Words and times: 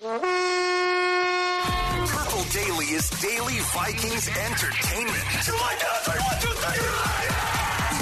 Purple 0.00 0.16
Daily 2.54 2.86
is 2.86 3.10
daily 3.20 3.58
Vikings 3.58 4.28
entertainment. 4.28 5.24
We 5.28 5.36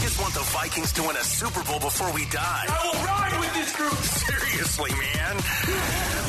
just 0.00 0.20
want 0.20 0.32
the 0.32 0.44
Vikings 0.44 0.92
to 0.92 1.02
win 1.02 1.16
a 1.16 1.24
Super 1.24 1.64
Bowl 1.64 1.80
before 1.80 2.12
we 2.12 2.24
die. 2.26 2.66
I 2.68 2.86
will 2.86 3.04
ride 3.04 3.40
with 3.40 3.52
this 3.54 3.74
group. 3.74 3.94
Seriously, 3.94 4.92
man. 4.92 5.36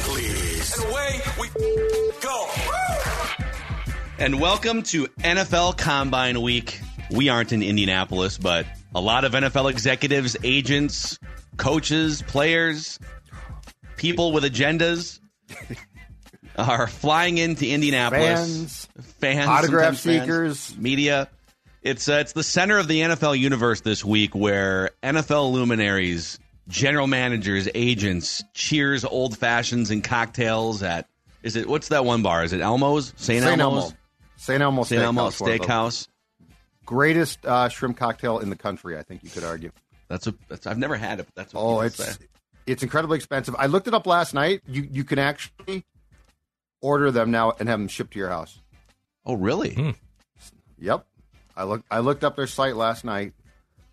Please. 0.05 0.75
And 0.75 0.89
away 0.89 1.21
we 1.39 1.49
go. 2.19 2.49
And 4.17 4.41
welcome 4.41 4.81
to 4.81 5.05
NFL 5.19 5.77
Combine 5.77 6.41
Week. 6.41 6.81
We 7.11 7.29
aren't 7.29 7.53
in 7.53 7.61
Indianapolis, 7.61 8.39
but 8.39 8.65
a 8.95 9.01
lot 9.01 9.23
of 9.23 9.33
NFL 9.33 9.69
executives, 9.69 10.35
agents, 10.43 11.19
coaches, 11.57 12.23
players, 12.23 12.97
people 13.97 14.31
with 14.31 14.43
agendas 14.45 15.18
are 16.57 16.87
flying 16.87 17.37
into 17.37 17.67
Indianapolis. 17.67 18.85
Fans, 18.85 18.89
fans 19.19 19.49
autograph 19.49 19.97
fans, 19.97 20.01
seekers. 20.01 20.77
media. 20.77 21.29
It's 21.81 22.09
uh, 22.09 22.13
it's 22.21 22.33
the 22.33 22.43
center 22.43 22.77
of 22.77 22.87
the 22.87 22.99
NFL 22.99 23.39
universe 23.39 23.81
this 23.81 24.03
week, 24.03 24.35
where 24.35 24.91
NFL 25.01 25.53
luminaries, 25.53 26.39
general 26.67 27.07
managers, 27.07 27.69
agents 27.73 28.43
cheers 28.53 29.05
old 29.05 29.37
fashions 29.37 29.89
and 29.91 30.03
cocktails 30.03 30.83
at. 30.83 31.07
Is 31.41 31.55
it 31.55 31.67
what's 31.67 31.87
that 31.87 32.03
one 32.03 32.21
bar? 32.21 32.43
Is 32.43 32.51
it 32.51 32.59
Elmo's? 32.59 33.13
St. 33.15 33.43
Elmo's. 33.43 33.59
Elmo. 33.59 33.93
St. 34.35 34.61
Elmo 34.61 34.83
St. 34.83 35.01
Elmo 35.01 35.29
Steakhouse, 35.29 35.59
Steakhouse. 35.59 36.07
Greatest 36.85 37.45
uh, 37.45 37.69
shrimp 37.69 37.97
cocktail 37.97 38.39
in 38.39 38.49
the 38.49 38.55
country, 38.55 38.97
I 38.97 39.03
think 39.03 39.23
you 39.23 39.29
could 39.29 39.43
argue. 39.43 39.71
That's 40.09 40.27
a. 40.27 40.33
That's, 40.49 40.67
I've 40.67 40.77
never 40.77 40.97
had 40.97 41.19
it. 41.19 41.27
But 41.27 41.35
that's 41.35 41.53
what 41.53 41.61
Oh, 41.61 41.79
it's 41.81 41.95
say. 41.95 42.11
It's 42.65 42.83
incredibly 42.83 43.17
expensive. 43.17 43.55
I 43.57 43.65
looked 43.67 43.87
it 43.87 43.93
up 43.93 44.05
last 44.07 44.33
night. 44.33 44.61
You 44.67 44.87
you 44.91 45.03
can 45.03 45.19
actually 45.19 45.85
order 46.81 47.11
them 47.11 47.31
now 47.31 47.53
and 47.59 47.67
have 47.69 47.79
them 47.79 47.87
shipped 47.87 48.13
to 48.13 48.19
your 48.19 48.29
house. 48.29 48.59
Oh, 49.25 49.35
really? 49.35 49.95
Yep. 50.79 51.05
I 51.55 51.63
looked 51.63 51.85
I 51.91 51.99
looked 51.99 52.23
up 52.23 52.35
their 52.35 52.47
site 52.47 52.75
last 52.75 53.03
night 53.03 53.33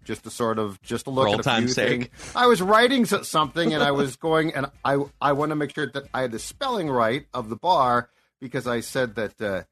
just 0.05 0.23
to 0.25 0.31
sort 0.31 0.59
of 0.59 0.81
just 0.83 1.05
to 1.07 1.11
look 1.11 1.25
For 1.27 1.29
at 1.41 1.47
old 1.47 1.47
a 1.47 1.59
few 1.59 1.69
sake. 1.69 1.89
things. 2.13 2.33
I 2.37 2.47
was 2.47 2.63
writing 2.63 3.05
something 3.07 3.75
and 3.75 3.83
I 3.83 3.91
was 3.91 4.17
going 4.17 4.55
and 4.55 4.67
I 4.85 4.99
I 5.21 5.33
want 5.33 5.51
to 5.51 5.57
make 5.57 5.75
sure 5.75 5.87
that 5.89 6.05
I 6.15 6.23
had 6.23 6.33
the 6.33 6.39
spelling 6.39 6.89
right 6.89 7.27
of 7.35 7.49
the 7.49 7.57
bar 7.57 8.09
because 8.41 8.67
I 8.67 8.81
said 8.81 9.17
that 9.17 9.41
uh, 9.41 9.63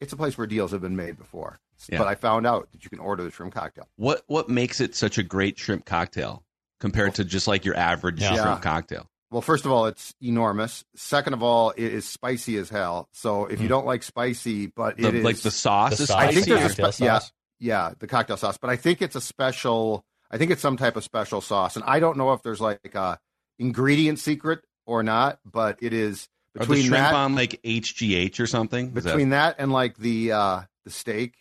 it's 0.00 0.12
a 0.12 0.16
place 0.16 0.36
where 0.36 0.46
deals 0.46 0.72
have 0.72 0.82
been 0.82 0.96
made 0.96 1.16
before. 1.16 1.60
Yeah. 1.88 1.96
But 1.96 2.08
I 2.08 2.14
found 2.14 2.46
out 2.46 2.70
that 2.72 2.84
you 2.84 2.90
can 2.90 2.98
order 2.98 3.22
the 3.24 3.30
shrimp 3.30 3.54
cocktail. 3.54 3.88
What 3.96 4.22
what 4.26 4.50
makes 4.50 4.80
it 4.80 4.94
such 4.94 5.16
a 5.16 5.22
great 5.22 5.58
shrimp 5.58 5.86
cocktail 5.86 6.44
compared 6.80 7.14
to 7.16 7.24
just 7.24 7.46
like 7.46 7.64
your 7.64 7.76
average 7.76 8.20
Yeah. 8.20 8.34
shrimp 8.42 8.62
cocktail? 8.62 9.06
Well, 9.30 9.42
first 9.42 9.64
of 9.64 9.70
all, 9.70 9.86
it's 9.86 10.12
enormous. 10.20 10.84
Second 10.96 11.34
of 11.34 11.42
all, 11.42 11.70
it 11.70 11.84
is 11.92 12.04
spicy 12.04 12.56
as 12.56 12.68
hell. 12.68 13.08
So 13.12 13.44
if 13.46 13.60
you 13.60 13.68
don't 13.68 13.86
like 13.86 14.02
spicy, 14.02 14.66
but. 14.66 14.96
The, 14.96 15.06
it 15.08 15.14
is 15.16 15.24
like 15.24 15.36
the 15.36 15.52
sauce 15.52 15.98
The 15.98 16.02
is 16.02 16.08
sauce, 16.08 16.18
I 16.18 16.32
think 16.32 16.46
spicy. 16.46 16.50
there's 16.60 16.78
a 16.78 16.92
spe- 16.92 17.00
yeah, 17.04 17.18
sauce. 17.20 17.32
yeah, 17.60 17.92
the 18.00 18.06
cocktail 18.08 18.36
sauce, 18.36 18.58
but 18.58 18.70
I 18.70 18.76
think 18.76 19.00
it's 19.02 19.14
a 19.14 19.20
special. 19.20 20.04
I 20.32 20.38
think 20.38 20.50
it's 20.50 20.62
some 20.62 20.76
type 20.76 20.96
of 20.96 21.04
special 21.04 21.40
sauce, 21.40 21.76
and 21.76 21.84
I 21.86 22.00
don't 22.00 22.16
know 22.16 22.32
if 22.32 22.42
there's 22.42 22.60
like 22.60 22.94
a 22.94 23.18
ingredient 23.60 24.18
secret 24.18 24.60
or 24.86 25.02
not, 25.04 25.38
but 25.44 25.78
it 25.80 25.92
is 25.92 26.28
Are 26.56 26.60
the 26.64 26.66
between 26.66 26.86
shrimp 26.86 26.96
that 27.04 27.14
on 27.14 27.34
like 27.36 27.60
HGH 27.62 28.40
or 28.40 28.46
something? 28.48 28.88
Is 28.96 29.04
that- 29.04 29.10
between 29.10 29.30
that 29.30 29.56
and 29.58 29.70
like 29.72 29.96
the 29.96 30.32
uh 30.32 30.60
the 30.84 30.90
steak. 30.90 31.34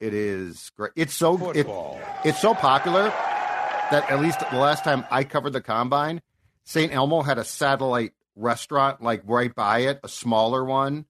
It 0.00 0.14
is 0.14 0.70
great. 0.76 0.92
It's 0.96 1.14
so 1.14 1.50
it, 1.50 1.66
it's 2.24 2.40
so 2.40 2.54
popular 2.54 3.12
that 3.90 4.10
at 4.10 4.20
least 4.20 4.40
the 4.50 4.58
last 4.58 4.84
time 4.84 5.04
I 5.10 5.24
covered 5.24 5.52
the 5.52 5.60
combine, 5.60 6.20
St. 6.64 6.92
Elmo 6.92 7.22
had 7.22 7.38
a 7.38 7.44
satellite 7.44 8.12
restaurant 8.36 9.02
like 9.02 9.22
right 9.26 9.54
by 9.54 9.80
it, 9.80 10.00
a 10.04 10.08
smaller 10.08 10.64
one 10.64 11.06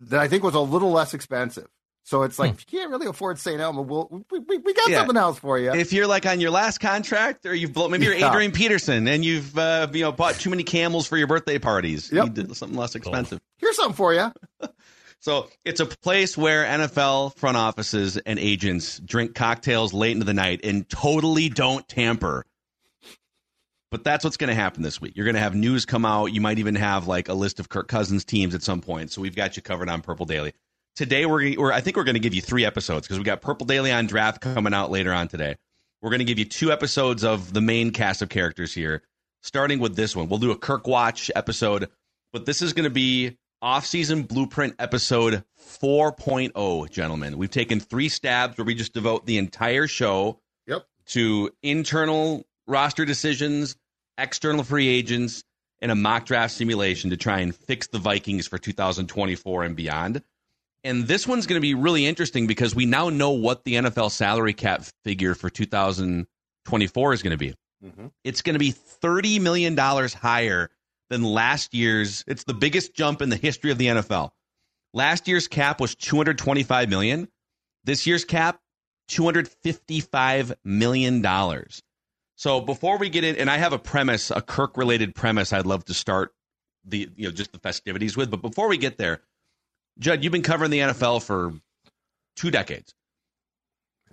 that 0.00 0.20
I 0.20 0.28
think 0.28 0.42
was 0.42 0.54
a 0.54 0.60
little 0.60 0.90
less 0.90 1.14
expensive. 1.14 1.68
So 2.04 2.24
it's 2.24 2.36
like 2.36 2.52
if 2.54 2.60
you 2.60 2.78
can't 2.80 2.90
really 2.90 3.06
afford 3.06 3.38
St. 3.38 3.60
Elmo, 3.60 3.82
we'll, 3.82 4.24
we, 4.30 4.40
we, 4.40 4.58
we 4.58 4.74
got 4.74 4.86
Hmm. 4.86 4.90
Yeah. 4.92 4.98
something 4.98 5.16
else 5.16 5.38
for 5.38 5.56
you. 5.58 5.72
if 5.72 5.92
you're 5.92 6.08
like 6.08 6.26
on 6.26 6.40
your 6.40 6.50
last 6.50 6.78
contract, 6.78 7.46
or 7.46 7.54
you've 7.54 7.72
blown, 7.72 7.92
maybe 7.92 8.06
you're 8.06 8.14
Yeah. 8.16 8.30
Adrian 8.30 8.50
Peterson 8.50 9.06
and 9.06 9.24
you've 9.24 9.56
uh, 9.56 9.86
you 9.92 10.00
know 10.02 10.10
bought 10.10 10.34
too 10.34 10.50
many 10.50 10.64
camels 10.64 11.06
for 11.06 11.16
your 11.16 11.28
birthday 11.28 11.60
parties. 11.60 12.10
Yep. 12.10 12.24
You 12.24 12.30
did 12.32 12.56
something 12.56 12.76
less 12.76 12.96
expensive. 12.96 13.40
Here's 13.58 13.76
something 13.76 13.94
for 13.94 14.12
you. 14.12 14.32
So 15.22 15.48
it's 15.64 15.78
a 15.78 15.86
place 15.86 16.36
where 16.36 16.64
NFL 16.64 17.36
front 17.36 17.56
offices 17.56 18.16
and 18.16 18.40
agents 18.40 18.98
drink 18.98 19.36
cocktails 19.36 19.94
late 19.94 20.10
into 20.10 20.24
the 20.24 20.34
night 20.34 20.62
and 20.64 20.88
totally 20.88 21.48
don't 21.48 21.86
tamper. 21.88 22.44
But 23.92 24.02
that's 24.02 24.24
what's 24.24 24.36
going 24.36 24.48
to 24.48 24.54
happen 24.54 24.82
this 24.82 25.00
week. 25.00 25.12
You're 25.14 25.24
going 25.24 25.36
to 25.36 25.40
have 25.40 25.54
news 25.54 25.86
come 25.86 26.04
out. 26.04 26.32
You 26.32 26.40
might 26.40 26.58
even 26.58 26.74
have 26.74 27.06
like 27.06 27.28
a 27.28 27.34
list 27.34 27.60
of 27.60 27.68
Kirk 27.68 27.86
Cousins 27.86 28.24
teams 28.24 28.52
at 28.52 28.64
some 28.64 28.80
point. 28.80 29.12
So 29.12 29.22
we've 29.22 29.36
got 29.36 29.54
you 29.54 29.62
covered 29.62 29.88
on 29.88 30.00
Purple 30.00 30.26
Daily. 30.26 30.54
Today 30.96 31.24
we're, 31.24 31.54
we're 31.56 31.72
I 31.72 31.82
think 31.82 31.96
we're 31.96 32.04
going 32.04 32.14
to 32.14 32.20
give 32.20 32.34
you 32.34 32.42
three 32.42 32.64
episodes 32.64 33.06
because 33.06 33.18
we 33.18 33.24
got 33.24 33.42
Purple 33.42 33.66
Daily 33.66 33.92
on 33.92 34.08
draft 34.08 34.40
coming 34.40 34.74
out 34.74 34.90
later 34.90 35.12
on 35.12 35.28
today. 35.28 35.54
We're 36.00 36.10
going 36.10 36.18
to 36.18 36.24
give 36.24 36.40
you 36.40 36.46
two 36.46 36.72
episodes 36.72 37.22
of 37.22 37.52
the 37.52 37.60
main 37.60 37.92
cast 37.92 38.22
of 38.22 38.28
characters 38.28 38.74
here, 38.74 39.04
starting 39.44 39.78
with 39.78 39.94
this 39.94 40.16
one. 40.16 40.28
We'll 40.28 40.40
do 40.40 40.50
a 40.50 40.58
Kirk 40.58 40.88
Watch 40.88 41.30
episode, 41.36 41.90
but 42.32 42.44
this 42.44 42.60
is 42.60 42.72
going 42.72 42.84
to 42.84 42.90
be 42.90 43.36
off-season 43.62 44.24
blueprint 44.24 44.74
episode 44.78 45.44
4.0, 45.80 46.90
gentlemen. 46.90 47.38
We've 47.38 47.50
taken 47.50 47.80
three 47.80 48.08
stabs 48.08 48.58
where 48.58 48.64
we 48.64 48.74
just 48.74 48.92
devote 48.92 49.24
the 49.24 49.38
entire 49.38 49.86
show 49.86 50.40
Yep. 50.66 50.84
to 51.06 51.50
internal 51.62 52.44
roster 52.66 53.04
decisions, 53.04 53.76
external 54.18 54.64
free 54.64 54.88
agents, 54.88 55.44
and 55.80 55.90
a 55.90 55.94
mock 55.94 56.26
draft 56.26 56.54
simulation 56.54 57.10
to 57.10 57.16
try 57.16 57.40
and 57.40 57.54
fix 57.54 57.86
the 57.88 57.98
Vikings 57.98 58.46
for 58.46 58.58
2024 58.58 59.64
and 59.64 59.76
beyond. 59.76 60.22
And 60.84 61.06
this 61.06 61.26
one's 61.26 61.46
going 61.46 61.56
to 61.56 61.62
be 61.62 61.74
really 61.74 62.06
interesting 62.06 62.46
because 62.46 62.74
we 62.74 62.86
now 62.86 63.08
know 63.08 63.30
what 63.30 63.64
the 63.64 63.74
NFL 63.74 64.10
salary 64.10 64.52
cap 64.52 64.84
figure 65.04 65.34
for 65.34 65.48
2024 65.48 67.12
is 67.12 67.22
going 67.22 67.30
to 67.30 67.36
be. 67.36 67.54
Mm-hmm. 67.84 68.06
It's 68.24 68.42
going 68.42 68.54
to 68.54 68.60
be 68.60 68.72
$30 68.72 69.40
million 69.40 69.76
higher 69.76 70.70
than 71.12 71.22
last 71.22 71.74
year's. 71.74 72.24
It's 72.26 72.44
the 72.44 72.54
biggest 72.54 72.94
jump 72.94 73.22
in 73.22 73.28
the 73.28 73.36
history 73.36 73.70
of 73.70 73.78
the 73.78 73.86
NFL. 73.86 74.30
Last 74.94 75.28
year's 75.28 75.46
cap 75.46 75.80
was 75.80 75.94
225 75.94 76.88
million. 76.88 77.28
This 77.84 78.06
year's 78.06 78.24
cap 78.24 78.60
255 79.08 80.54
million 80.64 81.22
dollars. 81.22 81.82
So 82.36 82.60
before 82.60 82.98
we 82.98 83.08
get 83.08 83.24
in 83.24 83.36
and 83.36 83.50
I 83.50 83.58
have 83.58 83.72
a 83.72 83.78
premise, 83.78 84.30
a 84.30 84.40
Kirk 84.40 84.76
related 84.76 85.14
premise 85.14 85.52
I'd 85.52 85.66
love 85.66 85.84
to 85.86 85.94
start 85.94 86.34
the 86.84 87.08
you 87.14 87.28
know 87.28 87.32
just 87.32 87.52
the 87.52 87.58
festivities 87.58 88.16
with, 88.16 88.30
but 88.30 88.42
before 88.42 88.68
we 88.68 88.78
get 88.78 88.98
there, 88.98 89.20
Judd, 89.98 90.24
you've 90.24 90.32
been 90.32 90.42
covering 90.42 90.70
the 90.70 90.78
NFL 90.78 91.22
for 91.22 91.52
two 92.36 92.50
decades. 92.50 92.94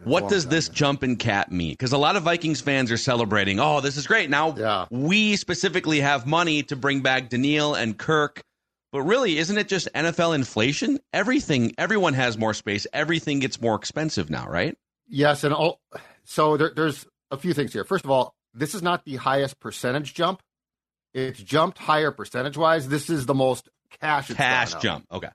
What 0.04 0.30
does 0.30 0.48
this 0.48 0.70
jump 0.70 1.04
in 1.04 1.16
cap 1.18 1.52
mean? 1.52 1.72
Because 1.74 1.92
a 1.92 1.98
lot 1.98 2.16
of 2.16 2.24
Vikings 2.24 2.62
fans 2.62 2.92
are 2.92 2.98
celebrating. 2.98 3.60
Oh, 3.60 3.82
this 3.82 3.98
is 3.98 4.08
great! 4.08 4.30
Now 4.30 4.56
Yeah. 4.58 4.86
we 4.90 5.36
specifically 5.36 6.00
have 6.00 6.26
money 6.26 6.64
to 6.64 6.76
bring 6.76 7.02
back 7.02 7.30
Danielle 7.30 7.76
and 7.76 7.98
Kirk. 7.98 8.42
But 8.92 9.04
really, 9.04 9.38
isn't 9.38 9.56
it 9.58 9.68
just 9.68 9.88
NFL 9.94 10.34
inflation? 10.34 11.00
Everything, 11.14 11.74
everyone 11.78 12.16
has 12.16 12.40
more 12.40 12.56
space. 12.56 12.88
Everything 12.92 13.38
gets 13.40 13.62
more 13.62 13.76
expensive 13.76 14.32
now, 14.32 14.48
right? 14.48 14.76
Yes, 15.08 15.44
and 15.44 15.54
all, 15.54 15.80
so 16.24 16.58
there, 16.58 16.72
there's 16.76 17.06
a 17.30 17.38
few 17.38 17.54
things 17.54 17.72
here. 17.72 17.84
First 17.84 18.04
of 18.04 18.10
all, 18.10 18.34
this 18.56 18.74
is 18.74 18.82
not 18.82 19.06
the 19.06 19.18
highest 19.18 19.60
percentage 19.60 20.16
jump 20.16 20.42
It's 21.14 21.40
jumped 21.40 21.78
higher 21.78 22.10
percentage 22.12 22.58
wise. 22.58 22.88
This 22.88 23.12
is 23.12 23.28
the 23.28 23.36
most 23.36 23.70
cash. 24.02 24.34
Cash 24.34 24.72
gone 24.72 24.78
up. 24.78 24.82
jump. 24.84 25.06
Okay. 25.12 25.30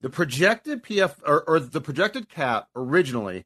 The 0.00 0.10
projected 0.10 0.82
PF 0.82 1.16
or, 1.26 1.42
or 1.42 1.60
the 1.60 1.80
projected 1.80 2.28
cap 2.28 2.68
originally, 2.74 3.44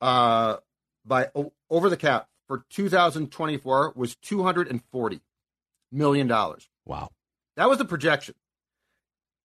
uh, 0.00 0.56
by 1.04 1.30
over 1.70 1.88
the 1.88 1.96
cap 1.96 2.28
for 2.46 2.64
2024 2.70 3.92
was 3.96 4.16
240 4.16 5.20
million 5.92 6.26
dollars. 6.26 6.68
Wow. 6.84 7.10
That 7.56 7.68
was 7.68 7.78
the 7.78 7.84
projection. 7.84 8.34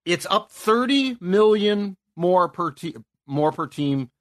It's 0.05 0.25
up 0.29 0.51
30 0.51 1.17
million 1.19 1.97
more 2.15 2.47
per 2.49 2.71
team, 2.71 3.03
more 3.25 3.51
per 3.51 3.67
team, 3.67 4.11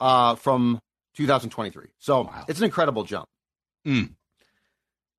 uh, 0.00 0.34
from 0.36 0.80
2023. 1.16 1.86
So 1.98 2.22
Wow. 2.22 2.44
it's 2.48 2.58
an 2.60 2.64
incredible 2.64 3.04
jump. 3.04 3.28
Mm. 3.86 4.14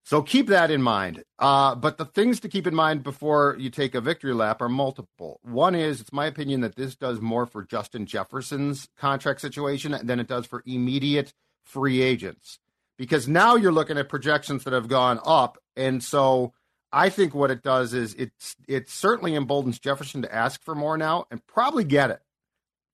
So 0.05 0.21
keep 0.21 0.47
that 0.49 0.69
in 0.69 0.83
mind. 0.83 1.23
Uh, 1.39 1.73
but 1.73 1.97
the 1.97 2.05
things 2.05 2.39
to 2.41 2.47
keep 2.47 2.67
in 2.67 2.75
mind 2.75 3.01
before 3.01 3.57
you 3.59 3.71
take 3.71 3.95
a 3.95 4.01
victory 4.01 4.35
lap 4.35 4.61
are 4.61 4.69
multiple. 4.69 5.39
One 5.41 5.73
is, 5.73 5.99
it's 5.99 6.13
my 6.13 6.27
opinion 6.27 6.61
that 6.61 6.75
this 6.75 6.95
does 6.95 7.19
more 7.19 7.47
for 7.47 7.63
Justin 7.63 8.05
Jefferson's 8.05 8.87
contract 8.99 9.41
situation 9.41 9.97
than 10.03 10.19
it 10.19 10.27
does 10.27 10.45
for 10.45 10.61
immediate 10.63 11.33
free 11.63 12.03
agents. 12.03 12.59
Because 12.99 13.27
now 13.27 13.55
you're 13.55 13.71
looking 13.71 13.97
at 13.97 14.07
projections 14.07 14.63
that 14.63 14.73
have 14.73 14.87
gone 14.87 15.19
up. 15.25 15.57
And 15.75 16.03
so 16.03 16.53
I 16.91 17.09
think 17.09 17.33
what 17.33 17.49
it 17.49 17.63
does 17.63 17.95
is 17.95 18.13
it's 18.13 18.55
it 18.67 18.87
certainly 18.87 19.33
emboldens 19.33 19.79
Jefferson 19.79 20.21
to 20.21 20.33
ask 20.33 20.63
for 20.63 20.75
more 20.75 20.99
now 20.99 21.25
and 21.31 21.45
probably 21.47 21.83
get 21.83 22.11
it. 22.11 22.21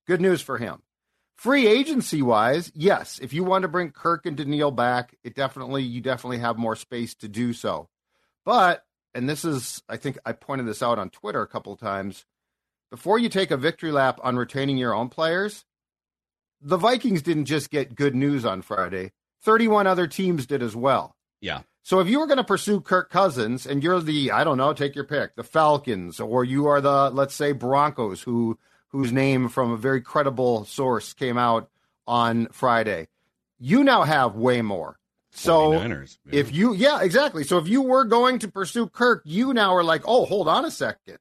Good 0.08 0.22
news 0.22 0.42
for 0.42 0.58
him. 0.58 0.82
Free 1.42 1.66
agency 1.66 2.22
wise, 2.22 2.72
yes, 2.76 3.18
if 3.20 3.34
you 3.34 3.44
want 3.44 3.64
to 3.64 3.68
bring 3.68 3.90
Kirk 3.90 4.28
and 4.28 4.38
Danielle 4.38 4.70
back, 4.70 5.16
it 5.24 5.34
definitely 5.34 5.82
you 5.82 6.00
definitely 6.00 6.38
have 6.38 6.60
more 6.60 6.76
space 6.76 7.16
to 7.16 7.28
do 7.28 7.52
so. 7.52 7.90
But 8.46 8.86
and 9.16 9.28
this 9.28 9.44
is 9.44 9.82
I 9.90 9.98
think 9.98 10.20
I 10.24 10.34
pointed 10.34 10.68
this 10.68 10.84
out 10.84 11.00
on 11.00 11.10
Twitter 11.10 11.42
a 11.42 11.48
couple 11.48 11.74
of 11.74 11.80
times, 11.80 12.28
before 12.92 13.18
you 13.18 13.28
take 13.28 13.50
a 13.50 13.58
victory 13.58 13.92
lap 13.92 14.20
on 14.22 14.36
retaining 14.36 14.78
your 14.78 14.94
own 14.94 15.10
players, 15.10 15.66
the 16.62 16.78
Vikings 16.78 17.24
didn't 17.24 17.46
just 17.46 17.72
get 17.72 17.96
good 17.96 18.14
news 18.14 18.46
on 18.46 18.62
Friday. 18.62 19.12
31 19.42 19.88
other 19.88 20.06
teams 20.06 20.46
did 20.46 20.62
as 20.62 20.76
well. 20.76 21.16
Yeah. 21.40 21.62
So 21.82 22.02
if 22.02 22.08
you 22.08 22.20
were 22.20 22.28
going 22.28 22.38
to 22.38 22.44
pursue 22.44 22.82
Kirk 22.82 23.10
Cousins 23.10 23.66
and 23.66 23.84
you're 23.84 24.00
the 24.00 24.30
I 24.30 24.44
don't 24.44 24.60
know, 24.60 24.74
take 24.74 24.94
your 24.94 25.06
pick, 25.06 25.36
the 25.36 25.44
Falcons 25.44 26.20
or 26.20 26.46
you 26.46 26.68
are 26.68 26.82
the 26.82 27.10
let's 27.10 27.34
say 27.34 27.52
Broncos 27.52 28.22
who 28.22 28.60
whose 28.92 29.12
name 29.12 29.50
from 29.50 29.72
a 29.72 29.78
very 29.78 30.02
credible 30.02 30.66
source 30.66 31.14
came 31.14 31.38
out 31.38 31.70
on 32.08 32.48
Friday. 32.52 33.08
You 33.60 33.84
now 33.84 34.04
have 34.04 34.36
way 34.36 34.62
more. 34.62 34.98
So 35.34 35.72
49ers, 35.72 36.18
yeah. 36.26 36.40
if 36.40 36.54
you 36.54 36.74
yeah, 36.74 37.02
exactly. 37.02 37.46
So 37.46 37.58
if 37.58 37.68
you 37.68 37.82
were 37.82 38.04
going 38.04 38.40
to 38.40 38.50
pursue 38.50 38.88
Kirk, 38.88 39.22
you 39.24 39.54
now 39.54 39.74
are 39.76 39.84
like, 39.84 40.02
"Oh, 40.06 40.26
hold 40.26 40.50
on 40.50 40.66
a 40.66 40.72
second. 40.72 41.20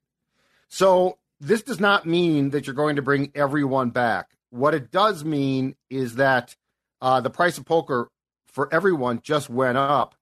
So 0.69 1.19
this 1.41 1.63
does 1.63 1.79
not 1.79 2.07
mean 2.07 2.51
that 2.51 2.67
you're 2.67 2.75
going 2.75 2.97
to 2.97 3.03
bring 3.03 3.31
everyone 3.35 3.91
back. 3.91 4.31
What 4.51 4.75
it 4.75 4.91
does 4.91 5.25
mean 5.25 5.77
is 5.89 6.17
that 6.17 6.57
uh, 7.01 7.21
the 7.21 7.31
price 7.31 7.57
of 7.57 7.65
poker 7.65 8.11
for 8.47 8.73
everyone 8.73 9.21
just 9.23 9.49
went 9.49 9.79
up. 9.79 10.15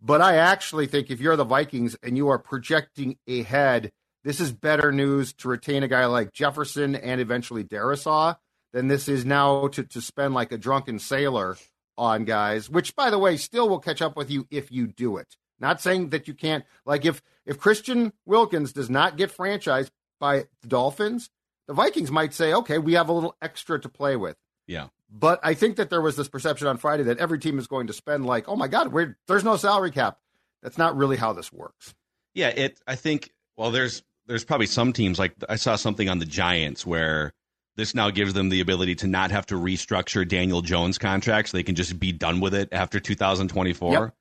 But 0.00 0.20
I 0.20 0.36
actually 0.36 0.86
think 0.86 1.10
if 1.10 1.20
you're 1.20 1.36
the 1.36 1.44
Vikings 1.44 1.96
and 2.02 2.16
you 2.16 2.28
are 2.28 2.38
projecting 2.38 3.18
ahead, 3.28 3.90
this 4.24 4.40
is 4.40 4.52
better 4.52 4.92
news 4.92 5.32
to 5.34 5.48
retain 5.48 5.82
a 5.82 5.88
guy 5.88 6.06
like 6.06 6.32
Jefferson 6.32 6.94
and 6.94 7.20
eventually 7.20 7.64
Darrisaw 7.64 8.36
than 8.72 8.88
this 8.88 9.08
is 9.08 9.24
now 9.24 9.68
to, 9.68 9.84
to 9.84 10.00
spend 10.00 10.34
like 10.34 10.52
a 10.52 10.58
drunken 10.58 10.98
sailor 10.98 11.56
on 11.96 12.24
guys, 12.24 12.68
which 12.68 12.94
by 12.94 13.10
the 13.10 13.18
way, 13.18 13.36
still 13.36 13.68
will 13.68 13.80
catch 13.80 14.02
up 14.02 14.16
with 14.16 14.30
you 14.30 14.46
if 14.50 14.70
you 14.70 14.86
do 14.86 15.16
it. 15.16 15.36
Not 15.60 15.80
saying 15.80 16.10
that 16.10 16.28
you 16.28 16.34
can't 16.34 16.64
like 16.84 17.04
if 17.04 17.22
if 17.44 17.58
Christian 17.58 18.12
Wilkins 18.26 18.72
does 18.72 18.88
not 18.88 19.16
get 19.16 19.36
franchised 19.36 19.90
by 20.20 20.46
the 20.62 20.68
Dolphins, 20.68 21.30
the 21.66 21.74
Vikings 21.74 22.10
might 22.10 22.34
say, 22.34 22.52
okay, 22.52 22.78
we 22.78 22.94
have 22.94 23.08
a 23.08 23.12
little 23.12 23.36
extra 23.42 23.80
to 23.80 23.88
play 23.88 24.16
with. 24.16 24.36
yeah. 24.66 24.88
But 25.10 25.40
I 25.42 25.54
think 25.54 25.76
that 25.76 25.88
there 25.88 26.02
was 26.02 26.16
this 26.16 26.28
perception 26.28 26.66
on 26.66 26.76
Friday 26.76 27.04
that 27.04 27.16
every 27.16 27.38
team 27.38 27.58
is 27.58 27.66
going 27.66 27.86
to 27.86 27.94
spend 27.94 28.26
like, 28.26 28.46
oh 28.46 28.56
my 28.56 28.68
God, 28.68 28.92
we're, 28.92 29.16
there's 29.26 29.42
no 29.42 29.56
salary 29.56 29.90
cap. 29.90 30.18
That's 30.62 30.76
not 30.76 30.98
really 30.98 31.16
how 31.16 31.32
this 31.32 31.50
works. 31.50 31.94
Yeah, 32.34 32.48
it. 32.48 32.78
I 32.86 32.94
think. 32.94 33.32
Well, 33.56 33.70
there's 33.70 34.02
there's 34.28 34.44
probably 34.44 34.66
some 34.66 34.92
teams 34.92 35.18
like 35.18 35.34
I 35.48 35.56
saw 35.56 35.76
something 35.76 36.08
on 36.08 36.18
the 36.18 36.26
Giants 36.26 36.86
where 36.86 37.32
this 37.76 37.94
now 37.94 38.10
gives 38.10 38.34
them 38.34 38.48
the 38.48 38.60
ability 38.60 38.96
to 38.96 39.06
not 39.06 39.30
have 39.30 39.46
to 39.46 39.54
restructure 39.54 40.28
Daniel 40.28 40.62
Jones' 40.62 40.98
contracts. 40.98 41.50
so 41.52 41.56
they 41.56 41.62
can 41.62 41.74
just 41.74 41.98
be 41.98 42.12
done 42.12 42.40
with 42.40 42.52
it 42.54 42.68
after 42.72 43.00
2024. 43.00 43.92
Yep. 43.92 44.14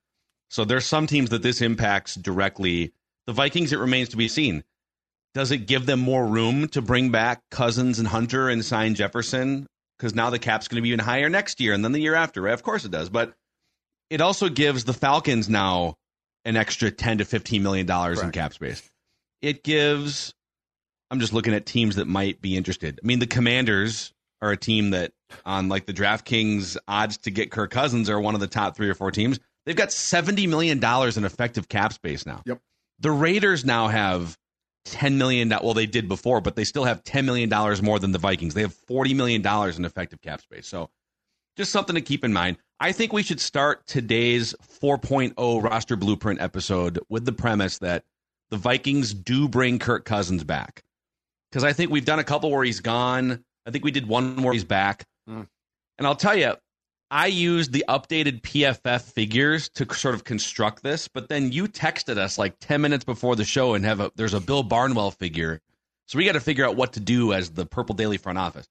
So 0.49 0.63
there's 0.63 0.85
some 0.85 1.07
teams 1.07 1.31
that 1.31 1.41
this 1.41 1.61
impacts 1.61 2.15
directly. 2.15 2.93
The 3.25 3.33
Vikings, 3.33 3.73
it 3.73 3.79
remains 3.79 4.09
to 4.09 4.17
be 4.17 4.27
seen. 4.27 4.63
Does 5.33 5.51
it 5.51 5.67
give 5.67 5.85
them 5.85 5.99
more 5.99 6.25
room 6.25 6.67
to 6.69 6.81
bring 6.81 7.09
back 7.11 7.41
Cousins 7.51 7.99
and 7.99 8.07
Hunter 8.07 8.47
and 8.47 8.63
sign 8.63 8.95
Jefferson? 8.95 9.67
Because 9.97 10.15
now 10.15 10.29
the 10.29 10.39
cap's 10.39 10.67
going 10.67 10.77
to 10.77 10.81
be 10.83 10.89
even 10.89 10.99
higher 10.99 11.27
next 11.27 11.59
year 11.59 11.73
and 11.73 11.83
then 11.83 11.91
the 11.91 11.99
year 11.99 12.15
after, 12.15 12.41
right? 12.43 12.53
Of 12.53 12.63
course 12.63 12.85
it 12.85 12.91
does. 12.91 13.09
But 13.09 13.33
it 14.09 14.21
also 14.21 14.47
gives 14.49 14.83
the 14.85 14.93
Falcons 14.93 15.49
now 15.49 15.95
an 16.45 16.55
extra 16.55 16.91
10 16.91 17.17
to 17.17 17.25
15 17.25 17.61
million 17.61 17.85
dollars 17.85 18.21
in 18.21 18.31
cap 18.31 18.53
space. 18.53 18.89
It 19.41 19.63
gives 19.63 20.33
I'm 21.09 21.19
just 21.19 21.33
looking 21.33 21.53
at 21.53 21.65
teams 21.65 21.95
that 21.95 22.07
might 22.07 22.41
be 22.41 22.57
interested. 22.57 22.99
I 23.01 23.07
mean, 23.07 23.19
the 23.19 23.27
Commanders 23.27 24.13
are 24.41 24.51
a 24.51 24.57
team 24.57 24.91
that 24.91 25.13
on 25.45 25.69
like 25.69 25.85
the 25.85 25.93
DraftKings 25.93 26.77
odds 26.87 27.17
to 27.19 27.31
get 27.31 27.51
Kirk 27.51 27.71
Cousins 27.71 28.09
are 28.09 28.19
one 28.19 28.35
of 28.35 28.41
the 28.41 28.47
top 28.47 28.75
3 28.75 28.89
or 28.89 28.93
4 28.93 29.11
teams. 29.11 29.39
They've 29.65 29.75
got 29.75 29.91
70 29.91 30.47
million 30.47 30.79
dollars 30.79 31.17
in 31.17 31.25
effective 31.25 31.67
cap 31.67 31.93
space 31.93 32.25
now. 32.25 32.41
Yep. 32.45 32.61
The 32.99 33.11
Raiders 33.11 33.65
now 33.65 33.87
have 33.87 34.37
10 34.85 35.17
million 35.17 35.49
well 35.49 35.73
they 35.73 35.85
did 35.85 36.07
before, 36.07 36.39
but 36.41 36.55
they 36.55 36.63
still 36.63 36.85
have 36.85 37.03
10 37.03 37.25
million 37.25 37.49
dollars 37.49 37.81
more 37.81 37.99
than 37.99 38.11
the 38.11 38.17
Vikings. 38.17 38.53
They 38.53 38.61
have 38.61 38.73
40 38.73 39.13
million 39.13 39.41
dollars 39.41 39.77
in 39.77 39.85
effective 39.85 40.21
cap 40.21 40.41
space. 40.41 40.67
So 40.67 40.89
just 41.57 41.71
something 41.71 41.95
to 41.95 42.01
keep 42.01 42.23
in 42.23 42.31
mind. 42.31 42.57
I 42.79 42.91
think 42.91 43.11
we 43.11 43.23
should 43.23 43.39
start 43.39 43.87
today's 43.87 44.53
4.0 44.81 45.63
roster 45.63 45.95
blueprint 45.95 46.39
episode 46.39 46.99
with 47.09 47.25
the 47.25 47.31
premise 47.31 47.79
that 47.79 48.03
the 48.49 48.57
Vikings 48.57 49.13
do 49.13 49.47
bring 49.47 49.79
Kirk 49.79 50.05
Cousins 50.05 50.43
back. 50.43 50.83
Because 51.51 51.63
I 51.63 51.73
think 51.73 51.91
we've 51.91 52.05
done 52.05 52.19
a 52.19 52.23
couple 52.23 52.51
where 52.51 52.63
he's 52.63 52.81
gone. 52.81 53.43
I 53.65 53.71
think 53.71 53.83
we 53.83 53.91
did 53.91 54.07
one 54.07 54.41
where 54.41 54.53
he's 54.53 54.63
back. 54.63 55.05
Mm. 55.29 55.47
And 55.97 56.07
I'll 56.07 56.15
tell 56.15 56.35
you, 56.35 56.53
I 57.09 57.27
used 57.27 57.71
the 57.71 57.85
updated 57.87 58.41
PFF 58.41 59.01
figures 59.01 59.69
to 59.69 59.93
sort 59.93 60.13
of 60.13 60.25
construct 60.25 60.83
this, 60.83 61.07
but 61.07 61.29
then 61.29 61.51
you 61.51 61.67
texted 61.67 62.17
us 62.17 62.37
like 62.37 62.59
10 62.59 62.81
minutes 62.81 63.05
before 63.05 63.35
the 63.35 63.45
show 63.45 63.75
and 63.75 63.85
have 63.85 63.99
a 64.01 64.11
there's 64.15 64.33
a 64.33 64.41
Bill 64.41 64.63
Barnwell 64.63 65.11
figure. 65.11 65.61
So 66.07 66.17
we 66.17 66.25
got 66.25 66.33
to 66.33 66.41
figure 66.41 66.65
out 66.65 66.75
what 66.75 66.93
to 66.93 66.99
do 66.99 67.33
as 67.33 67.51
the 67.51 67.65
Purple 67.65 67.95
Daily 67.95 68.17
front 68.17 68.37
office. 68.37 68.67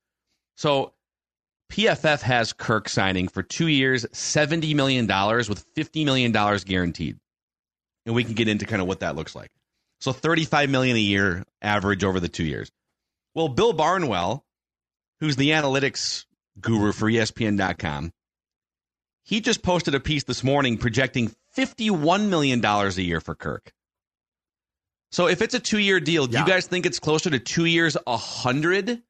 So 0.56 0.92
PFF 1.70 2.20
has 2.22 2.52
Kirk 2.52 2.88
signing 2.88 3.28
for 3.28 3.42
two 3.42 3.68
years, 3.68 4.04
$70 4.06 4.74
million 4.74 5.06
with 5.06 5.74
$50 5.74 6.04
million 6.04 6.32
guaranteed. 6.32 7.18
And 8.04 8.14
we 8.14 8.24
can 8.24 8.34
get 8.34 8.48
into 8.48 8.66
kind 8.66 8.80
of 8.80 8.88
what 8.88 9.00
that 9.00 9.16
looks 9.16 9.34
like. 9.34 9.50
So 10.00 10.12
35 10.12 10.70
million 10.70 10.96
a 10.96 11.00
year 11.00 11.44
average 11.62 12.04
over 12.04 12.20
the 12.20 12.28
two 12.28 12.44
years. 12.44 12.70
Well, 13.34 13.48
Bill 13.48 13.72
Barnwell, 13.72 14.44
who's 15.20 15.36
the 15.36 15.50
analytics 15.50 16.24
guru 16.60 16.92
for 16.92 17.10
ESPN.com, 17.10 18.12
he 19.24 19.40
just 19.40 19.62
posted 19.62 19.94
a 19.94 20.00
piece 20.00 20.24
this 20.24 20.44
morning 20.44 20.78
projecting 20.78 21.34
$51 21.56 22.28
million 22.28 22.64
a 22.64 22.88
year 23.00 23.20
for 23.20 23.34
Kirk. 23.34 23.72
So 25.12 25.28
if 25.28 25.40
it's 25.42 25.54
a 25.54 25.60
two 25.60 25.78
year 25.78 25.98
deal, 26.00 26.26
do 26.26 26.34
Yeah. 26.34 26.40
you 26.44 26.46
guys 26.46 26.66
think 26.66 26.84
it's 26.86 26.98
closer 27.00 27.30
to 27.30 27.38
two 27.38 27.64
years, 27.64 27.96
a 28.06 28.16
hundred? 28.16 29.02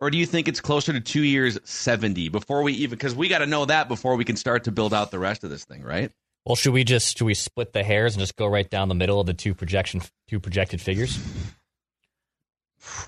Or 0.00 0.10
do 0.10 0.16
you 0.16 0.24
think 0.24 0.48
it's 0.48 0.62
closer 0.62 0.94
to 0.94 1.00
two 1.00 1.22
years, 1.22 1.58
70 1.64 2.30
before 2.30 2.62
we 2.62 2.72
even, 2.72 2.96
because 2.96 3.14
we 3.14 3.28
got 3.28 3.38
to 3.40 3.46
know 3.46 3.66
that 3.66 3.86
before 3.86 4.16
we 4.16 4.24
can 4.24 4.36
start 4.36 4.64
to 4.64 4.72
build 4.72 4.94
out 4.94 5.10
the 5.10 5.18
rest 5.18 5.44
of 5.44 5.50
this 5.50 5.64
thing, 5.66 5.82
right? 5.82 6.10
Well, 6.44 6.56
should 6.56 6.72
we 6.72 6.84
just 6.84 7.18
should 7.18 7.24
we 7.24 7.34
split 7.34 7.72
the 7.72 7.82
hairs 7.82 8.14
and 8.14 8.20
just 8.20 8.36
go 8.36 8.46
right 8.46 8.68
down 8.68 8.88
the 8.88 8.94
middle 8.94 9.20
of 9.20 9.26
the 9.26 9.34
two 9.34 9.54
projection 9.54 10.00
two 10.28 10.40
projected 10.40 10.80
figures? 10.80 11.18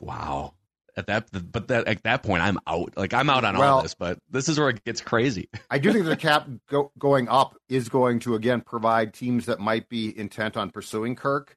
Wow. 0.01 0.55
At 0.95 1.07
that, 1.07 1.29
but 1.51 1.69
that 1.69 1.89
at 1.89 2.03
that 2.03 2.23
point, 2.23 2.43
I'm 2.43 2.59
out. 2.67 2.93
Like 2.99 3.15
I'm 3.15 3.31
out 3.31 3.47
on 3.47 3.57
all 3.57 3.81
this, 3.81 3.95
but 3.95 4.19
this 4.31 4.51
is 4.51 4.59
where 4.59 4.69
it 4.69 4.85
gets 4.85 5.01
crazy. 5.01 5.49
I 5.71 5.79
do 5.79 5.91
think 5.91 6.05
the 6.05 6.19
cap 6.19 6.47
go, 6.69 6.93
going 6.99 7.29
up 7.29 7.57
is 7.71 7.89
going 7.89 8.19
to 8.21 8.35
again 8.35 8.61
provide 8.61 9.15
teams 9.15 9.47
that 9.47 9.59
might 9.59 9.89
be 9.89 10.17
intent 10.19 10.59
on 10.59 10.69
pursuing 10.69 11.17
Kirk 11.17 11.57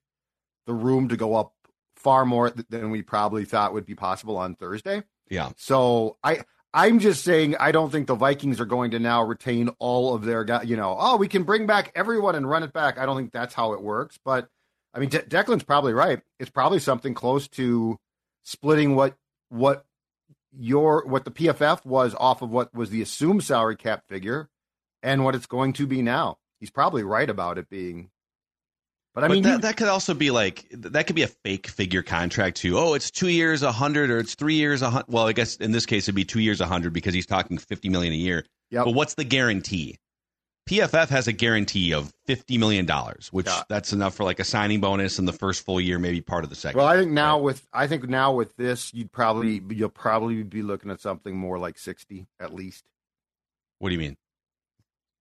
the 0.66 0.74
room 0.74 1.10
to 1.10 1.18
go 1.18 1.36
up 1.36 1.54
far 1.98 2.26
more 2.26 2.50
th- 2.50 2.66
than 2.70 2.92
we 2.92 3.02
probably 3.02 3.44
thought 3.44 3.74
would 3.74 3.86
be 3.86 3.96
possible 3.96 4.38
on 4.38 4.56
Thursday. 4.56 5.04
Yeah. 5.30 5.50
So 5.58 6.18
I 6.24 6.44
I'm 6.76 7.00
just 7.00 7.24
saying 7.24 7.56
I 7.58 7.72
don't 7.72 7.90
think 7.90 8.08
the 8.08 8.16
Vikings 8.16 8.60
are 8.60 8.66
going 8.66 8.92
to 8.92 9.00
now 9.00 9.24
retain 9.24 9.70
all 9.80 10.14
of 10.14 10.26
their 10.26 10.44
guys. 10.44 10.68
You 10.68 10.76
know, 10.76 10.98
oh, 11.00 11.16
we 11.16 11.30
can 11.30 11.44
bring 11.44 11.66
back 11.66 11.90
everyone 11.96 12.36
and 12.36 12.48
run 12.48 12.64
it 12.64 12.74
back. 12.74 12.98
I 12.98 13.06
don't 13.06 13.16
think 13.16 13.32
that's 13.32 13.54
how 13.54 13.72
it 13.72 13.82
works. 13.82 14.20
But 14.26 14.50
I 14.94 15.00
mean, 15.00 15.08
De- 15.08 15.22
Declan's 15.22 15.64
probably 15.64 15.94
right. 15.94 16.20
It's 16.38 16.50
probably 16.50 16.80
something 16.80 17.14
close 17.14 17.48
to 17.50 17.98
splitting 18.44 18.94
what 18.94 19.16
what 19.48 19.86
your 20.52 21.06
what 21.06 21.24
the 21.24 21.32
PFF 21.32 21.86
was 21.86 22.14
off 22.20 22.42
of 22.42 22.50
what 22.50 22.76
was 22.76 22.90
the 22.90 23.02
assumed 23.02 23.46
salary 23.46 23.78
cap 23.78 24.04
figure 24.10 24.50
and 25.02 25.24
what 25.24 25.34
it's 25.34 25.46
going 25.46 25.72
to 25.74 25.88
be 25.88 26.02
now. 26.02 26.40
He's 26.60 26.72
probably 26.72 27.04
right 27.04 27.30
about 27.30 27.58
it 27.58 27.70
being 27.70 28.10
But 29.16 29.24
I 29.24 29.28
but 29.30 29.34
mean, 29.34 29.44
that, 29.44 29.52
you- 29.54 29.58
that 29.60 29.78
could 29.78 29.88
also 29.88 30.14
be 30.14 30.30
like 30.30 30.66
that 30.72 31.08
could 31.08 31.16
be 31.16 31.24
a 31.24 31.28
fake 31.28 31.68
figure 31.68 32.04
contract 32.04 32.58
too. 32.58 32.78
Oh, 32.78 32.94
it's 32.94 33.10
two 33.10 33.30
years 33.30 33.64
a 33.64 33.72
hundred, 33.72 34.12
or 34.12 34.20
it's 34.20 34.36
three 34.36 34.56
years 34.56 34.82
a 34.82 34.90
hundred. 34.90 35.06
Well, 35.08 35.26
I 35.28 35.32
guess 35.32 35.56
in 35.56 35.72
this 35.72 35.86
case 35.86 36.04
it'd 36.04 36.16
be 36.16 36.26
two 36.26 36.42
years 36.42 36.60
a 36.62 36.66
hundred 36.68 36.92
because 36.94 37.14
he's 37.14 37.26
talking 37.26 37.58
fifty 37.58 37.88
million 37.90 38.12
a 38.14 38.18
year. 38.18 38.46
Yep. 38.72 38.86
But 38.86 38.92
what's 38.92 39.14
the 39.16 39.24
guarantee? 39.24 39.98
PFF 40.70 41.10
has 41.10 41.28
a 41.28 41.32
guarantee 41.32 41.94
of 41.94 42.12
fifty 42.26 42.58
million 42.58 42.86
dollars, 42.86 43.30
which 43.32 43.46
Yeah. 43.46 43.64
that's 43.70 43.94
enough 43.94 44.16
for 44.16 44.24
like 44.26 44.40
a 44.40 44.44
signing 44.44 44.82
bonus 44.82 45.18
in 45.18 45.24
the 45.26 45.32
first 45.32 45.64
full 45.64 45.80
year, 45.80 45.98
maybe 45.98 46.20
part 46.22 46.44
of 46.44 46.50
the 46.50 46.56
second. 46.58 46.80
well, 46.80 46.88
I 46.88 46.98
think 46.98 47.12
now 47.12 47.38
with 47.38 47.66
I 47.72 47.88
think 47.88 48.10
now 48.10 48.34
with 48.34 48.54
this, 48.58 48.94
you'd 48.94 49.12
probably 49.14 49.62
you'll 49.70 49.88
probably 49.90 50.44
be 50.44 50.62
looking 50.62 50.92
at 50.92 51.00
something 51.00 51.38
more 51.38 51.58
like 51.58 51.78
sixty 51.78 52.26
at 52.40 52.54
least. 52.54 52.84
what 53.80 53.90
do 53.90 53.94
you 53.96 54.00
mean? 54.00 54.18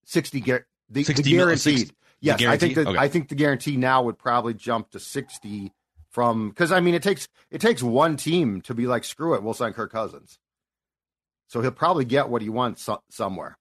Sixty 0.03 0.41
gar- 0.41 0.65
the, 0.89 1.01
the 1.01 1.03
60 1.05 1.35
mil- 1.37 1.47
60 1.57 1.83
the 1.85 1.91
yes, 2.25 2.41
I 2.43 2.57
think 2.57 2.75
that 2.75 2.87
Okay. 2.87 2.97
I 2.97 3.07
think 3.07 3.29
the 3.29 3.35
guarantee 3.35 3.77
now 3.77 4.03
would 4.03 4.17
probably 4.17 4.53
jump 4.53 4.91
to 4.91 4.99
sixty 4.99 5.71
from 6.09 6.49
because 6.49 6.71
I 6.71 6.79
mean 6.79 6.93
it 6.95 7.03
takes 7.03 7.27
it 7.51 7.61
takes 7.61 7.83
one 7.83 8.17
team 8.17 8.61
to 8.61 8.73
be 8.73 8.87
like 8.87 9.03
screw 9.03 9.33
it, 9.35 9.43
we'll 9.43 9.53
sign 9.53 9.73
Kirk 9.73 9.91
Cousins. 9.91 10.39
So 11.47 11.61
he'll 11.61 11.71
probably 11.71 12.05
get 12.05 12.29
what 12.29 12.41
he 12.41 12.49
wants 12.49 12.83
so- 12.83 13.03
somewhere. 13.09 13.57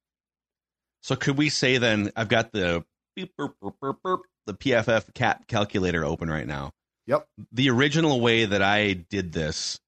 So 1.02 1.16
could 1.16 1.37
we 1.37 1.50
say 1.50 1.76
then? 1.78 2.11
I've 2.16 2.28
got 2.28 2.52
the 2.52 2.85
beep, 3.14 3.35
burp, 3.37 3.54
burp, 3.80 3.99
burp, 4.02 4.23
the 4.47 4.54
PFF 4.54 5.12
cap 5.14 5.47
calculator 5.47 6.04
open 6.04 6.30
right 6.30 6.47
now. 6.47 6.73
Yep. 7.06 7.26
The 7.52 7.68
original 7.68 8.21
way 8.21 8.47
that 8.47 8.62
I 8.62 8.94
did 8.94 9.33
this 9.33 9.78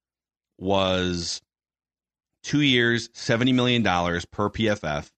was 0.58 1.40
two 2.42 2.60
years, 2.60 3.08
seventy 3.14 3.52
million 3.52 3.82
dollars 3.82 4.26
per 4.26 4.50
PFF. 4.50 5.08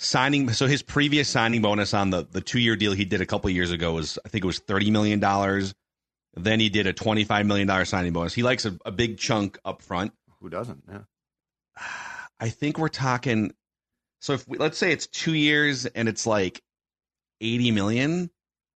Signing 0.00 0.52
so 0.52 0.66
his 0.68 0.82
previous 0.82 1.28
signing 1.28 1.60
bonus 1.60 1.92
on 1.92 2.10
the 2.10 2.24
the 2.30 2.40
two 2.40 2.60
year 2.60 2.76
deal 2.76 2.92
he 2.92 3.04
did 3.04 3.20
a 3.20 3.26
couple 3.26 3.50
years 3.50 3.72
ago 3.72 3.94
was 3.94 4.16
I 4.24 4.28
think 4.28 4.44
it 4.44 4.46
was 4.46 4.60
thirty 4.60 4.92
million 4.92 5.18
dollars. 5.18 5.74
Then 6.34 6.60
he 6.60 6.68
did 6.68 6.86
a 6.86 6.92
twenty 6.92 7.24
five 7.24 7.46
million 7.46 7.66
dollar 7.66 7.84
signing 7.84 8.12
bonus. 8.12 8.32
He 8.32 8.44
likes 8.44 8.64
a, 8.64 8.78
a 8.84 8.92
big 8.92 9.18
chunk 9.18 9.58
up 9.64 9.82
front. 9.82 10.12
Who 10.40 10.48
doesn't? 10.50 10.84
Yeah. 10.88 11.00
I 12.40 12.48
think 12.48 12.78
we're 12.78 12.88
talking. 12.88 13.52
So 14.20 14.34
if 14.34 14.46
we, 14.46 14.56
let's 14.58 14.78
say 14.78 14.92
it's 14.92 15.08
two 15.08 15.34
years 15.34 15.86
and 15.86 16.08
it's 16.08 16.26
like 16.28 16.62
eighty 17.40 17.72
million 17.72 18.30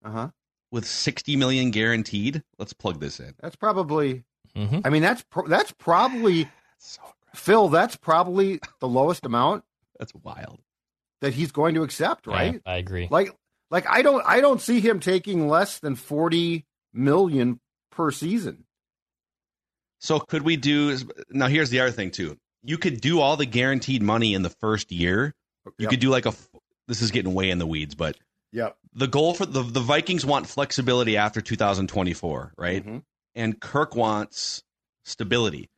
Uh 0.05 0.11
huh. 0.11 0.29
with 0.73 0.85
sixty 0.87 1.37
million 1.37 1.71
guaranteed. 1.71 2.43
Let's 2.59 2.73
plug 2.73 2.99
this 2.99 3.21
in. 3.21 3.35
That's 3.41 3.55
probably. 3.55 4.25
hmm 4.57 4.81
I 4.85 4.91
mean, 4.91 5.03
that's 5.03 5.23
pro- 5.31 5.47
that's 5.47 5.71
probably 5.71 6.49
so 6.79 7.01
Phil. 7.33 7.69
That's 7.69 7.95
probably 7.95 8.59
the 8.81 8.89
lowest 8.89 9.25
amount 9.25 9.63
that's 10.01 10.13
wild. 10.17 10.61
That 11.23 11.33
he's 11.35 11.51
going 11.51 11.75
to 11.77 11.83
accept, 11.83 12.27
right? 12.27 12.61
I 12.67 12.77
agree. 12.77 13.09
Like, 13.11 13.35
like 13.71 13.87
I 13.89 14.03
don't, 14.03 14.23
I 14.27 14.41
don't 14.43 14.61
see 14.61 14.81
him 14.81 15.01
taking 15.01 15.49
less 15.49 15.79
than 15.79 15.97
forty 15.97 16.67
million 16.93 17.59
per 17.91 18.11
season. 18.11 18.65
So 20.01 20.19
could 20.21 20.43
we 20.43 20.57
do 20.57 20.99
now? 21.31 21.47
Here's 21.47 21.71
the 21.71 21.81
other 21.81 21.91
thing 21.93 22.11
too. 22.11 22.37
You 22.65 22.77
could 22.79 23.01
do 23.01 23.21
all 23.21 23.37
the 23.37 23.47
guaranteed 23.47 24.03
money 24.03 24.35
in 24.35 24.43
the 24.43 24.51
first 24.51 24.93
year. 24.93 25.35
You 25.65 25.73
Yep. 25.79 25.91
could 25.91 26.01
do 26.01 26.11
like 26.11 26.27
a. 26.27 26.35
This 26.89 27.03
is 27.03 27.11
getting 27.13 27.33
way 27.35 27.51
in 27.51 27.59
the 27.59 27.67
weeds, 27.67 27.95
but 27.95 28.17
Yep. 28.53 28.77
the 28.95 29.07
goal 29.07 29.35
for 29.35 29.47
the 29.47 29.63
the 29.63 29.81
Vikings 29.81 30.27
want 30.27 30.47
flexibility 30.49 31.17
after 31.17 31.41
2024, 31.41 32.53
right? 32.59 32.85
Mhm. 32.85 33.03
and 33.35 33.59
Kirk 33.61 33.97
wants 33.97 34.63
stability. 35.05 35.71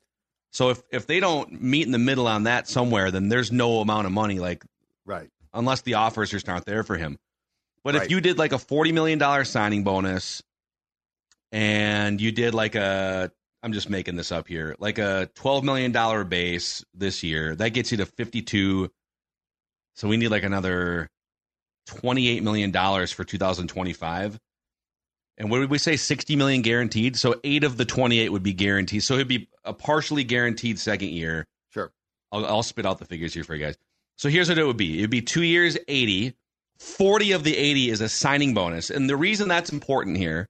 So 0.53 0.71
if 0.71 0.83
if 0.91 1.07
they 1.07 1.21
don't 1.21 1.61
meet 1.63 1.85
in 1.87 1.93
the 1.93 1.99
middle 1.99 2.27
on 2.27 2.45
that 2.45 2.67
somewhere, 2.67 3.11
then 3.13 3.29
there's 3.29 3.53
no 3.53 3.81
amount 3.81 4.07
of 4.07 4.13
money 4.13 4.39
like 4.41 4.65
Right. 5.07 5.29
Unless 5.55 5.81
the 5.83 5.95
offers 5.95 6.31
just 6.31 6.49
aren't 6.49 6.67
there 6.67 6.83
for 6.83 6.97
him. 6.97 7.19
But 7.83 7.95
Right. 7.95 8.05
if 8.05 8.11
you 8.11 8.21
did 8.21 8.39
like 8.39 8.53
a 8.53 8.59
forty 8.59 8.93
million 8.93 9.19
dollar 9.19 9.45
signing 9.45 9.85
bonus, 9.85 10.43
and 11.53 12.21
you 12.21 12.33
did 12.33 12.55
like 12.55 12.75
a 12.75 13.31
I'm 13.63 13.73
just 13.73 13.89
making 13.89 14.17
this 14.17 14.31
up 14.33 14.49
here, 14.49 14.77
like 14.79 14.99
a 14.99 15.31
twelve 15.35 15.65
million 15.65 15.93
dollar 15.93 16.25
base 16.25 16.85
this 16.95 17.23
year, 17.23 17.55
that 17.57 17.71
gets 17.71 17.91
you 17.93 17.99
to 17.99 18.07
fifty 18.07 18.43
two. 18.43 18.91
So 19.95 20.09
we 20.09 20.17
need 20.17 20.29
like 20.29 20.43
another 20.43 21.09
twenty 21.87 22.29
eight 22.29 22.43
million 22.43 22.71
dollars 22.71 23.13
for 23.13 23.25
two 23.25 23.39
thousand 23.39 23.69
twenty 23.69 23.93
five. 23.93 24.39
And 25.37 25.51
what 25.51 25.59
did 25.61 25.71
we 25.71 25.79
say? 25.79 25.97
Sixty 25.97 26.37
million 26.37 26.63
guaranteed. 26.63 27.17
So 27.17 27.41
eight 27.45 27.65
of 27.65 27.77
the 27.77 27.85
twenty 27.85 28.19
eight 28.19 28.29
would 28.31 28.43
be 28.43 28.53
guaranteed. 28.53 29.03
So 29.03 29.15
it'd 29.15 29.29
be 29.29 29.49
a 29.65 29.73
partially 29.73 30.25
guaranteed 30.25 30.79
second 30.79 31.09
year. 31.11 31.47
Sure. 31.71 31.91
I'll, 32.33 32.45
I'll 32.47 32.63
spit 32.63 32.87
out 32.87 32.99
the 32.99 33.05
figures 33.05 33.35
here 33.35 33.45
for 33.45 33.55
you 33.55 33.65
guys. 33.65 33.77
So 34.17 34.29
here's 34.29 34.49
what 34.49 34.59
it 34.59 34.67
would 34.67 34.77
be. 34.77 34.99
It 34.99 35.03
would 35.03 35.11
be 35.11 35.23
two 35.23 35.43
years, 35.43 35.77
80. 35.89 36.35
40 36.79 37.33
of 37.33 37.45
the 37.45 37.57
80 37.57 37.91
is 37.91 38.01
a 38.01 38.09
signing 38.09 38.55
bonus. 38.55 38.91
And 38.91 39.09
the 39.09 39.17
reason 39.17 39.49
that's 39.49 39.71
important 39.71 40.17
here, 40.17 40.49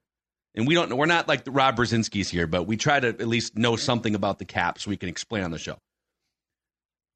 and 0.55 0.67
we 0.67 0.73
don't, 0.73 0.95
we're 0.95 1.05
not 1.05 1.27
like 1.27 1.43
the 1.43 1.51
Rob 1.51 1.77
Brzezinski's 1.77 2.29
here, 2.29 2.47
but 2.47 2.63
we 2.63 2.77
try 2.77 2.99
to 2.99 3.09
at 3.09 3.27
least 3.27 3.57
know 3.57 3.75
something 3.75 4.15
about 4.15 4.39
the 4.39 4.45
cap 4.45 4.79
so 4.79 4.89
we 4.89 4.97
can 4.97 5.09
explain 5.09 5.43
on 5.43 5.51
the 5.51 5.59
show. 5.59 5.77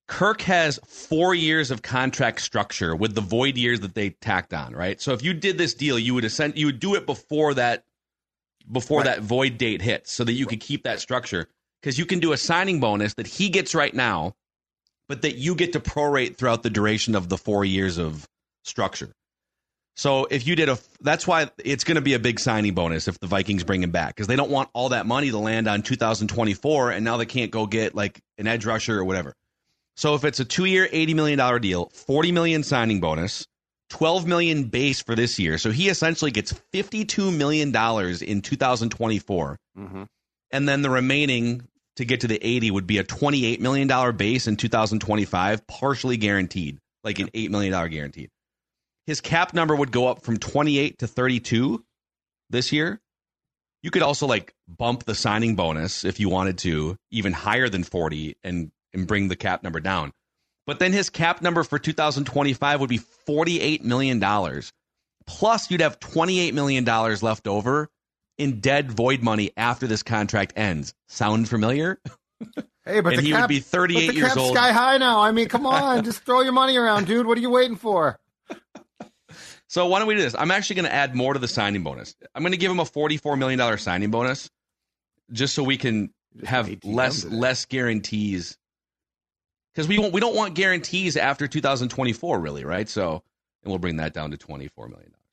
Kirk 0.07 0.41
has 0.41 0.79
four 0.87 1.35
years 1.35 1.69
of 1.69 1.83
contract 1.83 2.41
structure 2.41 2.95
with 2.95 3.13
the 3.13 3.21
void 3.21 3.57
years 3.57 3.81
that 3.81 3.93
they 3.93 4.09
tacked 4.09 4.53
on, 4.53 4.73
right? 4.73 4.99
So 4.99 5.13
if 5.13 5.23
you 5.23 5.33
did 5.35 5.57
this 5.59 5.75
deal, 5.75 5.99
you 5.99 6.15
would 6.15 6.25
ascend, 6.25 6.57
you 6.57 6.65
would 6.65 6.79
do 6.79 6.95
it 6.95 7.05
before 7.05 7.53
that, 7.53 7.83
before 8.71 9.01
Right. 9.01 9.05
that 9.17 9.21
void 9.21 9.57
date 9.59 9.81
hits, 9.81 10.11
so 10.11 10.23
that 10.23 10.33
you 10.33 10.47
could 10.47 10.61
keep 10.61 10.83
that 10.83 10.99
structure. 10.99 11.47
Because 11.81 11.97
you 11.99 12.05
can 12.05 12.19
do 12.19 12.33
a 12.33 12.37
signing 12.37 12.79
bonus 12.79 13.13
that 13.15 13.27
he 13.27 13.49
gets 13.49 13.75
right 13.75 13.93
now, 13.93 14.35
but 15.09 15.23
that 15.23 15.35
you 15.35 15.55
get 15.55 15.73
to 15.73 15.79
prorate 15.81 16.37
throughout 16.37 16.63
the 16.63 16.69
duration 16.69 17.15
of 17.15 17.27
the 17.27 17.37
four 17.37 17.65
years 17.65 17.97
of 17.97 18.25
structure. 18.63 19.11
So 19.97 20.27
if 20.31 20.47
you 20.47 20.55
did 20.55 20.69
a, 20.69 20.77
that's 21.01 21.27
why 21.27 21.49
it's 21.65 21.83
going 21.83 21.95
to 21.95 22.01
be 22.01 22.13
a 22.13 22.19
big 22.19 22.39
signing 22.39 22.73
bonus 22.73 23.09
if 23.09 23.19
the 23.19 23.27
Vikings 23.27 23.65
bring 23.65 23.83
him 23.83 23.91
back 23.91 24.15
because 24.15 24.27
they 24.27 24.37
don't 24.37 24.49
want 24.49 24.69
all 24.71 24.89
that 24.89 25.05
money 25.05 25.29
to 25.31 25.37
land 25.37 25.67
on 25.67 25.81
2024, 25.81 26.91
and 26.91 27.03
now 27.03 27.17
they 27.17 27.25
can't 27.25 27.51
go 27.51 27.65
get 27.65 27.95
like 27.95 28.21
an 28.37 28.47
edge 28.47 28.65
rusher 28.65 28.97
or 28.97 29.03
whatever. 29.03 29.33
So 29.97 30.15
if 30.15 30.23
it's 30.23 30.39
a 30.39 30.45
two-year, 30.45 30.87
eighty 30.93 31.13
million 31.13 31.37
dollar 31.37 31.59
deal, 31.59 31.91
forty 31.93 32.31
million 32.31 32.63
signing 32.63 33.01
bonus, 33.01 33.45
twelve 33.89 34.25
million 34.25 34.65
base 34.65 35.01
for 35.01 35.15
this 35.15 35.37
year, 35.37 35.57
so 35.57 35.71
he 35.71 35.89
essentially 35.89 36.31
gets 36.31 36.53
fifty-two 36.71 37.31
million 37.31 37.73
dollars 37.73 38.21
in 38.21 38.41
2024 38.41 39.57
hmm 39.75 40.03
and 40.51 40.67
then 40.67 40.81
the 40.81 40.89
remaining 40.89 41.67
to 41.99 42.05
get 42.05 42.21
to 42.21 42.27
the 42.27 42.39
80 42.45 42.71
would 42.71 42.87
be 42.87 42.97
a 42.97 43.03
28 43.03 43.61
million 43.61 43.87
dollar 43.87 44.11
base 44.11 44.47
in 44.47 44.57
2025 44.57 45.67
partially 45.67 46.17
guaranteed 46.17 46.79
like 47.03 47.19
an 47.19 47.29
8 47.33 47.51
million 47.51 47.71
dollar 47.71 47.87
guaranteed 47.87 48.29
his 49.09 49.21
cap 49.21 49.55
number 49.55 49.75
would 49.75 49.91
go 49.91 50.07
up 50.07 50.21
from 50.21 50.37
28 50.37 50.99
to 50.99 51.07
32 51.07 51.83
this 52.51 52.71
year. 52.71 53.01
You 53.81 53.89
could 53.89 54.03
also 54.03 54.27
like 54.27 54.53
bump 54.67 55.03
the 55.03 55.15
signing 55.15 55.55
bonus 55.55 56.05
if 56.05 56.19
you 56.19 56.29
wanted 56.29 56.59
to 56.59 56.95
even 57.09 57.33
higher 57.33 57.69
than 57.69 57.83
40 57.83 58.35
and 58.43 58.69
and 58.93 59.07
bring 59.07 59.27
the 59.27 59.35
cap 59.35 59.63
number 59.63 59.79
down. 59.79 60.11
But 60.67 60.77
then 60.77 60.93
his 60.93 61.09
cap 61.09 61.41
number 61.41 61.63
for 61.63 61.79
2025 61.79 62.79
would 62.79 62.89
be 62.89 62.99
48 62.99 63.83
million 63.83 64.19
dollars. 64.19 64.71
Plus 65.25 65.71
you'd 65.71 65.81
have 65.81 65.99
28 65.99 66.53
million 66.53 66.83
dollars 66.83 67.23
left 67.23 67.47
over 67.47 67.89
in 68.39 68.59
dead 68.59 68.91
void 68.91 69.21
money 69.21 69.51
after 69.55 69.85
this 69.85 70.01
contract 70.01 70.53
ends. 70.55 70.93
Sound 71.07 71.47
familiar? 71.47 71.99
Hey, 72.85 73.01
but 73.01 73.13
And 73.13 73.17
the 73.17 73.21
he 73.21 73.33
would 73.33 73.47
be 73.47 73.59
38 73.59 74.07
but 74.07 74.13
the 74.15 74.19
years 74.19 74.37
old. 74.37 74.55
sky 74.55 74.71
high 74.71 74.97
now. 74.97 75.19
I 75.21 75.31
mean, 75.31 75.47
come 75.49 75.65
on, 75.67 76.03
just 76.05 76.21
throw 76.21 76.41
your 76.41 76.53
money 76.53 76.77
around, 76.77 77.05
dude. 77.05 77.27
What 77.27 77.37
are 77.37 77.41
you 77.41 77.49
waiting 77.51 77.75
for? 77.75 78.17
So 79.67 79.85
why 79.85 79.99
don't 79.99 80.07
we 80.07 80.15
do 80.15 80.21
this? 80.21 80.33
I'm 80.35 80.49
actually 80.49 80.77
going 80.77 80.85
to 80.89 80.93
add 80.93 81.15
more 81.15 81.33
to 81.33 81.39
the 81.39 81.47
signing 81.47 81.83
bonus. 81.83 82.15
I'm 82.33 82.41
going 82.41 82.53
to 82.53 82.57
give 82.57 82.71
him 82.71 82.79
a 82.79 82.85
44 82.85 83.35
million 83.37 83.59
dollar 83.59 83.77
signing 83.77 84.09
bonus, 84.09 84.49
just 85.31 85.53
so 85.53 85.61
we 85.63 85.77
can 85.77 86.11
have 86.43 86.75
less 86.83 87.23
less 87.25 87.65
guarantees. 87.65 88.57
Because 89.75 89.87
we 89.87 89.99
won't, 89.99 90.11
we 90.11 90.19
don't 90.19 90.35
want 90.35 90.55
guarantees 90.55 91.15
after 91.17 91.47
2024, 91.47 92.39
really, 92.39 92.65
right? 92.65 92.89
So, 92.89 93.21
and 93.63 93.69
we'll 93.71 93.77
bring 93.77 93.97
that 93.97 94.13
down 94.13 94.31
to 94.31 94.37
24 94.37 94.87
million 94.87 95.11
dollars, 95.11 95.23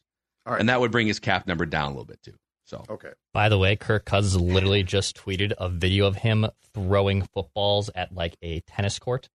All 0.44 0.52
right. 0.52 0.60
and 0.60 0.68
that 0.68 0.80
would 0.80 0.90
bring 0.92 1.06
his 1.06 1.18
cap 1.18 1.46
number 1.46 1.64
down 1.64 1.86
a 1.86 1.90
little 1.92 2.04
bit 2.04 2.20
too. 2.22 2.34
So, 2.66 2.84
Okay. 2.90 3.10
By 3.32 3.48
the 3.48 3.58
way, 3.58 3.76
Kirk 3.76 4.04
Cousins 4.04 4.42
literally 4.42 4.82
just 4.82 5.16
tweeted 5.16 5.52
a 5.56 5.68
video 5.68 6.06
of 6.06 6.16
him 6.16 6.46
throwing 6.74 7.22
footballs 7.22 7.90
at 7.94 8.12
like 8.12 8.36
a 8.42 8.60
tennis 8.60 8.98
court. 8.98 9.28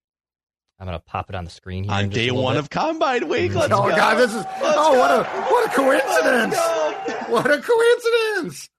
I'm 0.79 0.85
gonna 0.85 0.99
pop 0.99 1.29
it 1.29 1.35
on 1.35 1.45
the 1.45 1.51
screen 1.51 1.83
here. 1.83 1.93
on 1.93 2.09
day 2.09 2.31
one 2.31 2.55
bit. 2.55 2.59
of 2.59 2.69
combine 2.71 3.29
week, 3.29 3.51
mm-hmm. 3.51 3.59
let's 3.59 3.73
oh 3.73 3.87
go. 3.87 3.95
God, 3.95 4.15
this 4.15 4.33
is 4.33 4.43
oh 4.61 4.97
what 4.97 5.11
a 5.11 5.23
what 5.23 5.69
a 5.69 5.75
coincidence! 5.75 6.57
What 7.29 7.51
a 7.51 7.61
coincidence! 7.61 8.69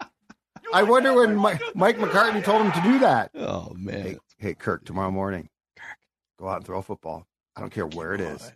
I 0.74 0.82
wonder 0.82 1.14
when 1.14 1.36
Mike, 1.36 1.62
Mike 1.74 1.98
McCartney 1.98 2.42
told 2.42 2.62
him 2.62 2.72
to 2.72 2.80
do 2.82 2.98
that. 2.98 3.30
Oh 3.36 3.72
man, 3.76 4.02
Hey, 4.02 4.18
hey, 4.38 4.54
Kirk, 4.54 4.84
tomorrow 4.84 5.12
morning, 5.12 5.48
Kirk, 5.76 5.98
go 6.38 6.48
out 6.48 6.56
and 6.56 6.66
throw 6.66 6.80
a 6.80 6.82
football. 6.82 7.26
I 7.54 7.60
don't 7.60 7.70
care 7.70 7.86
where 7.86 8.12
it 8.12 8.20
is, 8.20 8.52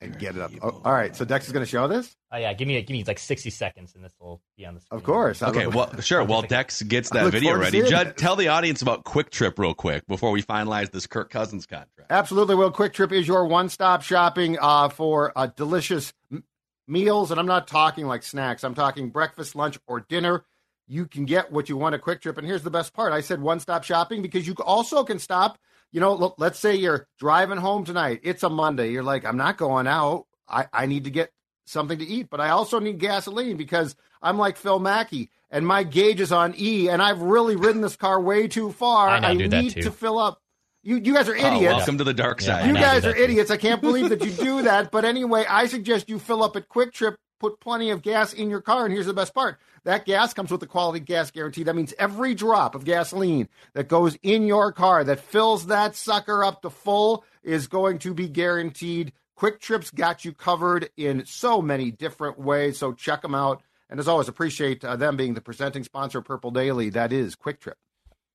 and 0.00 0.18
get 0.18 0.36
it 0.36 0.42
up. 0.42 0.52
Oh, 0.62 0.80
all 0.84 0.92
right, 0.92 1.14
so 1.16 1.24
Dex 1.24 1.46
is 1.46 1.52
going 1.52 1.64
to 1.64 1.70
show 1.70 1.88
this. 1.88 2.14
Oh 2.32 2.36
yeah, 2.36 2.52
give 2.52 2.68
me 2.68 2.80
give 2.82 2.90
me 2.94 3.04
like 3.04 3.18
60 3.18 3.50
seconds, 3.50 3.94
and 3.94 4.04
this 4.04 4.12
will 4.20 4.40
be 4.56 4.64
on 4.66 4.74
the 4.74 4.80
screen. 4.80 4.96
Of 4.98 5.04
course. 5.04 5.42
I 5.42 5.48
Okay, 5.48 5.66
look- 5.66 5.74
well, 5.74 6.00
sure. 6.00 6.22
While 6.28 6.42
Dex 6.42 6.82
gets 6.82 7.10
that 7.10 7.30
video 7.32 7.56
ready, 7.56 7.78
seeing 7.80 7.90
Judd, 7.90 8.16
tell 8.16 8.36
the 8.36 8.48
audience 8.48 8.82
about 8.82 9.04
QuikTrip 9.04 9.58
real 9.58 9.74
quick 9.74 10.06
before 10.06 10.30
we 10.30 10.42
finalize 10.42 10.90
this 10.90 11.06
Kirk 11.06 11.30
Cousins 11.30 11.66
contract. 11.66 12.10
Absolutely. 12.10 12.54
Well, 12.54 12.70
QuikTrip 12.70 13.12
is 13.12 13.26
your 13.26 13.46
one 13.46 13.68
stop 13.68 14.02
shopping 14.02 14.56
uh, 14.60 14.88
for 14.88 15.32
uh, 15.36 15.46
delicious 15.48 16.12
m- 16.30 16.44
meals, 16.86 17.30
and 17.30 17.40
I'm 17.40 17.46
not 17.46 17.66
talking 17.66 18.06
like 18.06 18.22
snacks. 18.22 18.62
I'm 18.64 18.74
talking 18.74 19.10
breakfast, 19.10 19.56
lunch, 19.56 19.78
or 19.86 20.00
dinner. 20.00 20.44
You 20.86 21.06
can 21.06 21.24
get 21.26 21.52
what 21.52 21.68
you 21.68 21.76
want 21.76 21.94
at 21.94 22.00
QuikTrip. 22.02 22.38
And 22.38 22.46
here's 22.46 22.62
the 22.62 22.70
best 22.70 22.94
part 22.94 23.12
I 23.12 23.20
said 23.20 23.42
one 23.42 23.60
stop 23.60 23.84
shopping 23.84 24.22
because 24.22 24.46
you 24.46 24.54
also 24.64 25.04
can 25.04 25.18
stop. 25.18 25.58
You 25.92 26.00
know, 26.00 26.14
look, 26.14 26.34
let's 26.38 26.58
say 26.58 26.74
you're 26.76 27.06
driving 27.18 27.58
home 27.58 27.84
tonight. 27.84 28.20
It's 28.22 28.42
a 28.42 28.48
Monday. 28.50 28.90
You're 28.90 29.02
like, 29.02 29.24
I'm 29.24 29.36
not 29.38 29.56
going 29.56 29.86
out. 29.86 30.26
I, 30.48 30.66
I 30.72 30.86
need 30.86 31.04
to 31.04 31.10
get 31.10 31.30
something 31.66 31.98
to 31.98 32.04
eat, 32.06 32.28
but 32.30 32.40
I 32.40 32.50
also 32.50 32.78
need 32.78 32.98
gasoline 32.98 33.56
because 33.56 33.94
I'm 34.22 34.38
like 34.38 34.56
Phil 34.56 34.78
Mackey 34.78 35.30
and 35.50 35.66
my 35.66 35.82
gauge 35.84 36.20
is 36.20 36.32
on 36.32 36.54
E 36.58 36.88
and 36.88 37.02
I've 37.02 37.20
really 37.20 37.56
ridden 37.56 37.80
this 37.82 37.96
car 37.96 38.20
way 38.20 38.48
too 38.48 38.72
far. 38.72 39.08
I, 39.08 39.20
know, 39.20 39.28
I 39.28 39.34
need 39.34 39.72
to 39.82 39.90
fill 39.90 40.18
up. 40.18 40.40
You, 40.82 40.96
you 40.96 41.12
guys 41.12 41.28
are 41.28 41.36
Oh, 41.36 41.38
idiots. 41.56 41.76
welcome 41.76 41.98
to 41.98 42.04
the 42.04 42.14
dark 42.14 42.40
side. 42.40 42.64
I 42.64 42.68
You 42.68 42.74
guys 42.74 43.04
are 43.04 43.10
that 43.10 43.16
too. 43.16 43.22
idiots. 43.24 43.50
I 43.50 43.56
can't 43.58 43.80
believe 43.82 44.08
that 44.10 44.24
you 44.24 44.30
do 44.30 44.62
that. 44.62 44.90
But 44.90 45.04
anyway, 45.04 45.44
I 45.48 45.66
suggest 45.66 46.08
you 46.08 46.18
fill 46.18 46.42
up 46.42 46.56
at 46.56 46.68
QuikTrip, 46.68 47.16
put 47.38 47.60
plenty 47.60 47.90
of 47.90 48.02
gas 48.02 48.32
in 48.32 48.50
your 48.50 48.60
car. 48.60 48.84
And 48.84 48.92
here's 48.92 49.06
the 49.06 49.14
best 49.14 49.34
part 49.34 49.58
that 49.84 50.04
gas 50.04 50.34
comes 50.34 50.50
with 50.50 50.62
a 50.62 50.66
quality 50.66 51.00
gas 51.00 51.30
guarantee. 51.30 51.62
That 51.62 51.76
means 51.76 51.94
every 51.98 52.34
drop 52.34 52.74
of 52.74 52.84
gasoline 52.84 53.48
that 53.74 53.88
goes 53.88 54.16
in 54.22 54.46
your 54.46 54.72
car 54.72 55.04
that 55.04 55.20
fills 55.20 55.66
that 55.66 55.96
sucker 55.96 56.44
up 56.44 56.62
to 56.62 56.70
full 56.70 57.24
is 57.42 57.66
going 57.66 57.98
to 58.00 58.14
be 58.14 58.28
guaranteed. 58.28 59.12
QuikTrip's 59.38 59.90
got 59.90 60.24
you 60.24 60.32
covered 60.32 60.90
in 60.96 61.24
so 61.24 61.62
many 61.62 61.90
different 61.90 62.38
ways. 62.38 62.78
So 62.78 62.92
check 62.92 63.22
them 63.22 63.34
out. 63.34 63.62
And 63.88 63.98
as 63.98 64.08
always, 64.08 64.28
appreciate 64.28 64.84
uh, 64.84 64.96
them 64.96 65.16
being 65.16 65.34
the 65.34 65.40
presenting 65.40 65.84
sponsor 65.84 66.18
of 66.18 66.24
Purple 66.24 66.50
Daily. 66.50 66.90
That 66.90 67.12
is 67.12 67.36
QuikTrip. 67.36 67.74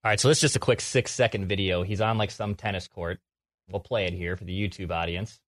All 0.06 0.10
right, 0.10 0.20
so 0.20 0.28
this 0.28 0.40
is 0.40 0.42
just 0.42 0.56
a 0.56 0.60
quick 0.60 0.82
six 0.82 1.12
second 1.12 1.48
video. 1.48 1.84
He's 1.84 2.02
on 2.02 2.18
like 2.18 2.32
some 2.32 2.56
tennis 2.56 2.88
court. 2.88 3.20
We'll 3.70 3.80
play 3.80 4.06
it 4.06 4.14
here 4.14 4.36
for 4.36 4.44
the 4.44 4.54
YouTube 4.54 4.92
audience. 4.92 5.40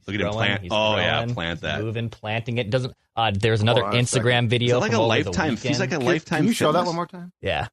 He's 0.00 0.08
Look 0.08 0.14
at 0.16 0.20
him 0.20 0.32
throwing, 0.32 0.46
plant- 0.46 0.62
he's 0.62 0.70
oh, 0.72 0.96
yeah, 0.96 1.18
throwing, 1.20 1.34
plant 1.34 1.60
that. 1.62 1.80
Moving, 1.82 2.08
planting 2.10 2.58
it. 2.58 2.70
Doesn't. 2.70 2.94
Uh, 3.16 3.32
there's 3.34 3.60
another 3.60 3.84
on 3.84 3.94
a 3.96 4.06
second. 4.06 4.26
Instagram 4.28 4.44
Is 4.44 4.50
video. 4.50 4.76
it 4.76 4.80
like 4.80 4.92
from 4.92 5.00
a 5.00 5.06
lifetime? 5.06 5.56
He's 5.56 5.78
like 5.80 5.90
a 5.92 5.98
weekend. 5.98 6.04
lifetime. 6.06 6.38
Can 6.38 6.46
you 6.46 6.52
show 6.54 6.72
that 6.72 6.86
one 6.86 6.94
more 6.94 7.06
time? 7.06 7.32
Yeah, 7.42 7.68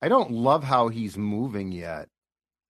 I 0.00 0.08
don't 0.08 0.30
love 0.30 0.64
how 0.64 0.88
he's 0.88 1.16
moving 1.18 1.72
yet. 1.72 2.08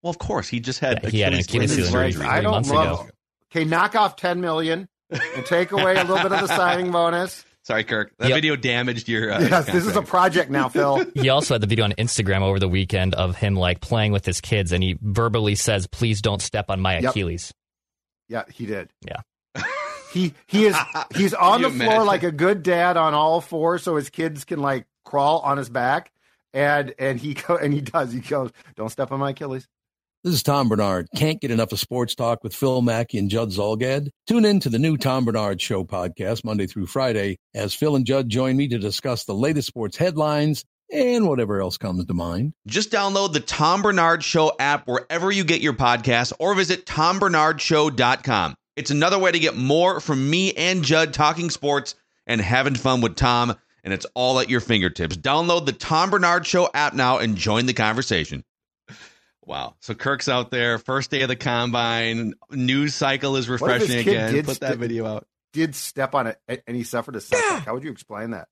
Well, 0.03 0.09
of 0.09 0.17
course, 0.17 0.47
he 0.47 0.59
just 0.59 0.79
had 0.79 1.03
Yeah, 1.03 1.09
he 1.09 1.19
had 1.21 1.33
an 1.33 1.39
Achilles 1.39 1.69
tendon 1.75 1.85
surgery 1.91 2.11
surgery. 2.13 2.27
I 2.27 2.41
don't 2.41 2.51
months 2.51 2.69
love. 2.71 3.01
ago. 3.01 3.09
Okay, 3.51 3.65
knock 3.65 3.95
off 3.95 4.15
ten 4.15 4.41
million 4.41 4.87
and 5.09 5.45
take 5.45 5.71
away 5.71 5.95
a 5.95 6.03
little 6.03 6.17
bit 6.23 6.31
of 6.31 6.41
the 6.41 6.47
signing 6.47 6.91
bonus. 6.91 7.45
Sorry, 7.63 7.83
Kirk. 7.83 8.11
That 8.17 8.29
Yep. 8.29 8.35
video 8.37 8.55
damaged 8.55 9.07
your. 9.07 9.31
Uh, 9.31 9.41
Yes, 9.41 9.67
this 9.67 9.85
is 9.85 9.95
a 9.95 10.01
project 10.01 10.49
now, 10.49 10.67
Phil. 10.69 11.05
he 11.13 11.29
also 11.29 11.53
had 11.53 11.61
the 11.61 11.67
video 11.67 11.85
on 11.85 11.91
Instagram 11.93 12.41
over 12.41 12.57
the 12.59 12.67
weekend 12.67 13.13
of 13.13 13.35
him 13.35 13.55
like 13.55 13.79
playing 13.81 14.11
with 14.11 14.25
his 14.25 14.41
kids, 14.41 14.71
and 14.71 14.83
he 14.83 14.97
verbally 14.99 15.53
says, 15.53 15.85
"Please 15.85 16.21
don't 16.23 16.41
step 16.41 16.65
on 16.69 16.81
my 16.81 16.97
Yep. 16.99 17.11
Achilles." 17.11 17.53
Yeah, 18.31 18.43
he 18.49 18.65
did. 18.65 18.89
Yeah. 19.05 19.21
He 20.13 20.33
he 20.47 20.65
is 20.65 20.75
he's 21.15 21.33
on 21.33 21.61
the 21.61 21.67
Can 21.69 21.77
floor 21.79 21.89
imagine? 21.89 22.07
like 22.07 22.23
a 22.23 22.31
good 22.31 22.63
dad 22.63 22.95
on 22.95 23.13
all 23.13 23.41
fours, 23.41 23.83
so 23.83 23.97
his 23.97 24.09
kids 24.09 24.45
can 24.45 24.61
like 24.61 24.85
crawl 25.03 25.39
on 25.39 25.57
his 25.57 25.69
back, 25.69 26.11
and 26.53 26.93
and 26.97 27.19
he 27.19 27.33
go, 27.33 27.57
and 27.57 27.73
he 27.73 27.81
does. 27.81 28.13
He 28.13 28.21
goes, 28.21 28.51
"Don't 28.75 28.89
step 28.89 29.11
on 29.11 29.19
my 29.19 29.31
Achilles." 29.31 29.67
This 30.23 30.35
is 30.35 30.43
Tom 30.43 30.69
Barnard. 30.69 31.07
Can't 31.15 31.41
get 31.41 31.49
enough 31.51 31.71
of 31.71 31.79
sports 31.79 32.13
talk 32.15 32.43
with 32.43 32.55
Phil 32.55 32.81
Mackey 32.83 33.17
and 33.17 33.29
Judd 33.29 33.49
Zolgad? 33.49 34.09
Tune 34.27 34.45
in 34.45 34.59
to 34.59 34.69
the 34.69 34.77
new 34.79 34.95
Tom 34.95 35.25
Barnard 35.25 35.59
Show 35.59 35.83
podcast 35.83 36.45
Monday 36.45 36.67
through 36.67 36.85
Friday 36.85 37.37
as 37.55 37.73
Phil 37.73 37.95
and 37.95 38.05
Judd 38.05 38.29
join 38.29 38.55
me 38.55 38.67
to 38.67 38.77
discuss 38.77 39.25
the 39.25 39.33
latest 39.33 39.67
sports 39.67 39.97
headlines 39.97 40.63
and 40.91 41.27
whatever 41.27 41.61
else 41.61 41.77
comes 41.77 42.05
to 42.05 42.13
mind. 42.13 42.53
Just 42.67 42.91
download 42.91 43.33
the 43.33 43.39
Tom 43.39 43.81
Barnard 43.81 44.23
Show 44.23 44.51
app 44.59 44.87
wherever 44.87 45.31
you 45.31 45.43
get 45.43 45.61
your 45.61 45.73
podcasts 45.73 46.33
or 46.39 46.53
visit 46.55 46.85
tombernardshow.com. 46.85 48.55
It's 48.75 48.91
another 48.91 49.19
way 49.19 49.31
to 49.31 49.39
get 49.39 49.55
more 49.55 49.99
from 49.99 50.29
me 50.29 50.53
and 50.53 50.83
Judd 50.83 51.13
talking 51.13 51.49
sports 51.49 51.95
and 52.25 52.39
having 52.39 52.75
fun 52.75 53.01
with 53.01 53.15
Tom, 53.15 53.55
and 53.83 53.93
it's 53.93 54.05
all 54.13 54.39
at 54.39 54.49
your 54.49 54.61
fingertips. 54.61 55.17
Download 55.17 55.65
the 55.65 55.73
Tom 55.73 56.09
Barnard 56.09 56.45
Show 56.45 56.69
app 56.73 56.93
now 56.93 57.17
and 57.17 57.35
join 57.35 57.65
the 57.65 57.73
conversation. 57.73 58.43
Wow. 59.43 59.75
So 59.79 59.93
Kirk's 59.93 60.29
out 60.29 60.51
there, 60.51 60.77
first 60.77 61.11
day 61.11 61.23
of 61.23 61.27
the 61.27 61.35
combine, 61.35 62.33
news 62.51 62.93
cycle 62.95 63.35
is 63.35 63.49
refreshing 63.49 63.99
again. 63.99 64.33
did 64.33 64.45
Put 64.45 64.59
that 64.61 64.67
st- 64.67 64.79
video 64.79 65.05
out. 65.05 65.27
Did 65.53 65.75
step 65.75 66.15
on 66.15 66.27
it, 66.27 66.39
and 66.47 66.61
and 66.65 66.77
he 66.77 66.83
suffered 66.83 67.15
a 67.17 67.21
setback. 67.21 67.65
How 67.65 67.73
would 67.73 67.83
you 67.83 67.91
explain 67.91 68.31
that? 68.31 68.47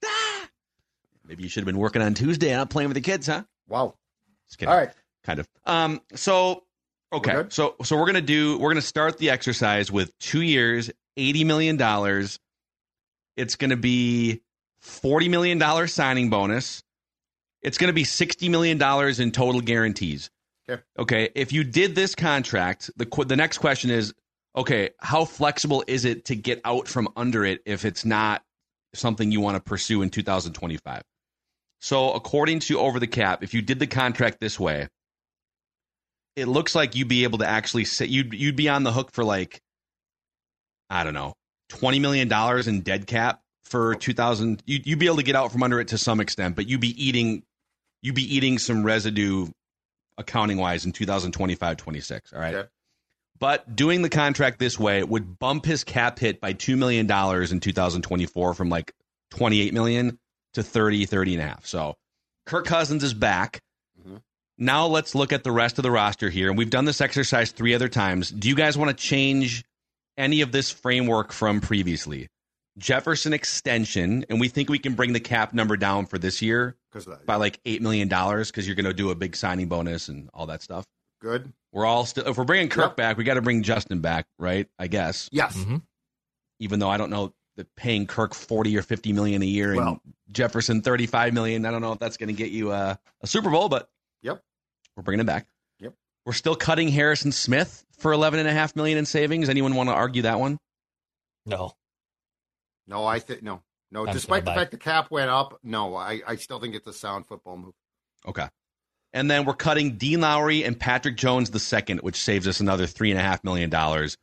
Maybe 1.30 1.44
you 1.44 1.50
should 1.50 1.62
have 1.62 1.68
been 1.68 1.78
working 1.78 2.02
on 2.02 2.16
Tuesday 2.16 2.50
and 2.50 2.58
not 2.58 2.72
playing 2.72 2.90
with 2.90 2.96
the 2.96 3.02
kids, 3.02 3.28
huh? 3.28 3.44
Wow. 3.68 3.94
Just 4.48 4.58
kidding. 4.58 4.72
All 4.74 4.80
right. 4.80 4.90
kind 5.24 5.40
of. 5.40 5.48
Um, 5.68 6.02
so 6.16 6.64
okay, 7.14 7.36
We're 7.36 7.50
so 7.52 7.76
so 7.84 7.96
we're 7.98 8.08
gonna 8.08 8.20
do 8.20 8.58
we're 8.58 8.72
gonna 8.72 8.82
start 8.82 9.20
the 9.20 9.30
exercise 9.30 9.92
with 9.92 10.18
two 10.18 10.42
years, 10.42 10.90
eighty 11.18 11.44
million 11.44 11.78
dollars. 11.78 12.40
It's 13.38 13.56
gonna 13.56 13.78
be 13.78 14.42
forty 14.80 15.30
million 15.30 15.60
dollar 15.60 15.86
signing 15.86 16.32
bonus. 16.32 16.82
It's 17.62 17.78
gonna 17.78 17.94
be 17.94 18.06
sixty 18.06 18.50
million 18.50 18.80
dollars 18.80 19.20
in 19.20 19.32
total 19.32 19.62
guarantees. 19.62 20.32
Okay. 20.68 20.82
Okay. 20.98 21.30
If 21.36 21.54
you 21.54 21.64
did 21.64 21.94
this 21.94 22.16
contract, 22.16 22.90
the 22.98 23.06
qu- 23.06 23.26
the 23.26 23.36
next 23.36 23.60
question 23.60 23.92
is, 23.92 24.16
okay, 24.56 24.90
how 25.00 25.26
flexible 25.26 25.84
is 25.86 26.06
it 26.06 26.26
to 26.26 26.36
get 26.36 26.60
out 26.66 26.88
from 26.88 27.08
under 27.16 27.46
it 27.46 27.62
if 27.68 27.86
it's 27.86 28.04
not 28.04 28.44
something 28.96 29.32
you 29.32 29.42
want 29.42 29.58
to 29.58 29.62
pursue 29.62 30.02
in 30.02 30.10
2025? 30.10 31.04
So, 31.82 32.12
according 32.12 32.60
to 32.62 32.80
Over 32.80 33.00
the 33.00 33.08
Cap, 33.08 33.44
if 33.44 33.54
you 33.54 33.62
did 33.62 33.80
the 33.80 33.88
contract 33.88 34.40
this 34.40 34.60
way, 34.60 34.90
it 36.36 36.48
looks 36.48 36.76
like 36.76 36.96
you'd 36.96 37.08
be 37.08 37.24
able 37.24 37.40
to 37.40 37.48
actually 37.48 37.86
say 37.86 38.06
you'd 38.06 38.34
you'd 38.34 38.56
be 38.56 38.70
on 38.70 38.84
the 38.84 38.92
hook 38.92 39.12
for 39.12 39.24
like 39.24 39.62
I 40.90 41.04
don't 41.04 41.14
know, 41.14 41.34
twenty 41.70 42.00
million 42.00 42.28
dollars 42.28 42.68
in 42.68 42.82
dead 42.82 43.08
cap 43.08 43.42
for 43.64 43.96
2000. 43.96 44.64
You'd, 44.66 44.88
you'd 44.88 45.00
be 45.00 45.06
able 45.06 45.18
to 45.18 45.24
get 45.24 45.36
out 45.36 45.52
from 45.52 45.64
under 45.64 45.80
it 45.80 45.90
to 45.90 45.98
some 45.98 46.20
extent, 46.20 46.56
but 46.56 46.68
you'd 46.68 46.82
be 46.82 47.02
eating 47.04 47.44
you'd 48.02 48.16
be 48.16 48.36
eating 48.36 48.58
some 48.58 48.84
residue 48.84 49.48
accounting 50.18 50.58
wise 50.58 50.86
in 50.86 50.92
2025 50.92 51.78
26. 51.78 52.34
All 52.34 52.40
right. 52.40 52.56
Okay. 52.56 52.68
But 53.40 53.74
doing 53.74 54.02
the 54.02 54.10
contract 54.10 54.60
this 54.60 54.78
way 54.78 55.02
would 55.02 55.40
bump 55.40 55.66
his 55.66 55.86
cap 55.86 56.20
hit 56.20 56.42
by 56.42 56.54
$2 56.54 56.78
million 56.78 57.06
in 57.10 57.60
2024 57.62 58.54
from 58.54 58.70
like 58.70 58.94
28 59.32 59.74
million 59.74 60.20
to 60.54 60.64
30, 60.64 61.06
30 61.06 61.36
and 61.36 61.44
a 61.44 61.48
half. 61.48 61.66
So 61.66 61.96
Kirk 62.46 62.66
Cousins 62.66 63.04
is 63.04 63.14
back. 63.14 63.62
Mhm. 64.06 64.22
Now 64.58 64.88
let's 64.88 65.16
look 65.16 65.32
at 65.32 65.44
the 65.44 65.52
rest 65.52 65.78
of 65.80 65.84
the 65.84 65.92
roster 65.92 66.30
here. 66.30 66.50
And 66.50 66.58
we've 66.58 66.70
done 66.70 66.86
this 66.86 67.02
exercise 67.02 67.52
three 67.52 67.74
other 67.74 67.90
times. 67.90 68.30
Do 68.32 68.50
you 68.50 68.56
guys 68.56 68.78
want 68.78 68.90
to 68.90 68.96
change 69.04 69.64
any 70.18 70.42
of 70.42 70.52
this 70.52 70.70
framework 70.72 71.32
from 71.32 71.62
previously? 71.62 72.28
Jefferson 72.78 73.34
extension, 73.34 74.26
and 74.30 74.40
we 74.40 74.48
think 74.48 74.70
we 74.70 74.80
can 74.80 74.94
bring 74.96 75.12
the 75.14 75.20
cap 75.20 75.54
number 75.54 75.76
down 75.76 76.06
for 76.06 76.18
this 76.18 76.42
year 76.42 76.78
Because 76.92 77.08
of 77.08 77.18
that. 77.18 77.26
by 77.26 77.36
like 77.36 77.60
$8 77.66 77.82
million 77.82 78.08
because 78.08 78.66
you're 78.68 78.76
going 78.76 78.86
to 78.86 78.94
do 78.94 79.10
a 79.10 79.16
big 79.16 79.36
signing 79.36 79.68
bonus 79.68 80.08
and 80.08 80.30
all 80.34 80.46
that 80.46 80.62
stuff. 80.62 80.86
Good. 81.22 81.52
We're 81.74 81.86
all 81.86 82.06
still, 82.06 82.26
if 82.28 82.38
we're 82.38 82.46
bringing 82.46 82.70
Kirk 82.70 82.92
Yep. 82.92 82.96
back, 82.96 83.18
we 83.18 83.26
got 83.26 83.34
to 83.34 83.42
bring 83.42 83.64
Justin 83.64 84.00
back, 84.00 84.26
right? 84.38 84.68
I 84.80 84.88
guess. 84.88 85.28
Yes. 85.32 85.58
Mhm. 85.58 85.82
Even 86.60 86.80
though 86.80 86.90
I 86.90 86.96
don't 86.98 87.10
know 87.10 87.28
that 87.28 87.34
paying 87.76 88.08
Kirk 88.08 88.34
40 88.34 88.78
or 88.78 88.82
50 88.82 89.14
million 89.14 89.42
a 89.42 89.46
year 89.46 89.70
and 89.74 89.78
Well- 89.78 90.02
Jefferson 90.32 90.82
35 90.82 91.34
million, 91.34 91.66
I 91.66 91.72
don't 91.72 91.82
know 91.82 91.92
if 91.94 92.00
that's 92.00 92.18
going 92.18 92.28
to 92.28 92.34
get 92.36 92.52
you 92.52 92.72
uh, 92.72 92.96
a 93.22 93.28
Super 93.28 93.50
Bowl, 93.50 93.68
but 93.70 93.90
Yep. 94.22 94.42
we're 94.96 95.04
bringing 95.04 95.22
him 95.22 95.26
back. 95.26 95.48
Yep. 95.80 95.94
We're 96.26 96.34
still 96.34 96.56
cutting 96.56 96.90
Harrison 96.90 97.32
Smith 97.32 97.84
for 97.98 98.14
11 98.14 98.40
and 98.40 98.48
a 98.48 98.54
half 98.54 98.76
million 98.76 98.98
in 98.98 99.06
savings. 99.06 99.50
Anyone 99.50 99.74
want 99.76 99.90
to 99.90 99.94
argue 99.94 100.22
that 100.24 100.40
one? 100.40 100.58
No, 101.46 101.74
No, 102.88 103.06
I 103.06 103.20
think 103.20 103.42
no, 103.44 103.62
no. 103.92 104.06
I'm 104.06 104.14
Despite 104.14 104.46
the 104.46 104.52
buy. 104.52 104.56
fact 104.56 104.72
the 104.72 104.78
cap 104.78 105.10
went 105.10 105.30
up, 105.30 105.60
no, 105.64 105.96
I, 105.96 106.22
I 106.28 106.36
still 106.36 106.60
think 106.60 106.76
it's 106.76 106.88
a 106.88 106.94
sound 106.94 107.26
football 107.28 107.58
move. 107.58 107.74
Okay. 108.28 108.48
And 109.14 109.32
then 109.32 109.46
we're 109.46 109.56
cutting 109.56 109.98
Dean 109.98 110.22
Lowry 110.22 110.64
and 110.64 110.80
Patrick 110.80 111.18
Jones 111.18 111.50
the 111.50 111.60
second, 111.60 112.02
which 112.02 112.18
saves 112.22 112.48
us 112.48 112.60
another 112.60 112.86
three 112.86 113.10
and 113.10 113.20
a 113.20 113.24
half 113.24 113.44
million 113.44 113.72
dollars. 113.72 114.16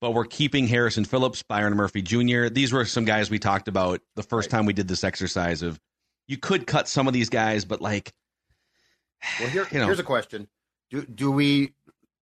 But 0.00 0.12
we're 0.12 0.26
keeping 0.26 0.66
Harrison 0.66 1.04
Phillips, 1.04 1.42
Byron 1.42 1.74
Murphy 1.74 2.02
Jr. 2.02 2.48
These 2.48 2.72
were 2.72 2.84
some 2.84 3.04
guys 3.06 3.30
we 3.30 3.38
talked 3.38 3.66
about 3.68 4.00
the 4.14 4.22
first 4.22 4.52
Right. 4.52 4.58
time 4.58 4.66
we 4.66 4.72
did 4.74 4.88
this 4.88 5.04
exercise 5.04 5.62
of 5.62 5.80
you 6.28 6.36
could 6.36 6.66
cut 6.66 6.86
some 6.88 7.06
of 7.08 7.14
these 7.14 7.30
guys, 7.30 7.64
but 7.64 7.80
like 7.80 8.12
Well, 9.40 9.48
here, 9.48 9.66
You 9.72 9.78
know. 9.78 9.86
here's 9.86 9.98
a 9.98 10.04
question: 10.04 10.48
Do 10.90 11.02
do 11.06 11.30
we, 11.30 11.72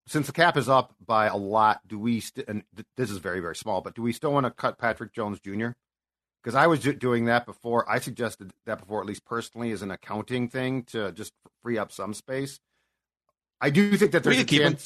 since 0.07 0.27
the 0.27 0.33
cap 0.33 0.57
is 0.57 0.69
up 0.69 0.95
by 1.05 1.27
a 1.27 1.37
lot, 1.37 1.81
do 1.89 1.99
we? 1.99 2.21
St- 2.21 2.47
and 2.49 2.63
th- 2.77 2.87
this 2.97 3.11
is 3.11 3.19
very 3.19 3.41
very 3.41 3.57
small, 3.57 3.81
but 3.81 3.95
do 3.95 4.03
we 4.03 4.13
still 4.13 4.33
want 4.33 4.47
to 4.47 4.51
cut 4.51 4.79
Patrick 4.79 5.13
Jones 5.13 5.41
Jr.? 5.41 5.71
Because 6.43 6.55
I 6.55 6.67
was 6.67 6.81
doing 6.81 7.25
that 7.25 7.47
before. 7.47 7.91
I 7.91 7.99
suggested 7.99 8.53
that 8.67 8.79
before, 8.79 9.01
at 9.01 9.07
least 9.07 9.25
personally, 9.25 9.73
as 9.73 9.81
an 9.83 9.91
accounting 9.91 10.49
thing 10.49 10.83
to 10.85 11.11
just 11.13 11.33
free 11.63 11.79
up 11.79 11.91
some 11.91 12.13
space. 12.15 12.61
I 13.63 13.71
do 13.71 13.97
think 13.97 14.13
that 14.13 14.23
there's 14.23 14.39
a 14.39 14.45
keep 14.45 14.61
him. 14.63 14.77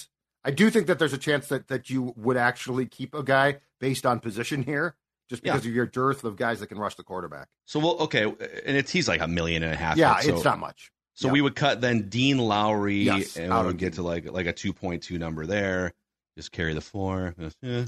I 0.44 0.50
do 0.50 0.70
think 0.70 0.86
that 0.86 0.98
there's 0.98 1.12
a 1.12 1.18
chance 1.18 1.48
that 1.48 1.68
that 1.68 1.90
you 1.90 2.14
would 2.16 2.36
actually 2.36 2.86
keep 2.86 3.14
a 3.14 3.22
guy 3.22 3.58
based 3.80 4.06
on 4.06 4.20
position 4.20 4.62
here, 4.62 4.94
just 5.28 5.44
Yeah. 5.44 5.52
because 5.52 5.66
of 5.66 5.74
your 5.74 5.86
dearth 5.86 6.24
of 6.24 6.36
guys 6.36 6.60
that 6.60 6.68
can 6.68 6.78
rush 6.78 6.94
the 6.94 7.02
quarterback. 7.02 7.48
so 7.66 7.80
we'll 7.80 7.98
okay, 7.98 8.22
and 8.24 8.76
it's 8.76 8.90
he's 8.90 9.08
like 9.08 9.20
a 9.20 9.28
million 9.28 9.62
and 9.62 9.72
a 9.72 9.76
half. 9.76 9.96
yeah, 9.96 10.18
so, 10.20 10.34
it's 10.34 10.44
not 10.44 10.58
much. 10.58 10.90
So 11.14 11.28
yeah. 11.28 11.32
we 11.32 11.40
would 11.40 11.56
cut 11.56 11.80
then 11.80 12.08
Dean 12.08 12.38
Lowry, 12.38 13.02
Yes, 13.02 13.36
and 13.36 13.52
we 13.52 13.62
would 13.64 13.78
get 13.78 13.94
to 13.94 14.02
like 14.02 14.30
like 14.30 14.46
a 14.46 14.52
two 14.52 14.72
point 14.72 15.02
two 15.02 15.18
number 15.18 15.46
there. 15.46 15.92
Just 16.36 16.52
carry 16.52 16.74
the 16.74 16.80
four. 16.80 17.34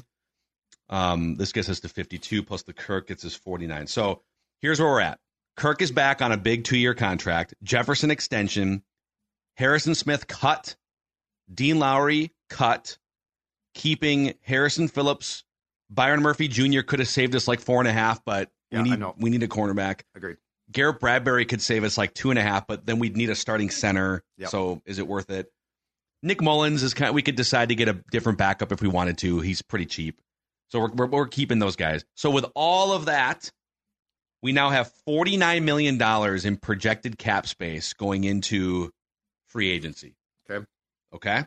Um, 0.88 1.36
this 1.36 1.52
gets 1.52 1.68
us 1.68 1.78
to 1.80 1.88
52 1.88 2.42
plus 2.42 2.62
the 2.64 2.72
Kirk 2.72 3.06
gets 3.06 3.24
us 3.24 3.34
49. 3.34 3.86
So 3.86 4.22
here's 4.60 4.80
where 4.80 4.88
we're 4.88 5.00
at. 5.00 5.20
Kirk 5.56 5.82
is 5.82 5.92
back 5.92 6.20
on 6.20 6.32
a 6.32 6.36
big 6.36 6.64
two 6.64 6.76
year 6.76 6.94
contract. 6.94 7.54
Jefferson 7.62 8.10
extension. 8.10 8.82
Harrison 9.54 9.94
Smith 9.94 10.26
cut. 10.26 10.74
Dean 11.52 11.78
Lowry 11.78 12.32
cut. 12.50 12.98
Keeping 13.74 14.34
Harrison 14.42 14.88
Phillips. 14.88 15.44
Byron 15.88 16.20
Murphy 16.22 16.48
Jr. 16.48 16.82
could 16.82 16.98
have 16.98 17.08
saved 17.08 17.34
us 17.34 17.48
like 17.48 17.60
four 17.60 17.80
and 17.80 17.88
a 17.88 17.92
half, 17.92 18.24
but 18.24 18.50
Yeah, 18.70 18.82
we 18.82 18.90
need 18.90 19.04
we 19.18 19.30
need 19.30 19.42
a 19.42 19.48
cornerback. 19.48 20.02
Agreed. 20.14 20.36
Garrett 20.70 21.00
Bradbury 21.00 21.46
could 21.46 21.60
save 21.62 21.82
us 21.82 21.98
like 21.98 22.14
two 22.14 22.30
and 22.30 22.38
a 22.38 22.42
half, 22.42 22.66
but 22.66 22.86
then 22.86 22.98
we'd 23.00 23.16
need 23.16 23.30
a 23.30 23.34
starting 23.34 23.70
center. 23.70 24.22
Yep. 24.38 24.50
So 24.50 24.82
is 24.84 24.98
it 25.00 25.06
worth 25.08 25.30
it? 25.30 25.50
Nick 26.22 26.40
Mullens 26.42 26.82
is 26.82 26.94
kind. 26.94 27.14
we 27.14 27.22
could 27.22 27.34
decide 27.34 27.70
to 27.70 27.74
get 27.74 27.88
a 27.88 27.94
different 28.12 28.38
backup 28.38 28.70
if 28.72 28.82
we 28.82 28.88
wanted 28.88 29.18
to. 29.18 29.40
He's 29.40 29.62
pretty 29.62 29.86
cheap, 29.86 30.20
so 30.68 30.78
we're, 30.80 30.90
we're 30.92 31.06
we're 31.06 31.26
keeping 31.28 31.58
those 31.58 31.76
guys. 31.76 32.04
So 32.14 32.30
with 32.30 32.44
all 32.54 32.92
of 32.92 33.06
that, 33.06 33.50
we 34.42 34.52
now 34.52 34.70
have 34.70 34.92
forty 35.06 35.36
nine 35.36 35.64
million 35.64 35.96
dollars 35.98 36.44
in 36.44 36.56
projected 36.56 37.18
cap 37.18 37.46
space 37.46 37.94
going 37.94 38.24
into 38.24 38.90
free 39.48 39.70
agency. 39.70 40.14
Okay. 40.48 40.64
Okay. 41.14 41.44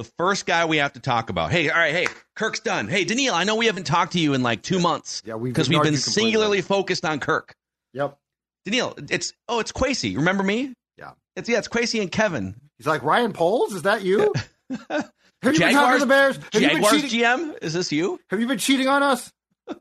The 0.00 0.10
first 0.16 0.46
guy 0.46 0.64
we 0.64 0.78
have 0.78 0.94
to 0.94 1.00
talk 1.00 1.28
about. 1.28 1.50
Hey, 1.50 1.68
all 1.68 1.76
right. 1.76 1.92
Hey, 1.92 2.06
Kirk's 2.34 2.60
done. 2.60 2.88
Hey, 2.88 3.04
Danielle, 3.04 3.34
I 3.34 3.44
know 3.44 3.56
we 3.56 3.66
haven't 3.66 3.84
talked 3.84 4.12
to 4.12 4.18
you 4.18 4.32
in 4.32 4.42
like 4.42 4.62
two 4.62 4.80
months. 4.80 5.22
Yeah, 5.26 5.34
we've 5.34 5.52
because 5.52 5.68
we've 5.68 5.82
been 5.82 5.98
singularly 5.98 6.62
focused 6.62 7.04
on 7.04 7.20
Kirk. 7.20 7.54
Yep. 7.92 8.16
Danielle, 8.64 8.94
it's 9.10 9.34
oh, 9.46 9.60
it's 9.60 9.72
Kwesi. 9.72 10.16
Remember 10.16 10.42
me? 10.42 10.72
Yeah. 10.96 11.10
It's 11.36 11.50
yeah, 11.50 11.58
it's 11.58 11.68
Kwesi 11.68 12.00
and 12.00 12.10
Kevin. 12.10 12.54
He's 12.78 12.86
like 12.86 13.02
Ryan 13.02 13.34
Poles. 13.34 13.74
Is 13.74 13.82
that 13.82 14.00
you? 14.00 14.32
Have 14.88 15.10
you 15.42 15.58
been 15.58 15.74
talking 15.74 16.00
to 16.00 16.06
the 16.06 16.06
Bears? 16.06 16.36
Have 16.54 16.62
you 16.62 16.68
been 16.68 16.76
Jaguars 16.82 17.02
cheating? 17.02 17.20
GM, 17.20 17.58
is 17.62 17.74
this 17.74 17.92
you? 17.92 18.18
Have 18.30 18.40
you 18.40 18.46
been 18.46 18.56
cheating 18.56 18.88
on 18.88 19.02
us? 19.02 19.30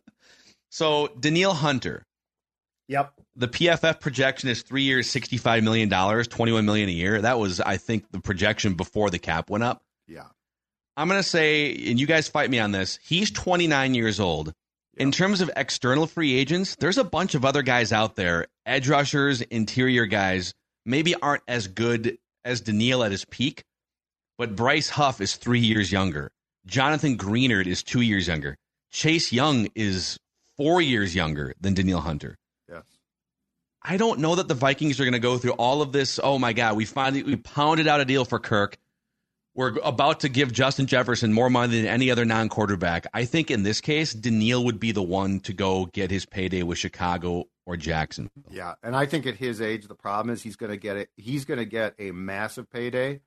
So 0.69 1.08
Danielle 1.17 1.53
Hunter, 1.53 2.03
Yep. 2.89 3.13
the 3.38 3.47
PFF 3.47 4.01
projection 4.01 4.49
is 4.49 4.63
three 4.63 4.84
years, 4.84 5.10
sixty-five 5.10 5.63
million 5.63 5.88
dollars, 5.88 6.27
twenty-one 6.27 6.65
million 6.65 6.89
a 6.89 6.91
year. 6.91 7.21
That 7.21 7.39
was, 7.39 7.62
I 7.62 7.77
think, 7.77 8.12
the 8.12 8.19
projection 8.19 8.73
before 8.73 9.10
the 9.10 9.17
cap 9.19 9.49
went 9.49 9.63
up. 9.63 9.82
Yeah. 10.10 10.26
I'm 10.98 11.08
gonna 11.08 11.24
say, 11.24 11.72
and 11.72 12.00
you 12.00 12.08
guys 12.08 12.28
fight 12.28 12.50
me 12.50 12.60
on 12.60 12.72
this. 12.72 13.00
He's 13.02 13.32
29 13.32 13.93
years 13.93 14.19
old. 14.19 14.54
In 14.98 15.12
terms 15.13 15.39
of 15.39 15.50
external 15.56 16.08
free 16.08 16.34
agents, 16.34 16.76
there's 16.76 16.98
a 16.98 17.06
bunch 17.06 17.36
of 17.36 17.45
other 17.45 17.62
guys 17.62 17.93
out 17.93 18.15
there, 18.15 18.48
edge 18.65 18.89
rushers, 18.89 19.39
interior 19.39 20.06
guys, 20.06 20.54
maybe 20.86 21.15
aren't 21.15 21.43
as 21.48 21.67
good 21.67 22.17
as 22.43 22.60
Danielle 22.60 23.04
at 23.04 23.12
his 23.12 23.24
peak, 23.24 23.63
but 24.38 24.58
Bryce 24.58 24.89
Huff 24.89 25.22
is 25.22 25.36
three 25.36 25.60
years 25.60 25.91
younger. 25.91 26.32
Jonathan 26.65 27.17
Greenard 27.17 27.67
is 27.67 27.84
two 27.84 28.02
years 28.02 28.28
younger. 28.28 28.58
Chase 28.91 29.32
Young 29.32 29.69
is 29.76 30.17
four 30.58 30.82
years 30.82 31.15
younger 31.15 31.54
than 31.62 31.74
Danielle 31.74 32.02
Hunter. 32.02 32.38
Yes. 32.67 32.84
I 33.84 33.98
don't 33.98 34.19
know 34.19 34.36
that 34.36 34.48
the 34.48 34.54
Vikings 34.56 35.00
are 35.00 35.04
going 35.04 35.13
to 35.13 35.19
go 35.19 35.38
through 35.38 35.54
all 35.54 35.82
of 35.82 35.91
this. 35.91 36.19
Oh 36.22 36.39
my 36.39 36.54
God, 36.54 36.76
we 36.76 36.86
finally 36.86 37.24
we 37.24 37.36
pounded 37.36 37.88
out 37.88 38.02
a 38.02 38.06
deal 38.06 38.26
for 38.26 38.39
Kirk. 38.39 38.78
We're 39.60 39.78
about 39.84 40.22
to 40.22 40.30
give 40.30 40.54
Justin 40.54 40.86
Jefferson 40.86 41.34
more 41.34 41.50
money 41.50 41.82
than 41.82 41.86
any 41.86 42.10
other 42.10 42.24
non-quarterback. 42.24 43.08
I 43.13 43.26
think 43.26 43.52
in 43.52 43.63
this 43.63 43.82
case, 43.82 44.13
Danielle 44.13 44.63
would 44.63 44.80
be 44.80 44.93
the 44.93 45.04
one 45.04 45.41
to 45.41 45.52
go 45.52 45.88
get 45.88 46.10
his 46.10 46.26
payday 46.26 46.63
with 46.63 46.78
Chicago 46.78 47.43
or 47.65 47.76
Jackson. 47.76 48.32
Yeah, 48.50 48.76
and 48.84 48.95
I 48.95 49.06
think 49.06 49.28
at 49.28 49.36
his 49.36 49.60
age, 49.60 49.89
the 49.89 49.95
problem 49.95 50.34
is 50.34 50.41
he's 50.41 50.56
going 50.56 50.72
to 50.72 50.78
get 50.78 50.95
it. 50.95 51.10
He's 51.17 51.43
going 51.43 51.58
to 51.58 51.65
get 51.65 51.93
a 52.00 52.12
massive 52.12 52.72
payday 52.72 53.19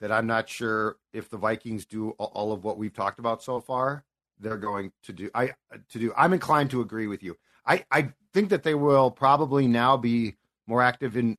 that 0.00 0.10
I'm 0.10 0.26
not 0.26 0.48
sure 0.48 0.96
if 1.12 1.28
the 1.28 1.36
Vikings 1.36 1.84
do 1.84 2.12
all 2.12 2.50
of 2.50 2.64
what 2.64 2.78
we've 2.78 2.94
talked 2.94 3.18
about 3.18 3.42
so 3.42 3.60
far. 3.60 4.06
They're 4.40 4.56
going 4.56 4.92
to 5.02 5.12
do. 5.12 5.28
I 5.34 5.52
to 5.90 5.98
do. 5.98 6.14
I'm 6.16 6.32
inclined 6.32 6.70
to 6.70 6.80
agree 6.80 7.08
with 7.08 7.22
you. 7.22 7.36
I 7.66 7.84
I 7.90 8.12
think 8.32 8.48
that 8.48 8.62
they 8.62 8.74
will 8.74 9.10
probably 9.10 9.66
now 9.66 9.98
be 9.98 10.36
more 10.66 10.80
active 10.80 11.14
in 11.14 11.36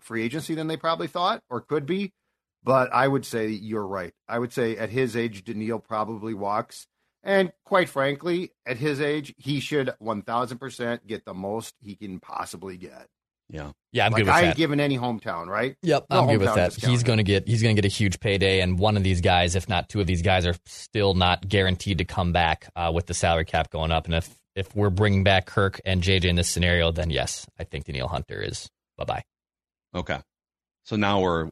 free 0.00 0.22
agency 0.22 0.54
than 0.54 0.66
they 0.66 0.78
probably 0.78 1.08
thought 1.08 1.42
or 1.50 1.60
could 1.60 1.84
be. 1.84 2.14
But 2.66 2.92
I 2.92 3.06
would 3.08 3.24
say 3.24 3.48
you're 3.48 3.86
right. 3.86 4.12
I 4.28 4.38
would 4.38 4.52
say 4.52 4.76
at 4.76 4.90
his 4.90 5.16
age, 5.16 5.44
Danielle 5.44 5.78
probably 5.78 6.34
walks. 6.34 6.86
And 7.22 7.52
quite 7.64 7.88
frankly, 7.88 8.50
at 8.66 8.76
his 8.76 9.00
age, 9.00 9.34
he 9.38 9.60
should 9.60 9.94
1000% 10.02 11.06
get 11.06 11.24
the 11.24 11.32
most 11.32 11.74
he 11.80 11.94
can 11.96 12.20
possibly 12.20 12.76
get. 12.76 13.06
Yeah. 13.48 13.70
Yeah, 13.92 14.06
I'm 14.06 14.12
like 14.12 14.20
good 14.20 14.26
with 14.26 14.34
I 14.34 14.40
that. 14.42 14.46
ain't 14.48 14.56
giving 14.56 14.80
any 14.80 14.98
hometown, 14.98 15.46
right? 15.46 15.76
Yep, 15.82 16.06
No 16.10 16.20
I'm 16.20 16.26
good 16.26 16.40
with 16.40 16.48
hometown 16.48 16.54
that. 16.56 16.70
discount. 16.72 16.90
He's 16.90 17.02
going 17.04 17.16
to 17.18 17.22
get 17.22 17.46
he's 17.48 17.62
going 17.62 17.74
to 17.76 17.80
get 17.80 17.86
a 17.90 17.94
huge 17.94 18.18
payday, 18.20 18.60
and 18.60 18.78
one 18.78 18.96
of 18.96 19.04
these 19.04 19.20
guys, 19.20 19.54
if 19.54 19.68
not 19.68 19.88
two 19.88 20.00
of 20.00 20.06
these 20.08 20.20
guys, 20.22 20.44
are 20.44 20.56
still 20.66 21.14
not 21.14 21.48
guaranteed 21.48 21.98
to 21.98 22.04
come 22.04 22.32
back 22.32 22.68
uh, 22.76 22.90
with 22.92 23.06
the 23.06 23.14
salary 23.14 23.44
cap 23.44 23.70
going 23.70 23.92
up. 23.92 24.06
And 24.06 24.14
if 24.14 24.34
if 24.56 24.74
we're 24.74 24.90
bringing 24.90 25.22
back 25.22 25.46
Kirk 25.46 25.80
and 25.84 26.02
JJ 26.02 26.24
in 26.24 26.34
this 26.36 26.48
scenario, 26.48 26.90
then 26.90 27.10
yes, 27.10 27.46
I 27.58 27.64
think 27.64 27.84
Danielle 27.84 28.08
Hunter 28.08 28.42
is 28.42 28.68
bye 28.98 29.04
bye. 29.04 29.22
Okay. 29.94 30.18
So 30.84 30.96
now 30.96 31.20
we're 31.20 31.50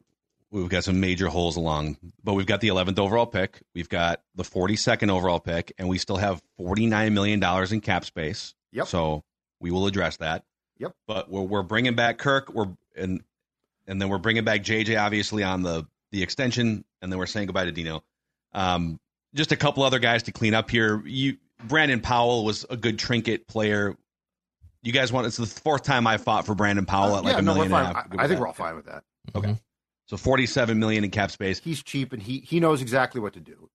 we've 0.61 0.69
got 0.69 0.83
some 0.83 0.99
major 0.99 1.27
holes 1.27 1.55
along, 1.57 1.97
but 2.23 2.33
we've 2.33 2.45
got 2.45 2.61
the 2.61 2.69
11th 2.69 2.99
overall 2.99 3.25
pick, 3.25 3.61
we've 3.73 3.89
got 3.89 4.21
the 4.35 4.43
42nd 4.43 5.09
overall 5.09 5.39
pick, 5.39 5.73
and 5.77 5.87
we 5.87 5.97
still 5.97 6.17
have 6.17 6.41
49 6.57 7.13
million 7.13 7.39
dollars 7.39 7.71
in 7.71 7.81
cap 7.81 8.05
space. 8.05 8.53
Yep. 8.71 8.87
So 8.87 9.23
we 9.59 9.71
will 9.71 9.87
address 9.87 10.17
that. 10.17 10.43
Yep. 10.79 10.93
But 11.07 11.29
we're 11.29 11.41
we're 11.41 11.63
bringing 11.63 11.95
back 11.95 12.17
Kirk. 12.17 12.53
We're 12.53 12.67
and 12.95 13.21
and 13.87 14.01
then 14.01 14.09
we're 14.09 14.17
bringing 14.17 14.43
back 14.43 14.61
JJ 14.63 14.99
obviously 15.01 15.43
on 15.43 15.61
the 15.61 15.85
the 16.11 16.21
extension, 16.23 16.83
and 17.01 17.11
then 17.11 17.19
we're 17.19 17.25
saying 17.25 17.47
goodbye 17.47 17.65
to 17.65 17.71
Dino. 17.71 18.03
Um, 18.53 18.99
just 19.33 19.51
a 19.51 19.55
couple 19.57 19.83
other 19.83 19.99
guys 19.99 20.23
to 20.23 20.31
clean 20.31 20.53
up 20.53 20.69
here. 20.69 21.01
You 21.05 21.37
Brandon 21.63 22.01
Powell 22.01 22.43
was 22.45 22.65
a 22.69 22.77
good 22.77 22.99
trinket 22.99 23.47
player. 23.47 23.95
You 24.83 24.91
guys 24.91 25.11
want? 25.11 25.27
It's 25.27 25.37
the 25.37 25.45
fourth 25.45 25.83
time 25.83 26.05
I 26.07 26.17
fought 26.17 26.45
for 26.45 26.53
Brandon 26.55 26.85
Powell 26.85 27.15
Uh, 27.15 27.17
at 27.19 27.23
like 27.23 27.33
yeah, 27.33 27.39
a 27.39 27.41
no, 27.41 27.53
million 27.53 27.71
we're 27.71 27.79
and 27.79 27.91
a 27.91 27.93
half. 27.93 28.07
I, 28.11 28.23
I 28.23 28.27
think 28.27 28.29
that. 28.31 28.39
we're 28.39 28.47
all 28.47 28.53
fine 28.53 28.75
with 28.75 28.85
that. 28.85 29.03
Okay. 29.35 29.57
So 30.07 30.17
47 30.17 30.77
million 30.77 31.03
in 31.03 31.09
cap 31.11 31.31
space. 31.31 31.59
He's 31.59 31.81
cheap 31.81 32.13
and 32.13 32.21
he 32.21 32.39
he 32.39 32.59
knows 32.59 32.81
exactly 32.81 33.19
what 33.21 33.33
to 33.33 33.39
do. 33.39 33.69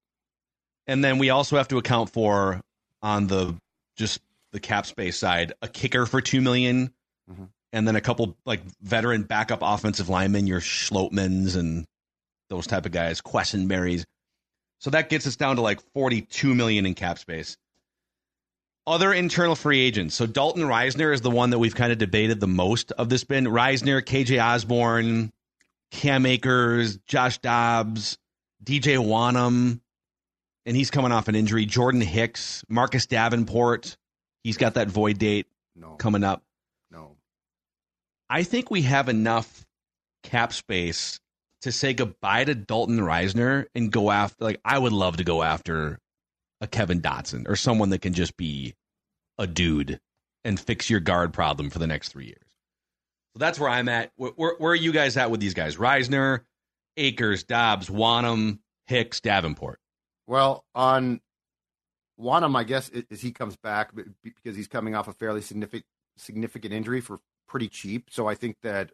And 0.87 1.03
then 1.05 1.19
we 1.19 1.31
also 1.31 1.57
have 1.57 1.69
to 1.69 1.79
account 1.79 2.11
for 2.11 2.61
on 3.03 3.27
the 3.27 3.55
just 3.97 4.21
the 4.53 4.61
cap 4.61 4.87
space 4.87 5.17
side, 5.17 5.53
a 5.63 5.69
kicker 5.69 6.07
for 6.07 6.21
2 6.21 6.41
million, 6.41 6.93
Mhm. 7.31 7.49
and 7.73 7.87
then 7.87 7.97
a 7.97 8.01
couple 8.01 8.37
like 8.45 8.63
veteran 8.81 9.23
backup 9.25 9.61
offensive 9.63 10.09
linemen, 10.09 10.47
your 10.47 10.61
Schlotmans 10.61 11.57
and 11.57 11.85
those 12.49 12.67
type 12.67 12.87
of 12.87 12.93
guys, 12.93 13.21
Quessenberries. 13.21 14.05
So 14.79 14.91
that 14.91 15.09
gets 15.09 15.27
us 15.27 15.37
down 15.37 15.57
to 15.57 15.63
like 15.63 15.81
42 15.95 16.55
million 16.55 16.87
in 16.87 16.95
cap 16.95 17.19
space. 17.19 17.57
Other 18.87 19.13
internal 19.13 19.55
free 19.55 19.81
agents. 19.81 20.15
So 20.15 20.27
Dalton 20.27 20.63
Risner 20.63 21.13
is 21.13 21.21
the 21.21 21.31
one 21.31 21.51
that 21.51 21.59
we've 21.59 21.75
kind 21.75 21.93
of 21.93 21.99
debated 21.99 22.41
the 22.41 22.47
most 22.49 22.91
of 22.93 23.09
this 23.09 23.23
bin. 23.25 23.45
Risner, 23.45 24.01
KJ 24.03 24.43
Osborn, 24.43 25.31
Cam 25.91 26.27
Akers, 26.27 26.99
Josh 27.07 27.39
Dobbs, 27.39 28.19
DJ 28.63 28.97
Wonnum, 28.99 29.81
and 30.67 30.77
he's 30.77 30.91
coming 30.91 31.13
off 31.13 31.29
an 31.29 31.35
injury. 31.35 31.67
Jordan 31.67 32.01
Hicks, 32.01 32.65
Marcus 32.69 33.07
Davenport, 33.07 33.97
he's 34.45 34.57
got 34.57 34.75
that 34.75 34.89
void 34.89 35.19
date 35.19 35.47
No, 35.75 35.97
coming 35.97 36.23
up. 36.25 36.43
no. 36.91 37.17
I 38.29 38.43
think 38.45 38.71
we 38.71 38.83
have 38.83 39.09
enough 39.09 39.67
cap 40.23 40.53
space 40.53 41.19
to 41.63 41.73
say 41.73 41.93
goodbye 41.93 42.45
to 42.45 42.55
Dalton 42.55 42.99
Risner 43.01 43.67
and 43.75 43.91
go 43.91 44.11
after. 44.11 44.45
Like, 44.45 44.61
I 44.65 44.79
would 44.79 44.93
love 44.93 45.17
to 45.17 45.25
go 45.25 45.43
after 45.43 45.99
a 46.61 46.67
Kevin 46.67 47.01
Dotson 47.01 47.49
or 47.49 47.57
someone 47.57 47.91
that 47.91 48.03
can 48.03 48.13
just 48.13 48.37
be 48.37 48.75
a 49.39 49.47
dude 49.47 49.99
and 50.45 50.61
fix 50.61 50.89
your 50.89 51.01
guard 51.01 51.33
problem 51.33 51.71
for 51.71 51.79
the 51.79 51.87
next 51.87 52.11
three 52.11 52.27
years. 52.27 52.50
That's 53.41 53.59
where 53.59 53.71
I'm 53.71 53.89
at. 53.89 54.13
Where, 54.17 54.33
where, 54.37 54.55
where 54.59 54.73
are 54.73 54.77
you 54.77 54.93
guys 54.93 55.17
at 55.17 55.31
with 55.31 55.41
these 55.41 55.55
guys? 55.55 55.77
Risner, 55.77 56.41
Akers, 56.97 57.43
Dobbs, 57.43 57.89
Wonnum, 57.89 58.59
Hicks, 58.87 59.21
Davenport. 59.21 59.81
Well, 60.27 60.65
on 60.75 61.21
Wonnum, 62.21 62.55
I 62.57 62.65
guess 62.65 62.89
is 62.91 63.21
he 63.21 63.33
comes 63.33 63.57
back 63.57 63.91
because 64.23 64.57
he's 64.57 64.69
coming 64.69 64.95
off 64.95 65.09
a 65.09 65.13
fairly 65.13 65.41
significant 65.41 65.87
significant 66.17 66.75
injury 66.75 67.01
for 67.01 67.19
pretty 67.49 67.69
cheap. 67.69 68.11
So 68.11 68.29
I 68.29 68.35
think 68.35 68.57
that 68.63 68.91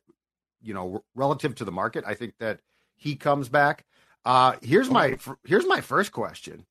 you 0.63 0.75
know, 0.75 1.05
relative 1.15 1.55
to 1.57 1.65
the 1.65 1.73
market, 1.73 2.05
I 2.07 2.15
think 2.15 2.35
that 2.39 2.61
he 2.97 3.17
comes 3.17 3.49
back. 3.49 3.85
Uh, 4.25 4.57
here's 4.63 4.91
my 4.91 5.19
here's 5.45 5.67
my 5.67 5.81
first 5.81 6.13
question: 6.13 6.67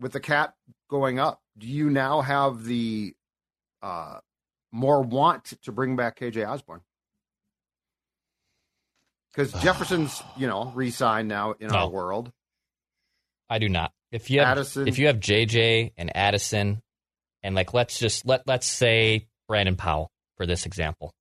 With 0.00 0.12
the 0.12 0.20
cap 0.20 0.54
going 0.88 1.18
up, 1.18 1.40
do 1.56 1.66
you 1.66 1.88
now 1.90 2.20
have 2.20 2.64
the 2.64 3.14
uh, 3.82 4.18
more 4.72 5.02
want 5.02 5.54
to 5.62 5.72
bring 5.72 5.96
back 5.96 6.18
KJ 6.18 6.46
Osborn? 6.46 6.80
Because 9.36 9.52
Jefferson's, 9.62 10.22
you 10.36 10.46
know, 10.46 10.72
re-signed 10.74 11.28
now 11.28 11.54
in 11.60 11.70
our 11.70 11.88
world. 11.90 12.32
I 13.50 13.58
do 13.58 13.68
not. 13.68 13.92
If 14.10 14.30
you 14.30 14.40
have 14.40 14.58
Addison. 14.58 14.88
if 14.88 14.98
you 14.98 15.08
have 15.08 15.20
JJ 15.20 15.92
and 15.96 16.16
Addison, 16.16 16.80
and 17.42 17.54
like 17.54 17.74
let's 17.74 17.98
just 17.98 18.24
let 18.24 18.42
let's 18.46 18.66
say 18.66 19.26
Brandon 19.46 19.76
Powell 19.76 20.10
for 20.36 20.46
this 20.46 20.64
example. 20.64 21.12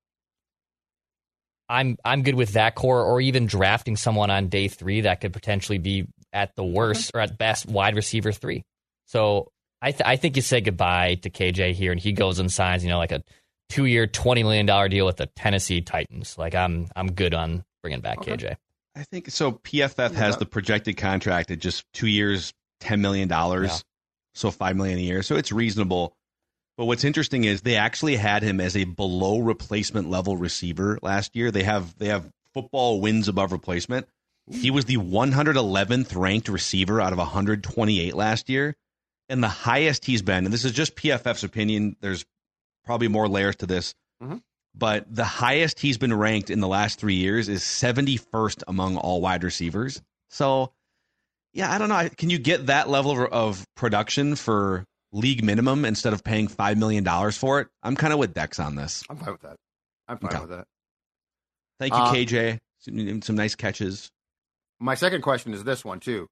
I'm 1.68 1.98
I'm 2.06 2.24
good 2.24 2.36
with 2.36 2.54
that 2.54 2.76
core, 2.76 3.04
or 3.04 3.20
even 3.20 3.48
drafting 3.48 3.98
someone 3.98 4.30
on 4.30 4.48
day 4.48 4.68
three 4.68 5.02
that 5.02 5.20
could 5.20 5.34
potentially 5.34 5.80
be 5.80 6.08
at 6.32 6.56
the 6.56 6.64
worst 6.64 7.12
or 7.14 7.22
at 7.22 7.38
best 7.38 7.66
wide 7.66 7.96
receiver 7.96 8.32
three. 8.32 8.64
So 9.08 9.50
I 9.82 9.92
th- 9.92 10.04
I 10.06 10.16
think 10.16 10.36
you 10.36 10.42
say 10.42 10.62
goodbye 10.62 11.16
to 11.16 11.30
KJ 11.30 11.74
here, 11.74 11.92
and 11.92 12.00
he 12.00 12.14
goes 12.14 12.40
and 12.40 12.52
signs, 12.52 12.84
you 12.84 12.90
know, 12.90 12.98
like 12.98 13.12
a 13.12 13.24
two 13.70 13.86
year, 13.86 14.08
twenty 14.08 14.44
million 14.44 14.66
dollar 14.68 14.88
deal 14.90 15.06
with 15.06 15.18
the 15.18 15.28
Tennessee 15.36 15.82
Titans. 15.82 16.38
Like 16.38 16.56
I'm 16.56 16.88
I'm 16.96 17.12
good 17.12 17.34
on 17.34 17.64
bringing 17.86 18.02
back 18.02 18.18
Okay. 18.20 18.36
KJ. 18.36 18.56
I 18.96 19.04
think 19.04 19.30
so. 19.30 19.52
PFF 19.52 20.14
has 20.14 20.38
the 20.38 20.46
projected 20.46 20.98
contract 20.98 21.52
at 21.52 21.60
just 21.60 21.86
two 21.94 22.08
years, 22.08 22.52
ten 22.80 23.00
million 23.02 23.28
dollars, 23.28 23.70
Yeah. 23.70 23.78
so 24.34 24.50
five 24.52 24.76
million 24.76 24.98
a 24.98 25.02
year. 25.02 25.22
So 25.22 25.36
it's 25.36 25.52
reasonable. 25.52 26.16
But 26.78 26.86
what's 26.86 27.04
interesting 27.04 27.44
is 27.44 27.62
they 27.62 27.76
actually 27.76 28.16
had 28.16 28.42
him 28.44 28.60
as 28.60 28.76
a 28.76 28.84
below 28.86 29.40
replacement 29.40 30.10
level 30.10 30.36
receiver 30.36 30.98
last 31.02 31.36
year. 31.36 31.52
They 31.52 31.64
have 31.64 31.96
they 32.00 32.08
have 32.08 32.30
football 32.54 33.00
wins 33.02 33.28
above 33.28 33.52
replacement. 33.52 34.08
He 34.50 34.72
was 34.72 34.86
the 34.86 34.98
111th 34.98 36.16
ranked 36.16 36.50
receiver 36.50 37.00
out 37.02 37.12
of 37.14 37.18
128 37.20 38.14
last 38.16 38.50
year, 38.50 38.76
and 39.30 39.44
the 39.44 39.48
highest 39.48 40.06
he's 40.06 40.22
been. 40.22 40.46
And 40.46 40.54
this 40.54 40.66
is 40.66 40.72
just 40.72 40.96
PFF's 40.96 41.44
opinion. 41.44 41.96
There's 42.02 42.26
probably 42.86 43.08
more 43.08 43.28
layers 43.28 43.56
to 43.58 43.66
this, 43.66 43.94
Mhm. 44.24 44.42
But 44.78 45.06
the 45.14 45.24
highest 45.24 45.80
he's 45.80 45.98
been 45.98 46.14
ranked 46.14 46.50
in 46.50 46.60
the 46.60 46.68
last 46.68 47.00
three 47.00 47.16
years 47.16 47.48
is 47.50 47.62
71st 47.64 48.64
among 48.68 48.98
all 48.98 49.22
wide 49.22 49.44
receivers. 49.44 50.02
So, 50.30 50.72
yeah, 51.54 51.72
I 51.72 51.78
don't 51.78 51.90
know. 51.90 52.10
Can 52.18 52.30
you 52.30 52.38
get 52.38 52.66
that 52.68 52.90
level 52.90 53.12
of, 53.12 53.20
of 53.32 53.66
production 53.76 54.36
for 54.36 54.84
league 55.14 55.44
minimum 55.44 55.86
instead 55.86 56.12
of 56.14 56.24
paying 56.24 56.48
five 56.50 56.78
million 56.78 57.04
dollars 57.04 57.38
for 57.38 57.62
it? 57.62 57.68
I'm 57.84 57.96
kind 57.96 58.12
of 58.12 58.20
with 58.20 58.34
Dex 58.34 58.60
on 58.60 58.76
this. 58.76 59.04
I'm 59.10 59.18
fine 59.18 59.32
with 59.32 59.42
that. 59.42 59.56
I'm 60.08 60.18
fine 60.18 60.32
Okay. 60.32 60.40
with 60.42 60.50
that. 60.50 60.66
Thank 61.80 61.94
you, 61.94 62.00
Uh, 62.00 62.14
KJ. 62.14 62.58
Some, 62.80 63.22
some 63.22 63.36
nice 63.36 63.56
catches. 63.56 64.10
My 64.80 64.96
second 64.96 65.22
question 65.22 65.54
is 65.54 65.64
this 65.64 65.86
one 65.86 66.00
too. 66.02 66.28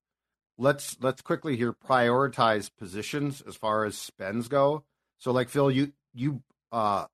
Let's 0.57 0.97
let's 1.01 1.21
quickly 1.21 1.55
here 1.55 1.73
prioritize 1.73 2.69
positions 2.77 3.41
as 3.47 3.55
far 3.55 3.85
as 3.85 3.97
spends 3.97 4.47
go. 4.49 4.83
So 5.17 5.31
like 5.31 5.49
Phil, 5.49 5.71
you 5.71 5.93
you 6.13 6.43
uh 6.71 7.05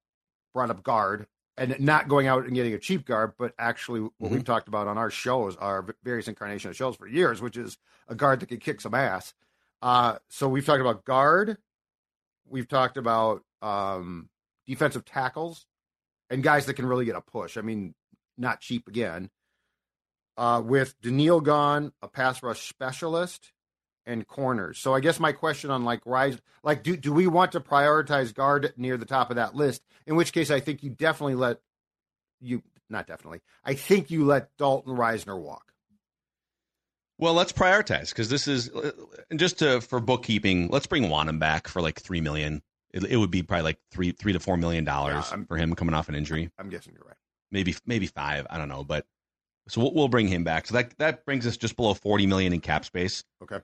brought 0.54 0.70
up 0.70 0.84
guard 0.84 1.28
and 1.58 1.76
not 1.80 2.08
going 2.08 2.28
out 2.28 2.46
and 2.46 2.56
getting 2.56 2.74
a 2.74 2.80
cheap 2.80 3.06
guard, 3.06 3.34
but 3.38 3.54
actually 3.60 4.02
what 4.02 4.12
Mm-hmm. 4.22 4.34
we've 4.36 4.44
talked 4.46 4.68
about 4.68 4.88
on 4.88 4.98
our 4.98 5.10
shows, 5.12 5.56
our 5.58 5.86
various 6.04 6.28
incarnation 6.28 6.70
of 6.70 6.76
shows 6.76 6.96
for 6.96 7.08
years, 7.08 7.42
which 7.42 7.58
is 7.58 7.78
a 8.08 8.16
guard 8.16 8.40
that 8.40 8.48
can 8.48 8.60
kick 8.60 8.82
some 8.82 8.94
ass. 8.94 9.34
Uh 9.82 10.18
so 10.30 10.48
we've 10.50 10.66
talked 10.66 10.82
about 10.82 11.06
guard, 11.06 11.58
we've 12.48 12.68
talked 12.68 12.98
about 12.98 13.44
um 13.62 14.30
defensive 14.68 15.06
tackles 15.06 15.66
and 16.30 16.44
guys 16.44 16.66
that 16.68 16.76
can 16.76 16.86
really 16.86 17.06
get 17.06 17.16
a 17.16 17.22
push. 17.22 17.58
I 17.58 17.62
mean, 17.62 17.94
not 18.38 18.62
cheap 18.62 18.88
again 18.88 19.30
uh, 20.38 20.62
with 20.64 20.96
Danielle 21.02 21.42
gone, 21.42 21.92
a 22.02 22.08
pass 22.08 22.42
rush 22.42 22.70
specialist, 22.70 23.52
and 24.06 24.28
corners. 24.28 24.80
So 24.80 24.94
I 24.94 25.00
guess 25.00 25.20
my 25.20 25.32
question 25.32 25.70
on 25.72 25.84
like 25.84 26.02
rise, 26.06 26.38
like 26.64 26.84
do 26.84 26.98
do 26.98 27.14
we 27.14 27.28
want 27.28 27.52
to 27.54 27.60
prioritize 27.60 28.34
guard 28.34 28.74
near 28.78 28.98
the 28.98 29.06
top 29.06 29.30
of 29.30 29.36
that 29.36 29.56
list? 29.56 29.84
In 30.06 30.16
which 30.16 30.34
case, 30.34 30.52
I 30.52 30.60
think 30.60 30.84
you 30.84 30.90
definitely 30.90 31.36
let 31.36 31.60
you 32.40 32.64
not 32.90 33.08
definitely. 33.08 33.42
I 33.64 33.76
think 33.76 34.10
you 34.10 34.26
let 34.26 34.56
Dalton 34.58 34.96
Risner 34.96 35.40
walk. 35.40 35.74
Well, 37.20 37.34
let's 37.34 37.52
prioritize 37.52 38.10
because 38.10 38.30
this 38.30 38.48
is 38.48 38.70
and 39.30 39.40
just 39.40 39.60
to 39.60 39.82
for 39.82 40.00
bookkeeping. 40.00 40.70
Let's 40.70 40.88
bring 40.88 41.04
Wonnum 41.04 41.38
back 41.38 41.68
for 41.68 41.82
like 41.82 42.00
three 42.00 42.22
million. 42.22 42.62
It, 42.92 43.04
it 43.04 43.18
would 43.18 43.30
be 43.30 43.44
probably 43.44 43.64
like 43.64 43.80
three 43.92 44.12
three 44.12 44.34
to 44.34 44.40
four 44.40 44.58
million 44.58 44.86
dollars 44.86 45.30
Yeah, 45.32 45.44
for 45.48 45.58
him 45.58 45.76
coming 45.76 45.94
off 45.94 46.10
an 46.10 46.16
injury. 46.16 46.50
I'm 46.58 46.70
guessing 46.70 46.94
you're 46.94 47.06
right. 47.06 47.18
Maybe 47.52 47.76
maybe 47.86 48.08
five. 48.08 48.48
I 48.50 48.58
don't 48.58 48.70
know, 48.70 48.84
but 48.84 49.06
so 49.68 49.82
we'll, 49.82 49.94
we'll 49.94 50.08
bring 50.08 50.28
him 50.28 50.44
back. 50.44 50.68
So 50.68 50.76
that 50.76 50.98
that 50.98 51.26
brings 51.26 51.46
us 51.46 51.58
just 51.58 51.76
below 51.76 51.94
forty 51.94 52.26
million 52.26 52.54
in 52.54 52.62
cap 52.62 52.86
space. 52.86 53.26
Okay. 53.44 53.60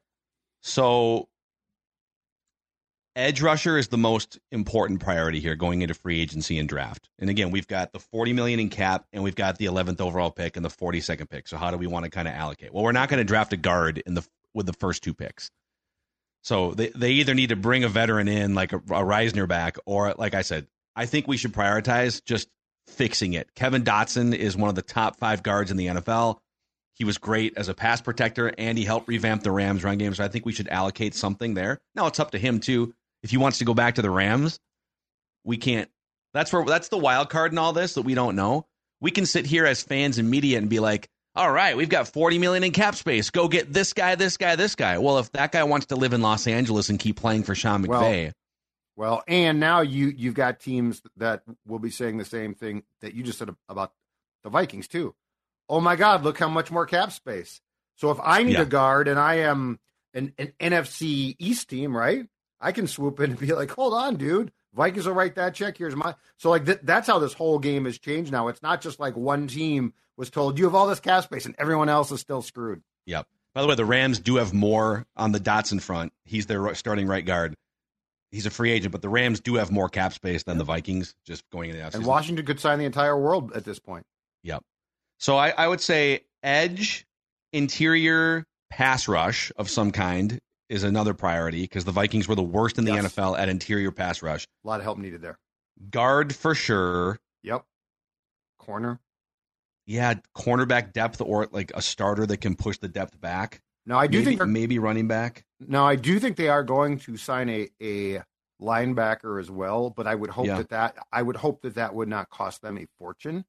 So 0.66 1.30
edge 3.16 3.40
rusher 3.40 3.78
is 3.78 3.90
the 3.90 4.00
most 4.00 4.40
important 4.52 5.00
priority 5.00 5.40
here 5.40 5.56
going 5.56 5.84
into 5.84 5.94
free 5.94 6.20
agency 6.20 6.58
and 6.58 6.68
draft. 6.68 7.08
And 7.20 7.30
again, 7.30 7.52
we've 7.52 7.68
got 7.68 7.94
the 7.94 8.00
40 8.00 8.34
million 8.34 8.60
in 8.60 8.70
cap 8.70 9.06
and 9.14 9.24
we've 9.24 9.36
got 9.36 9.60
the 9.60 9.66
11th 9.66 10.02
overall 10.02 10.32
pick 10.32 10.56
and 10.56 10.66
the 10.66 10.70
42nd 10.70 11.30
pick. 11.30 11.48
So 11.48 11.58
how 11.58 11.70
do 11.70 11.78
we 11.78 11.86
want 11.86 12.06
to 12.06 12.10
kind 12.10 12.28
of 12.28 12.34
allocate? 12.34 12.74
Well, 12.74 12.84
we're 12.84 12.94
not 12.94 13.10
going 13.10 13.20
to 13.20 13.24
draft 13.24 13.54
a 13.54 13.58
guard 13.58 14.02
in 14.08 14.16
the 14.16 14.28
with 14.56 14.66
the 14.66 14.74
first 14.74 15.04
two 15.04 15.14
picks. 15.14 15.52
So 16.42 16.72
they, 16.72 16.90
they 16.90 17.12
either 17.12 17.36
need 17.36 17.50
to 17.50 17.56
bring 17.56 17.84
a 17.84 17.88
veteran 17.88 18.28
in 18.28 18.56
like 18.56 18.74
a, 18.74 18.78
a 18.78 19.06
Risner 19.06 19.48
back 19.48 19.78
or 19.86 20.16
like 20.18 20.34
I 20.34 20.42
said, 20.42 20.66
I 20.96 21.06
think 21.06 21.28
we 21.28 21.38
should 21.38 21.54
prioritize 21.54 22.24
just 22.26 22.50
fixing 22.88 23.34
it. 23.34 23.54
Kevin 23.54 23.84
Dotson 23.84 24.34
is 24.34 24.58
one 24.58 24.70
of 24.70 24.76
the 24.76 24.82
top 24.82 25.18
5 25.20 25.44
guards 25.44 25.70
in 25.70 25.78
the 25.78 25.88
NFL. 25.88 26.40
He 26.96 27.04
was 27.04 27.18
great 27.18 27.58
as 27.58 27.68
a 27.68 27.74
pass 27.74 28.02
protector 28.02 28.54
and 28.58 28.78
he 28.78 28.86
helped 28.86 29.08
revamp 29.08 29.44
the 29.44 29.52
Rams 29.52 29.84
run 29.84 29.98
game. 29.98 30.14
So 30.16 30.24
I 30.24 30.30
think 30.30 30.46
we 30.46 30.54
should 30.54 30.70
allocate 30.70 31.14
something 31.14 31.54
there. 31.54 31.80
Now 31.94 32.08
it's 32.08 32.20
up 32.20 32.32
to 32.32 32.40
him 32.40 32.60
too. 32.60 32.94
If 33.22 33.32
he 33.32 33.38
wants 33.38 33.58
to 33.60 33.66
go 33.66 33.74
back 33.74 33.96
to 33.96 34.02
the 34.02 34.10
Rams, 34.10 34.60
we 35.44 35.58
can't. 35.58 35.90
That's 36.34 36.52
where 36.54 36.64
that's 36.66 36.90
the 36.90 36.98
wild 36.98 37.30
card 37.30 37.52
in 37.52 37.58
all 37.58 37.74
this 37.74 37.96
that 37.96 38.04
we 38.04 38.14
don't 38.14 38.36
know. 38.36 38.66
We 39.02 39.12
can 39.12 39.26
sit 39.26 39.46
here 39.46 39.66
as 39.66 39.84
fans 39.84 40.18
and 40.18 40.30
media 40.30 40.58
and 40.58 40.70
be 40.70 40.80
like, 40.80 41.10
"All 41.36 41.52
right, 41.52 41.76
we've 41.76 41.90
got 41.90 42.08
40 42.08 42.40
million 42.40 42.64
in 42.64 42.72
cap 42.72 42.96
space. 42.96 43.30
Go 43.30 43.48
get 43.48 43.72
this 43.72 43.94
guy, 43.94 44.16
this 44.16 44.38
guy, 44.38 44.56
this 44.56 44.76
guy." 44.76 44.98
Well, 44.98 45.18
if 45.20 45.32
that 45.34 45.52
guy 45.52 45.64
wants 45.64 45.88
to 45.88 45.96
live 45.96 46.14
in 46.14 46.22
Los 46.22 46.48
Angeles 46.48 46.90
and 46.90 47.00
keep 47.00 47.18
playing 47.18 47.44
for 47.44 47.56
Sean 47.56 47.84
Well, 47.84 48.02
McVay, 48.02 48.32
Well, 48.96 49.24
and 49.28 49.60
now 49.60 49.82
you 49.82 50.08
you've 50.08 50.34
got 50.34 50.60
teams 50.60 51.02
that 51.18 51.44
will 51.68 51.80
be 51.80 51.90
saying 51.90 52.18
the 52.18 52.26
same 52.26 52.54
thing 52.54 52.84
that 53.02 53.14
you 53.14 53.24
just 53.24 53.40
said 53.40 53.50
about 53.70 53.94
the 54.44 54.50
Vikings 54.50 54.88
too. 54.88 55.16
Oh 55.70 55.80
my 55.82 55.96
God, 55.96 56.24
look 56.24 56.38
how 56.38 56.48
much 56.50 56.72
more 56.72 56.86
cap 56.86 57.12
space. 57.12 57.62
So 57.96 58.12
if 58.12 58.18
I 58.22 58.44
need 58.44 58.54
Yeah. 58.54 58.62
a 58.62 58.66
guard 58.66 59.08
and 59.08 59.20
I 59.20 59.36
am 59.36 59.80
an, 60.14 60.34
an 60.38 60.54
NFC 60.60 61.36
East 61.40 61.70
team, 61.70 61.96
right? 61.96 62.28
I 62.60 62.72
can 62.72 62.88
swoop 62.88 63.20
in 63.20 63.32
and 63.32 63.40
be 63.40 63.54
like, 63.54 63.72
hold 63.72 63.94
on, 63.94 64.16
dude. 64.16 64.52
Vikings 64.74 65.08
will 65.08 65.14
write 65.14 65.36
that 65.36 65.54
check. 65.56 65.78
Here's 65.78 65.96
my. 65.96 66.16
So 66.38 66.50
like 66.50 66.66
th- 66.66 66.80
that's 66.84 67.08
how 67.08 67.20
this 67.20 67.34
whole 67.34 67.60
game 67.60 67.86
has 67.86 67.98
changed 67.98 68.32
now. 68.32 68.50
It's 68.50 68.62
not 68.62 68.82
just 68.82 69.00
like 69.00 69.16
one 69.16 69.48
team 69.48 69.94
was 70.18 70.30
told 70.30 70.58
you 70.60 70.66
have 70.66 70.76
all 70.76 70.88
this 70.88 71.00
cap 71.00 71.24
space 71.24 71.46
and 71.46 71.56
everyone 71.58 71.88
else 71.90 72.12
is 72.12 72.20
still 72.20 72.42
screwed. 72.42 72.82
Yep. 73.06 73.26
By 73.54 73.62
the 73.62 73.68
way, 73.68 73.76
the 73.76 73.86
Rams 73.86 74.20
do 74.20 74.36
have 74.36 74.54
more 74.54 75.06
on 75.16 75.32
the 75.32 75.40
Dotson 75.40 75.82
front. 75.82 76.12
He's 76.26 76.46
their 76.48 76.76
starting 76.76 77.08
right 77.08 77.26
guard. 77.26 77.56
He's 78.32 78.46
a 78.46 78.50
free 78.50 78.72
agent, 78.72 78.92
but 78.92 79.02
the 79.02 79.08
Rams 79.08 79.40
do 79.40 79.56
have 79.56 79.72
more 79.72 79.88
cap 79.88 80.12
space 80.12 80.44
than 80.44 80.58
the 80.58 80.66
Vikings 80.66 81.16
just 81.26 81.50
going 81.52 81.70
in 81.70 81.78
the 81.78 81.82
offseason. 81.84 81.96
And 81.96 82.06
Washington 82.06 82.46
could 82.46 82.60
sign 82.60 82.80
the 82.80 82.86
entire 82.86 83.18
world 83.18 83.54
at 83.54 83.64
this 83.64 83.80
point. 83.80 84.06
Yep. 84.44 84.62
So 85.20 85.38
I, 85.38 85.50
I 85.50 85.68
would 85.68 85.82
say 85.82 86.22
edge, 86.44 87.06
interior 87.54 88.46
pass 88.70 89.08
rush 89.08 89.52
of 89.58 89.70
some 89.70 89.92
kind 89.92 90.40
is 90.70 90.84
another 90.84 91.14
priority 91.14 91.62
because 91.62 91.86
the 91.86 91.92
Vikings 91.92 92.28
were 92.28 92.36
the 92.36 92.44
worst 92.44 92.78
in 92.78 92.86
the 92.86 92.94
Yes. 92.94 93.14
NFL 93.16 93.38
at 93.38 93.50
interior 93.50 93.92
pass 93.92 94.22
rush. 94.22 94.46
A 94.64 94.68
lot 94.68 94.80
of 94.80 94.84
help 94.84 94.98
needed 94.98 95.22
there. 95.22 95.38
Guard 95.90 96.36
for 96.36 96.56
sure. 96.56 97.20
Yep. 97.44 97.64
Corner. 98.60 99.00
Yeah, 99.86 100.16
cornerback 100.36 100.94
depth 100.94 101.22
or 101.22 101.48
like 101.52 101.72
a 101.76 101.82
starter 101.82 102.26
that 102.26 102.38
can 102.38 102.56
push 102.56 102.78
the 102.80 102.88
depth 102.88 103.20
back. 103.22 103.62
No, 103.86 103.98
I 103.98 104.08
do 104.08 104.18
maybe, 104.24 104.36
think 104.38 104.50
maybe 104.50 104.80
running 104.80 105.08
back. 105.08 105.46
Now, 105.60 105.86
I 105.86 105.96
do 105.96 106.18
think 106.20 106.38
they 106.38 106.50
are 106.50 106.64
going 106.64 106.98
to 107.02 107.18
sign 107.18 107.50
a, 107.50 107.70
a 107.80 108.24
linebacker 108.60 109.40
as 109.40 109.52
well, 109.52 109.92
but 109.92 110.08
I 110.08 110.16
would 110.16 110.32
hope 110.32 110.48
Yeah. 110.48 110.58
that 110.58 110.70
that 110.70 110.96
I 111.14 111.22
would 111.22 111.36
hope 111.36 111.62
that 111.62 111.76
that 111.76 111.94
would 111.94 112.08
not 112.08 112.32
cost 112.32 112.64
them 112.64 112.80
a 112.80 112.88
fortune. 112.98 113.46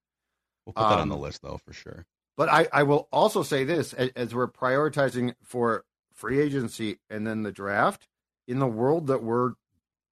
We'll 0.66 0.72
put 0.74 0.82
that 0.88 0.96
on 0.96 1.02
Um, 1.02 1.08
the 1.08 1.16
list 1.16 1.42
though 1.42 1.58
for 1.64 1.72
sure. 1.72 2.04
But 2.36 2.50
I, 2.50 2.68
I 2.72 2.82
will 2.82 3.08
also 3.12 3.42
say 3.42 3.64
this 3.64 3.94
as, 3.94 4.10
as 4.14 4.34
we're 4.34 4.48
prioritizing 4.48 5.34
for 5.42 5.84
free 6.12 6.40
agency 6.40 6.98
and 7.08 7.26
then 7.26 7.42
the 7.44 7.52
draft 7.52 8.08
in 8.46 8.58
the 8.58 8.66
world 8.66 9.06
that 9.06 9.22
we're 9.22 9.52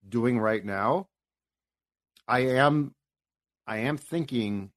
doing 0.09 0.39
right 0.39 0.65
now, 0.65 1.09
I 2.27 2.41
am 2.41 2.95
I 3.67 3.79
am 3.79 3.97
thinking 3.97 4.71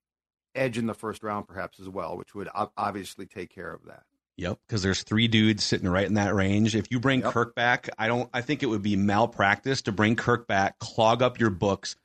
edge 0.55 0.77
in 0.77 0.87
the 0.87 0.93
first 0.93 1.23
round 1.23 1.47
perhaps 1.47 1.79
as 1.79 1.87
well, 1.87 2.17
which 2.17 2.33
would 2.33 2.49
obviously 2.75 3.25
take 3.25 3.49
care 3.53 3.71
of 3.71 3.85
that. 3.85 4.03
Yep, 4.37 4.59
because 4.67 4.83
there's 4.83 5.03
three 5.03 5.27
dudes 5.27 5.63
sitting 5.63 5.89
right 5.89 6.05
in 6.05 6.13
that 6.15 6.35
range. 6.35 6.75
If 6.75 6.91
you 6.91 6.99
bring 6.99 7.21
Yep. 7.21 7.33
Kirk 7.33 7.55
back, 7.55 7.89
I 7.97 8.07
don't. 8.07 8.29
I 8.33 8.41
think 8.41 8.61
it 8.61 8.67
would 8.67 8.83
be 8.83 8.95
malpractice 8.95 9.81
to 9.83 9.91
bring 9.91 10.15
Kirk 10.15 10.47
back, 10.47 10.77
clog 10.79 11.21
up 11.21 11.39
your 11.39 11.49
books, 11.49 11.95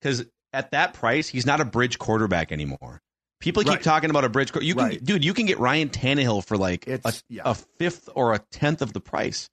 because 0.00 0.24
at 0.52 0.70
that 0.70 0.94
price, 0.94 1.28
he's 1.28 1.46
not 1.46 1.60
a 1.60 1.64
bridge 1.64 1.98
quarterback 1.98 2.52
anymore. 2.52 3.02
People 3.40 3.62
keep 3.62 3.72
Right. 3.72 3.82
talking 3.82 4.10
about 4.10 4.24
a 4.24 4.28
bridge. 4.28 4.50
You 4.60 4.74
can, 4.74 4.84
Right. 4.84 5.04
dude, 5.04 5.24
you 5.24 5.32
can 5.32 5.46
get 5.46 5.58
Ryan 5.58 5.88
Tannehill 5.88 6.44
for 6.44 6.56
like 6.58 6.86
a, 6.86 7.12
yeah. 7.28 7.42
a 7.46 7.54
fifth 7.54 8.08
or 8.14 8.34
a 8.34 8.38
tenth 8.38 8.82
of 8.82 8.92
the 8.92 9.00
price. 9.00 9.48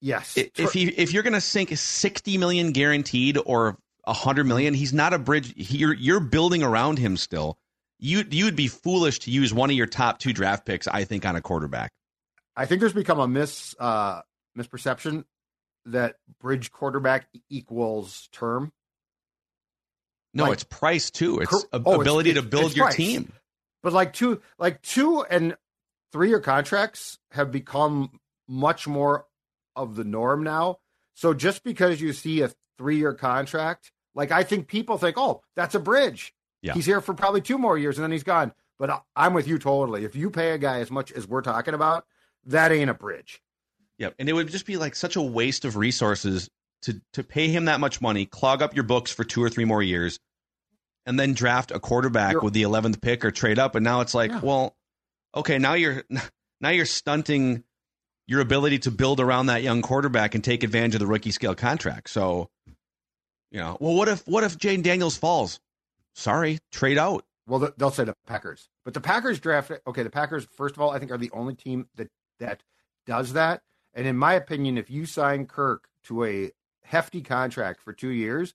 Yes. 0.00 0.34
I- 0.38 0.50
If 0.56 0.72
he 0.72 0.84
if 0.88 1.12
you're 1.12 1.24
gonna 1.24 1.40
sink 1.40 1.76
sixty 1.76 2.38
million 2.38 2.70
guaranteed 2.72 3.36
or 3.44 3.76
a 4.06 4.12
hundred 4.12 4.44
million, 4.44 4.72
he's 4.74 4.92
not 4.92 5.12
a 5.12 5.18
bridge. 5.18 5.52
he- 5.56 5.78
You're 5.78 5.94
you're 5.94 6.20
building 6.20 6.62
around 6.62 6.98
him 6.98 7.16
still. 7.16 7.58
You 7.98 8.24
you'd 8.30 8.54
be 8.54 8.68
foolish 8.68 9.18
to 9.20 9.32
use 9.32 9.52
one 9.52 9.70
of 9.70 9.76
your 9.76 9.86
top 9.88 10.20
two 10.20 10.32
draft 10.32 10.64
picks, 10.64 10.86
I 10.86 11.02
think, 11.04 11.26
on 11.26 11.34
a 11.34 11.40
quarterback. 11.40 11.90
I 12.54 12.66
think 12.66 12.78
there's 12.80 12.92
become 12.92 13.18
a 13.18 13.26
mis 13.26 13.74
uh, 13.80 14.22
misperception 14.56 15.24
that 15.86 16.16
bridge 16.40 16.70
quarterback 16.70 17.26
equals 17.50 18.28
term. 18.30 18.72
No, 20.34 20.44
Like- 20.44 20.52
it's 20.54 20.64
price 20.64 21.10
too. 21.10 21.40
It's 21.40 21.52
oh, 21.72 22.00
ability 22.00 22.30
it's- 22.30 22.44
to 22.44 22.48
build 22.48 22.76
your 22.76 22.86
price. 22.86 22.96
team. 22.96 23.32
But 23.82 23.92
like 23.92 24.12
two, 24.12 24.42
like 24.58 24.82
two 24.82 25.22
and 25.22 25.56
three 26.12 26.28
year 26.28 26.40
contracts 26.40 27.18
have 27.32 27.50
become 27.52 28.20
much 28.48 28.86
more 28.88 29.26
of 29.76 29.94
the 29.96 30.04
norm 30.04 30.42
now. 30.42 30.78
So 31.14 31.32
just 31.34 31.62
because 31.64 32.00
you 32.00 32.12
see 32.12 32.40
a 32.42 32.50
three 32.76 32.96
year 32.98 33.14
contract, 33.14 33.92
like 34.14 34.30
I 34.32 34.42
think 34.42 34.66
people 34.68 34.98
think, 34.98 35.16
oh, 35.18 35.42
that's 35.56 35.74
a 35.74 35.80
bridge. 35.80 36.34
Yeah. 36.62 36.74
He's 36.74 36.86
here 36.86 37.00
for 37.00 37.14
probably 37.14 37.40
two 37.40 37.56
more 37.58 37.78
years 37.78 37.98
and 37.98 38.02
then 38.02 38.10
he's 38.12 38.24
gone. 38.24 38.52
But 38.78 38.90
I- 38.90 39.00
I'm 39.16 39.32
with 39.34 39.46
you 39.48 39.58
totally. 39.58 40.04
If 40.04 40.16
you 40.16 40.30
pay 40.30 40.50
a 40.52 40.58
guy 40.58 40.80
as 40.80 40.90
much 40.90 41.12
as 41.12 41.26
we're 41.26 41.42
talking 41.42 41.74
about, 41.74 42.04
that 42.46 42.72
ain't 42.72 42.90
a 42.90 42.94
bridge. 42.94 43.40
Yep. 43.98 44.14
And 44.18 44.28
it 44.28 44.32
would 44.32 44.48
just 44.48 44.66
be 44.66 44.76
like 44.76 44.94
such 44.94 45.16
a 45.16 45.22
waste 45.22 45.64
of 45.64 45.76
resources 45.76 46.48
to 46.82 47.00
to 47.12 47.22
pay 47.24 47.48
him 47.48 47.64
that 47.66 47.80
much 47.80 48.00
money, 48.00 48.26
clog 48.26 48.62
up 48.62 48.74
your 48.74 48.84
books 48.84 49.10
for 49.12 49.24
two 49.24 49.42
or 49.42 49.48
three 49.50 49.64
more 49.64 49.82
years, 49.82 50.18
and 51.06 51.18
then 51.18 51.34
draft 51.34 51.70
a 51.70 51.80
quarterback 51.80 52.32
You're- 52.32 52.44
with 52.44 52.54
the 52.54 52.62
eleventh 52.62 53.00
pick 53.00 53.24
or 53.24 53.30
trade 53.30 53.58
up. 53.58 53.74
And 53.74 53.84
now 53.84 54.00
it's 54.00 54.14
like, 54.14 54.30
Yeah. 54.30 54.40
well, 54.42 54.76
okay, 55.34 55.58
now 55.58 55.74
you're 55.74 56.04
now 56.60 56.70
you're 56.70 56.86
stunting 56.86 57.64
your 58.26 58.40
ability 58.40 58.78
to 58.80 58.90
build 58.90 59.20
around 59.20 59.46
that 59.46 59.62
young 59.62 59.80
quarterback 59.82 60.34
and 60.34 60.44
take 60.44 60.62
advantage 60.62 60.94
of 60.94 61.00
the 61.00 61.06
rookie 61.06 61.30
scale 61.30 61.54
contract. 61.54 62.10
So, 62.10 62.50
you 63.50 63.58
know, 63.58 63.76
well, 63.80 63.94
what 63.94 64.08
if 64.08 64.26
what 64.26 64.44
if 64.44 64.58
Jayden 64.58 64.82
Daniels 64.82 65.16
falls? 65.16 65.60
Sorry, 66.14 66.58
trade 66.72 66.98
out. 66.98 67.24
Well, 67.46 67.72
they'll 67.78 67.90
say 67.90 68.04
the 68.04 68.14
Packers, 68.26 68.68
but 68.84 68.92
the 68.92 69.00
Packers 69.00 69.40
draft. 69.40 69.72
Okay, 69.86 70.02
the 70.02 70.10
Packers, 70.10 70.46
first 70.52 70.74
of 70.76 70.82
all, 70.82 70.90
I 70.90 70.98
think 70.98 71.10
are 71.10 71.16
the 71.16 71.30
only 71.32 71.54
team 71.54 71.88
that 71.94 72.08
that 72.38 72.62
does 73.06 73.32
that. 73.32 73.62
And 73.94 74.06
in 74.06 74.16
my 74.18 74.34
opinion, 74.34 74.76
if 74.76 74.90
you 74.90 75.06
sign 75.06 75.46
Kirk 75.46 75.88
to 76.04 76.24
a 76.24 76.50
hefty 76.88 77.20
contract 77.22 77.82
for 77.82 77.92
two 77.92 78.08
years, 78.08 78.54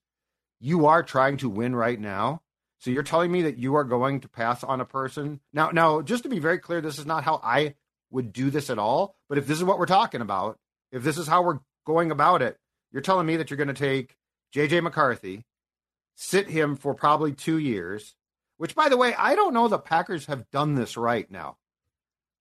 you 0.60 0.86
are 0.88 1.04
trying 1.04 1.38
to 1.38 1.50
win 1.50 1.76
right 1.76 2.00
now. 2.00 2.42
So 2.80 2.92
you're 2.92 3.04
telling 3.04 3.32
me 3.32 3.44
that 3.44 3.58
you 3.58 3.76
are 3.76 3.84
going 3.84 4.20
to 4.22 4.28
pass 4.28 4.64
on 4.64 4.82
a 4.82 4.86
person 4.86 5.40
now. 5.54 5.70
Now, 5.70 6.02
just 6.02 6.24
to 6.24 6.30
be 6.30 6.40
very 6.40 6.60
clear, 6.60 6.82
this 6.82 7.00
is 7.00 7.06
not 7.06 7.24
how 7.24 7.40
I 7.44 7.76
would 8.12 8.34
do 8.34 8.50
this 8.50 8.70
at 8.70 8.80
all. 8.80 9.16
But 9.30 9.38
if 9.38 9.48
this 9.48 9.58
is 9.58 9.64
what 9.64 9.80
we're 9.80 9.86
talking 9.86 10.22
about, 10.22 10.60
if 10.92 11.04
this 11.04 11.18
is 11.18 11.28
how 11.28 11.44
we're 11.44 11.60
going 11.86 12.12
about 12.12 12.42
it, 12.42 12.58
you're 12.92 13.02
telling 13.02 13.26
me 13.26 13.38
that 13.38 13.50
you're 13.50 13.58
going 13.58 13.68
to 13.68 13.74
take 13.74 14.16
JJ 14.54 14.84
McCarthy, 14.84 15.46
sit 16.16 16.50
him 16.50 16.76
for 16.76 16.94
probably 16.94 17.34
two 17.34 17.58
years, 17.58 18.16
which, 18.58 18.76
by 18.76 18.90
the 18.90 18.98
way, 18.98 19.16
I 19.18 19.36
don't 19.36 19.54
know 19.54 19.68
the 19.68 19.80
Packers 19.80 20.28
have 20.28 20.50
done 20.52 20.76
this 20.76 20.96
right 20.96 21.30
now. 21.32 21.58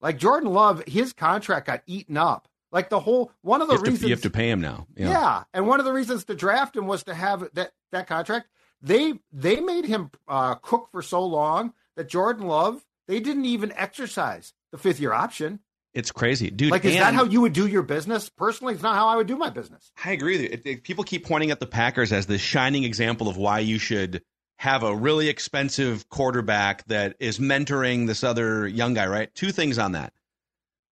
Like 0.01 0.19
Jordan 0.19 0.53
Love, 0.53 0.85
his 0.87 1.13
contract 1.13 1.67
got 1.67 1.83
eaten 1.87 2.17
up. 2.17 2.49
Like 2.73 2.89
the 2.89 2.99
whole 3.01 3.31
one 3.43 3.61
of 3.63 3.69
the 3.69 3.75
You 3.75 3.79
have, 3.79 3.85
to, 3.85 3.91
reasons 3.91 4.09
you 4.09 4.15
have 4.15 4.23
to 4.23 4.31
pay 4.31 4.51
him 4.51 4.61
now. 4.61 4.87
yeah. 4.97 5.45
and 5.55 5.67
one 5.69 5.79
of 5.79 5.85
the 5.85 5.93
reasons 5.93 6.25
to 6.25 6.35
draft 6.35 6.75
him 6.77 6.87
was 6.87 7.05
to 7.05 7.15
have 7.15 7.49
that 7.55 7.73
that 7.93 8.07
contract. 8.09 8.49
They 8.81 9.15
they 9.33 9.61
made 9.61 9.85
him 9.85 10.11
uh, 10.27 10.55
cook 10.57 10.89
for 10.91 11.03
so 11.03 11.25
long 11.25 11.73
that 11.97 12.09
Jordan 12.09 12.47
Love 12.47 12.85
they 13.07 13.21
didn't 13.21 13.45
even 13.45 13.73
exercise 13.77 14.55
the 14.73 14.79
fifth 14.79 14.99
year 15.01 15.13
option. 15.13 15.61
It's 15.93 16.11
crazy, 16.11 16.51
dude. 16.51 16.71
like, 16.71 16.87
is 16.87 16.95
that 16.95 17.13
how 17.13 17.25
you 17.25 17.43
would 17.43 17.53
do 17.53 17.67
your 17.67 17.83
business? 17.83 18.31
Personally, 18.31 18.73
it's 18.73 18.83
not 18.83 18.95
how 18.95 19.09
I 19.09 19.17
would 19.17 19.27
do 19.27 19.37
my 19.37 19.51
business. 19.51 19.93
I 20.03 20.13
agree 20.13 20.33
with 20.39 20.41
you. 20.41 20.49
It- 20.51 20.63
it- 20.65 20.83
people 20.85 21.05
keep 21.05 21.27
pointing 21.27 21.51
at 21.51 21.61
the 21.61 21.67
Packers 21.67 22.13
as 22.13 22.25
the 22.25 22.39
shining 22.39 22.85
example 22.85 23.29
of 23.29 23.37
why 23.37 23.59
you 23.59 23.79
should 23.79 24.23
have 24.57 24.85
a 24.85 24.97
really 24.97 25.29
expensive 25.29 26.09
quarterback 26.09 26.85
that 26.87 27.17
is 27.21 27.39
mentoring 27.39 28.07
this 28.07 28.25
other 28.25 28.67
young 28.67 28.95
guy, 28.95 29.07
right? 29.07 29.35
Two 29.35 29.51
things 29.53 29.77
on 29.77 29.93
that. 29.93 30.15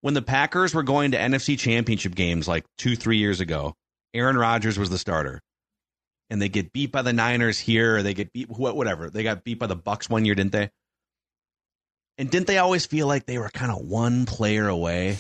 When 0.03 0.15
the 0.15 0.23
Packers 0.23 0.75
were 0.75 0.83
going 0.83 1.11
to 1.11 1.19
NFC 1.19 1.59
championship 1.59 2.15
games 2.15 2.49
like 2.49 2.65
two, 2.79 2.97
three 2.97 3.19
years 3.19 3.41
ago, 3.41 3.75
Aaron 4.15 4.37
Rodgers 4.37 4.79
was 4.79 4.91
the 4.91 4.99
starter. 4.99 5.41
And 6.31 6.41
they 6.41 6.49
get 6.49 6.73
beat 6.73 6.93
by 6.93 7.03
the 7.03 7.13
Niners 7.13 7.59
here, 7.59 7.97
or 7.97 8.03
they 8.03 8.15
get 8.15 8.33
beat, 8.33 8.49
whatever. 8.49 9.11
They 9.11 9.23
got 9.23 9.45
beat 9.45 9.59
by 9.59 9.67
the 9.67 9.77
Bucks 9.77 10.09
one 10.09 10.25
year, 10.25 10.35
didn't 10.35 10.53
they? 10.53 10.71
And 12.19 12.31
didn't 12.31 12.47
they 12.47 12.59
always 12.59 12.87
feel 12.87 13.07
like 13.07 13.27
they 13.27 13.39
were 13.39 13.49
kind 13.49 13.73
of 13.73 13.79
one 13.79 14.27
player 14.27 14.69
away? 14.69 15.19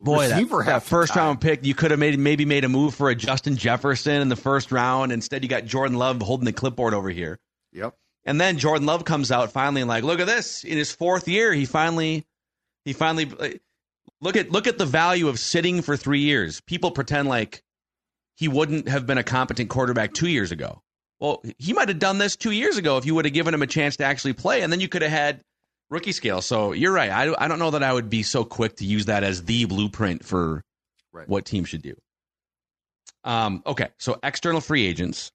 Boy, 0.00 0.28
that, 0.28 0.34
Receiver 0.36 0.64
that 0.64 0.82
the 0.82 0.88
first 0.88 1.12
time. 1.12 1.24
round 1.24 1.40
pick, 1.40 1.64
you 1.64 1.74
could 1.74 1.92
have 1.92 2.00
made 2.00 2.18
maybe 2.18 2.44
made 2.44 2.64
a 2.64 2.68
move 2.68 2.94
for 2.94 3.08
a 3.08 3.14
Justin 3.14 3.56
Jefferson 3.56 4.20
in 4.20 4.28
the 4.28 4.36
first 4.36 4.72
round. 4.72 5.12
Instead, 5.12 5.44
you 5.44 5.48
got 5.48 5.64
Jordan 5.64 5.96
Love 5.96 6.20
holding 6.22 6.44
the 6.44 6.52
clipboard 6.52 6.94
over 6.94 7.08
here. 7.08 7.38
Yep. 7.72 7.94
And 8.24 8.40
then 8.40 8.58
Jordan 8.58 8.86
Love 8.86 9.04
comes 9.04 9.30
out 9.30 9.52
finally 9.52 9.80
and 9.80 9.88
like, 9.88 10.04
look 10.04 10.20
at 10.20 10.26
this. 10.26 10.64
In 10.64 10.76
his 10.76 10.90
fourth 10.92 11.28
year, 11.28 11.52
he 11.52 11.66
finally, 11.66 12.24
he 12.84 12.92
finally 12.92 13.26
like, 13.26 13.62
look 14.20 14.36
at 14.36 14.50
look 14.50 14.66
at 14.66 14.78
the 14.78 14.86
value 14.86 15.28
of 15.28 15.38
sitting 15.38 15.82
for 15.82 15.96
three 15.96 16.20
years. 16.20 16.60
People 16.62 16.90
pretend 16.90 17.28
like 17.28 17.62
he 18.36 18.48
wouldn't 18.48 18.88
have 18.88 19.06
been 19.06 19.18
a 19.18 19.24
competent 19.24 19.70
quarterback 19.70 20.12
two 20.14 20.28
years 20.28 20.52
ago. 20.52 20.82
Well, 21.20 21.42
he 21.58 21.72
might 21.72 21.88
have 21.88 21.98
done 22.00 22.18
this 22.18 22.34
two 22.34 22.50
years 22.50 22.76
ago 22.78 22.96
if 22.96 23.06
you 23.06 23.14
would 23.14 23.24
have 23.24 23.34
given 23.34 23.54
him 23.54 23.62
a 23.62 23.66
chance 23.66 23.96
to 23.98 24.04
actually 24.04 24.32
play, 24.32 24.62
and 24.62 24.72
then 24.72 24.80
you 24.80 24.88
could 24.88 25.02
have 25.02 25.10
had 25.12 25.40
rookie 25.88 26.10
scale. 26.12 26.40
So 26.42 26.72
you're 26.72 26.92
right. 26.92 27.10
I, 27.10 27.32
I 27.38 27.46
don't 27.48 27.60
know 27.60 27.70
that 27.70 27.82
I 27.84 27.92
would 27.92 28.10
be 28.10 28.22
so 28.24 28.44
quick 28.44 28.76
to 28.76 28.84
use 28.84 29.06
that 29.06 29.22
as 29.22 29.44
the 29.44 29.66
blueprint 29.66 30.24
for 30.24 30.62
Right. 31.12 31.28
what 31.28 31.44
teams 31.44 31.68
should 31.68 31.82
do. 31.82 31.94
Um, 33.22 33.62
okay, 33.66 33.88
so 33.98 34.18
external 34.22 34.60
free 34.62 34.86
agents. 34.86 35.30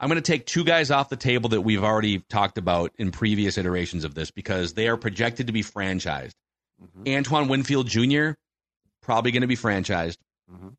I'm 0.00 0.08
going 0.08 0.16
to 0.20 0.32
take 0.32 0.46
two 0.46 0.64
guys 0.64 0.90
off 0.90 1.10
the 1.10 1.16
table 1.16 1.50
that 1.50 1.60
we've 1.60 1.84
already 1.84 2.20
talked 2.30 2.56
about 2.56 2.90
in 2.96 3.10
previous 3.10 3.58
iterations 3.58 4.04
of 4.04 4.14
this 4.14 4.30
because 4.30 4.72
they 4.72 4.88
are 4.88 4.96
projected 4.96 5.46
to 5.48 5.52
be 5.52 5.62
franchised. 5.62 6.32
Antoine 7.06 7.48
Winfield 7.48 7.86
Jr. 7.86 8.30
probably 9.02 9.30
going 9.30 9.42
to 9.42 9.46
be 9.46 9.56
franchised. 9.56 10.16
Mhm. 10.50 10.74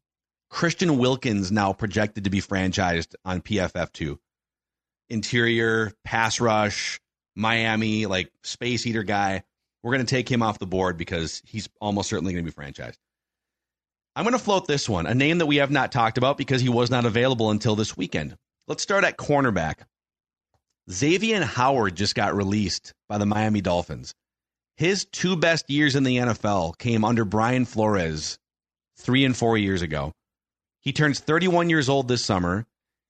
Christian 0.49 0.97
Wilkins 0.97 1.51
now 1.51 1.71
projected 1.71 2.23
to 2.23 2.29
be 2.31 2.41
franchised 2.41 3.13
on 3.23 3.41
PFF2. 3.41 4.17
Interior, 5.09 5.93
pass 6.03 6.39
rush, 6.39 6.99
Miami, 7.35 8.07
like 8.07 8.31
space 8.43 8.87
eater 8.87 9.03
guy. 9.03 9.43
We're 9.83 9.93
going 9.93 10.05
to 10.05 10.09
take 10.09 10.29
him 10.29 10.41
off 10.41 10.59
the 10.59 10.67
board 10.67 10.97
because 10.97 11.41
he's 11.45 11.69
almost 11.79 12.09
certainly 12.09 12.33
going 12.33 12.45
to 12.45 12.51
be 12.51 12.55
franchised. 12.55 12.97
I'm 14.15 14.23
going 14.23 14.33
to 14.33 14.43
float 14.43 14.67
this 14.67 14.89
one, 14.89 15.05
a 15.05 15.13
name 15.13 15.37
that 15.37 15.45
we 15.45 15.57
have 15.57 15.71
not 15.71 15.91
talked 15.91 16.17
about 16.17 16.37
because 16.37 16.61
he 16.61 16.69
was 16.69 16.89
not 16.89 17.05
available 17.05 17.51
until 17.51 17.75
this 17.75 17.95
weekend. 17.95 18.35
Let's 18.71 18.83
start 18.83 19.03
at 19.03 19.17
cornerback. 19.17 19.79
Xavier 20.89 21.43
Howard 21.43 21.93
just 21.93 22.15
got 22.15 22.33
released 22.33 22.93
by 23.09 23.17
the 23.17 23.25
Miami 23.25 23.59
Dolphins. 23.59 24.13
His 24.77 25.03
two 25.11 25.35
best 25.35 25.69
years 25.69 25.97
in 25.97 26.05
the 26.05 26.15
NFL 26.15 26.77
came 26.77 27.03
under 27.03 27.25
Brian 27.25 27.65
Flores 27.65 28.39
three 28.95 29.25
and 29.25 29.35
four 29.35 29.57
years 29.57 29.81
ago. 29.81 30.13
He 30.79 30.93
turns 30.93 31.19
31 31.19 31.69
years 31.69 31.89
old 31.89 32.07
this 32.07 32.23
summer. 32.23 32.65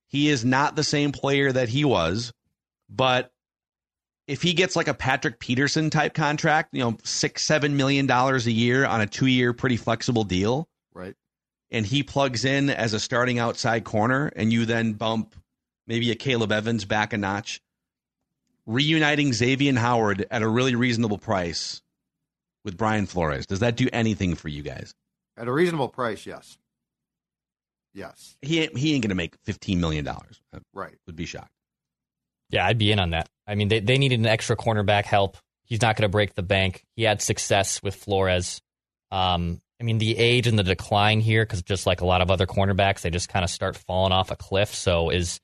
He 0.08 0.28
is 0.30 0.44
not 0.44 0.74
the 0.74 0.82
same 0.82 1.12
player 1.12 1.52
that 1.52 1.68
he 1.68 1.84
was, 1.84 2.32
but 2.90 3.30
if 4.26 4.42
he 4.42 4.54
gets 4.54 4.74
like 4.74 4.88
a 4.88 4.94
Patrick 4.94 5.38
Peterson 5.38 5.90
type 5.90 6.12
contract, 6.12 6.70
you 6.72 6.80
know, 6.80 6.96
six, 7.04 7.44
seven 7.44 7.76
million 7.76 8.08
dollars 8.08 8.48
a 8.48 8.52
year 8.52 8.84
on 8.84 9.00
a 9.00 9.06
two 9.06 9.26
year 9.26 9.52
pretty 9.52 9.76
flexible 9.76 10.24
deal, 10.24 10.66
Right. 10.92 11.14
and 11.70 11.86
he 11.86 12.02
plugs 12.02 12.44
in 12.44 12.68
as 12.68 12.94
a 12.94 12.98
starting 12.98 13.38
outside 13.38 13.84
corner, 13.84 14.26
and 14.34 14.52
you 14.52 14.66
then 14.66 14.94
bump 14.94 15.36
maybe 15.86 16.10
a 16.10 16.14
Caleb 16.14 16.52
Evans 16.52 16.84
back 16.84 17.12
a 17.12 17.18
notch, 17.18 17.60
reuniting 18.66 19.32
Xavier 19.32 19.74
Howard 19.78 20.26
at 20.30 20.42
a 20.42 20.48
really 20.48 20.74
reasonable 20.74 21.18
price 21.18 21.82
with 22.64 22.76
Brian 22.76 23.06
Flores. 23.06 23.46
Does 23.46 23.60
that 23.60 23.76
do 23.76 23.88
anything 23.92 24.34
for 24.34 24.48
you 24.48 24.62
guys? 24.62 24.94
At 25.36 25.48
a 25.48 25.52
reasonable 25.52 25.88
price, 25.88 26.26
yes. 26.26 26.58
Yes. 27.94 28.36
He 28.40 28.60
ain't- 28.60 28.76
he 28.76 28.94
ain't 28.94 29.02
gonna 29.02 29.14
make 29.14 29.36
fifteen 29.44 29.80
million 29.80 30.04
dollars. 30.04 30.40
Right. 30.72 30.96
would 31.06 31.16
be 31.16 31.26
shocked. 31.26 31.52
Yeah, 32.50 32.66
I'd 32.66 32.78
be 32.78 32.92
in 32.92 32.98
on 32.98 33.10
that. 33.10 33.28
I 33.46 33.54
mean, 33.54 33.68
they, 33.68 33.80
they 33.80 33.98
needed 33.98 34.20
an 34.20 34.26
extra 34.26 34.56
cornerback 34.56 35.04
help. 35.04 35.36
He's 35.64 35.80
not 35.80 35.96
going 35.96 36.02
to 36.04 36.10
break 36.12 36.34
the 36.34 36.42
bank. 36.42 36.84
He 36.96 37.02
had 37.04 37.22
success 37.22 37.82
with 37.82 37.94
Flores. 37.94 38.60
Um, 39.10 39.62
I 39.80 39.84
mean, 39.84 39.96
the 39.98 40.16
age 40.18 40.46
and 40.46 40.58
the 40.58 40.62
decline 40.62 41.20
here, 41.20 41.44
because 41.46 41.62
just 41.62 41.86
like 41.86 42.02
a 42.02 42.06
lot 42.06 42.20
of 42.20 42.30
other 42.30 42.46
cornerbacks, 42.46 43.00
they 43.00 43.10
just 43.10 43.30
kind 43.30 43.42
of 43.42 43.48
start 43.50 43.76
falling 43.76 44.12
off 44.12 44.30
a 44.30 44.36
cliff. 44.36 44.74
So, 44.74 45.08
is 45.08 45.40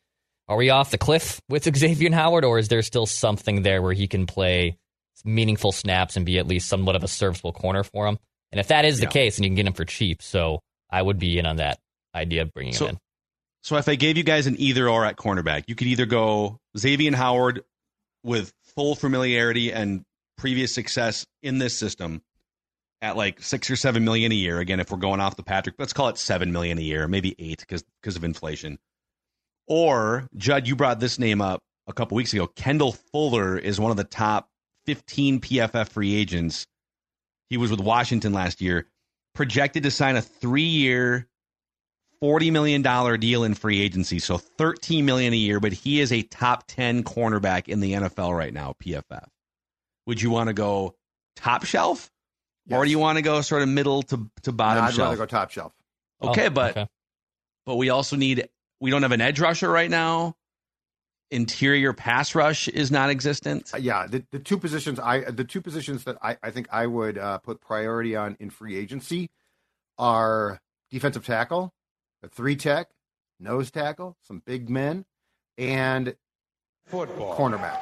are 0.49 0.57
we 0.57 0.71
off 0.71 0.91
the 0.91 0.99
cliff 0.99 1.41
with 1.49 1.65
Xavier 1.77 2.13
Howard, 2.13 2.45
or 2.45 2.59
is 2.59 2.69
there 2.69 2.83
still 2.83 3.07
something 3.07 3.63
there 3.63 3.83
where 3.83 3.93
he 3.93 4.07
can 4.09 4.27
play 4.27 4.79
meaningful 5.25 5.73
snaps 5.73 6.17
and 6.17 6.25
be 6.25 6.39
at 6.39 6.47
least 6.47 6.69
somewhat 6.69 6.97
of 6.97 7.03
a 7.05 7.09
serviceable 7.09 7.53
corner 7.53 7.83
for 7.83 8.07
him? 8.07 8.19
And 8.53 8.61
if 8.61 8.69
that 8.69 8.85
is 8.85 8.99
Yeah. 9.01 9.07
the 9.07 9.13
case, 9.13 9.37
and 9.37 9.45
you 9.45 9.51
can 9.51 9.57
get 9.57 9.67
him 9.67 9.73
for 9.75 9.85
cheap, 9.85 10.23
so 10.23 10.61
I 10.91 11.03
would 11.03 11.19
be 11.19 11.38
in 11.38 11.46
on 11.46 11.57
that 11.57 11.79
idea 12.15 12.42
of 12.42 12.53
bringing 12.53 12.73
So- 12.75 12.87
him 12.87 12.90
in. 12.92 12.99
So 13.63 13.77
if 13.77 13.88
I 13.88 13.96
gave 13.96 14.17
you 14.17 14.23
guys 14.23 14.46
an 14.46 14.57
either 14.59 14.88
or 14.88 15.05
at 15.05 15.17
cornerback, 15.17 15.65
you 15.67 15.75
could 15.75 15.88
either 15.88 16.07
go 16.07 16.59
Xavier 16.79 17.15
Howard 17.17 17.65
with 18.23 18.53
full 18.75 18.94
familiarity 18.94 19.73
and 19.73 20.05
previous 20.38 20.73
success 20.73 21.27
in 21.42 21.59
this 21.59 21.77
system 21.77 22.23
at 23.03 23.17
like 23.17 23.42
six 23.42 23.69
or 23.69 23.77
seven 23.77 24.05
million 24.05 24.31
a 24.33 24.35
year. 24.37 24.61
Again, 24.61 24.79
if 24.81 24.90
we're 24.90 24.99
going 24.99 25.21
off 25.21 25.37
the 25.37 25.42
Patrick, 25.42 25.75
let's 25.79 25.92
call 25.92 26.09
it 26.09 26.17
seven 26.19 26.53
million 26.53 26.79
a 26.79 26.83
year, 26.83 27.09
maybe 27.09 27.35
eight 27.38 27.59
because 27.61 27.83
because 28.01 28.17
of 28.17 28.23
inflation. 28.25 28.79
Or 29.69 30.27
Judd, 30.37 30.66
you 30.66 30.77
brought 30.77 31.00
this 31.00 31.19
name 31.19 31.40
up 31.40 31.60
a 31.87 31.92
couple 31.92 32.16
weeks 32.16 32.33
ago. 32.33 32.46
Kendall 32.46 32.92
Fuller 33.12 33.58
is 33.58 33.79
one 33.79 33.90
of 33.90 33.96
the 33.96 34.04
top 34.04 34.48
15 34.87 35.40
PFF 35.40 35.88
free 35.90 36.14
agents. 36.14 36.66
He 37.50 37.56
was 37.56 37.71
with 37.71 37.81
Washington 37.81 38.33
last 38.33 38.60
year, 38.60 38.87
projected 39.35 39.83
to 39.85 39.90
sign 39.90 40.16
a 40.16 40.23
three-year, 40.23 41.27
forty 42.21 42.50
million 42.50 42.83
dollar 42.83 43.16
deal 43.16 43.44
in 43.44 43.54
free 43.54 43.81
agency, 43.81 44.19
so 44.19 44.37
13 44.38 45.04
million 45.06 45.33
a 45.33 45.37
year. 45.37 45.60
But 45.60 45.73
he 45.73 46.00
is 46.00 46.12
a 46.12 46.23
top 46.23 46.64
ten 46.66 47.04
cornerback 47.04 47.69
in 47.69 47.81
the 47.81 47.92
NFL 47.92 48.37
right 48.37 48.52
now. 48.52 48.75
PFF. 48.85 49.27
Would 50.06 50.21
you 50.23 50.31
want 50.31 50.48
to 50.48 50.52
go 50.54 50.94
top 51.37 51.64
shelf, 51.64 52.10
or 52.71 52.85
do 52.85 52.90
you 52.90 52.98
want 52.98 53.16
to 53.16 53.23
go 53.23 53.40
sort 53.40 53.62
of 53.62 53.69
middle 53.69 54.02
to 54.04 54.31
to 54.42 54.50
No, 54.50 54.56
bottom 54.56 54.85
I'd 54.85 54.94
shelf? 54.94 55.06
rather 55.10 55.16
go 55.16 55.27
top 55.27 55.50
shelf. 55.50 55.73
Okay, 56.23 56.46
Oh, 56.46 56.50
but 56.50 56.71
okay. 56.77 56.87
but 57.64 57.77
we 57.77 57.88
also 57.90 58.16
need 58.16 58.48
we 58.81 58.90
don't 58.90 59.02
have 59.02 59.12
an 59.12 59.20
edge 59.20 59.40
rusher 59.40 59.70
right 59.70 59.90
now. 59.90 60.35
Interior 61.31 61.92
pass 61.92 62.35
rush 62.35 62.68
is 62.68 62.90
non-existent. 62.90 63.70
Uh, 63.74 63.76
yeah, 63.79 64.06
the, 64.06 64.24
the 64.33 64.38
two 64.38 64.56
positions 64.56 64.98
I 64.98 65.31
the 65.31 65.44
two 65.44 65.60
positions 65.60 66.04
that 66.04 66.16
I, 66.22 66.38
I 66.42 66.50
think 66.50 66.68
I 66.72 66.87
would 66.87 67.18
uh, 67.18 67.38
put 67.38 67.60
priority 67.60 68.16
on 68.16 68.37
in 68.40 68.48
free 68.48 68.76
agency 68.76 69.31
are 69.98 70.58
defensive 70.90 71.26
tackle, 71.26 71.74
a 72.22 72.29
three 72.29 72.56
tech, 72.56 72.88
nose 73.38 73.70
tackle, 73.70 74.16
some 74.22 74.42
big 74.46 74.70
men, 74.70 75.04
and 75.58 76.16
Football. 76.87 77.37
cornerback. 77.37 77.79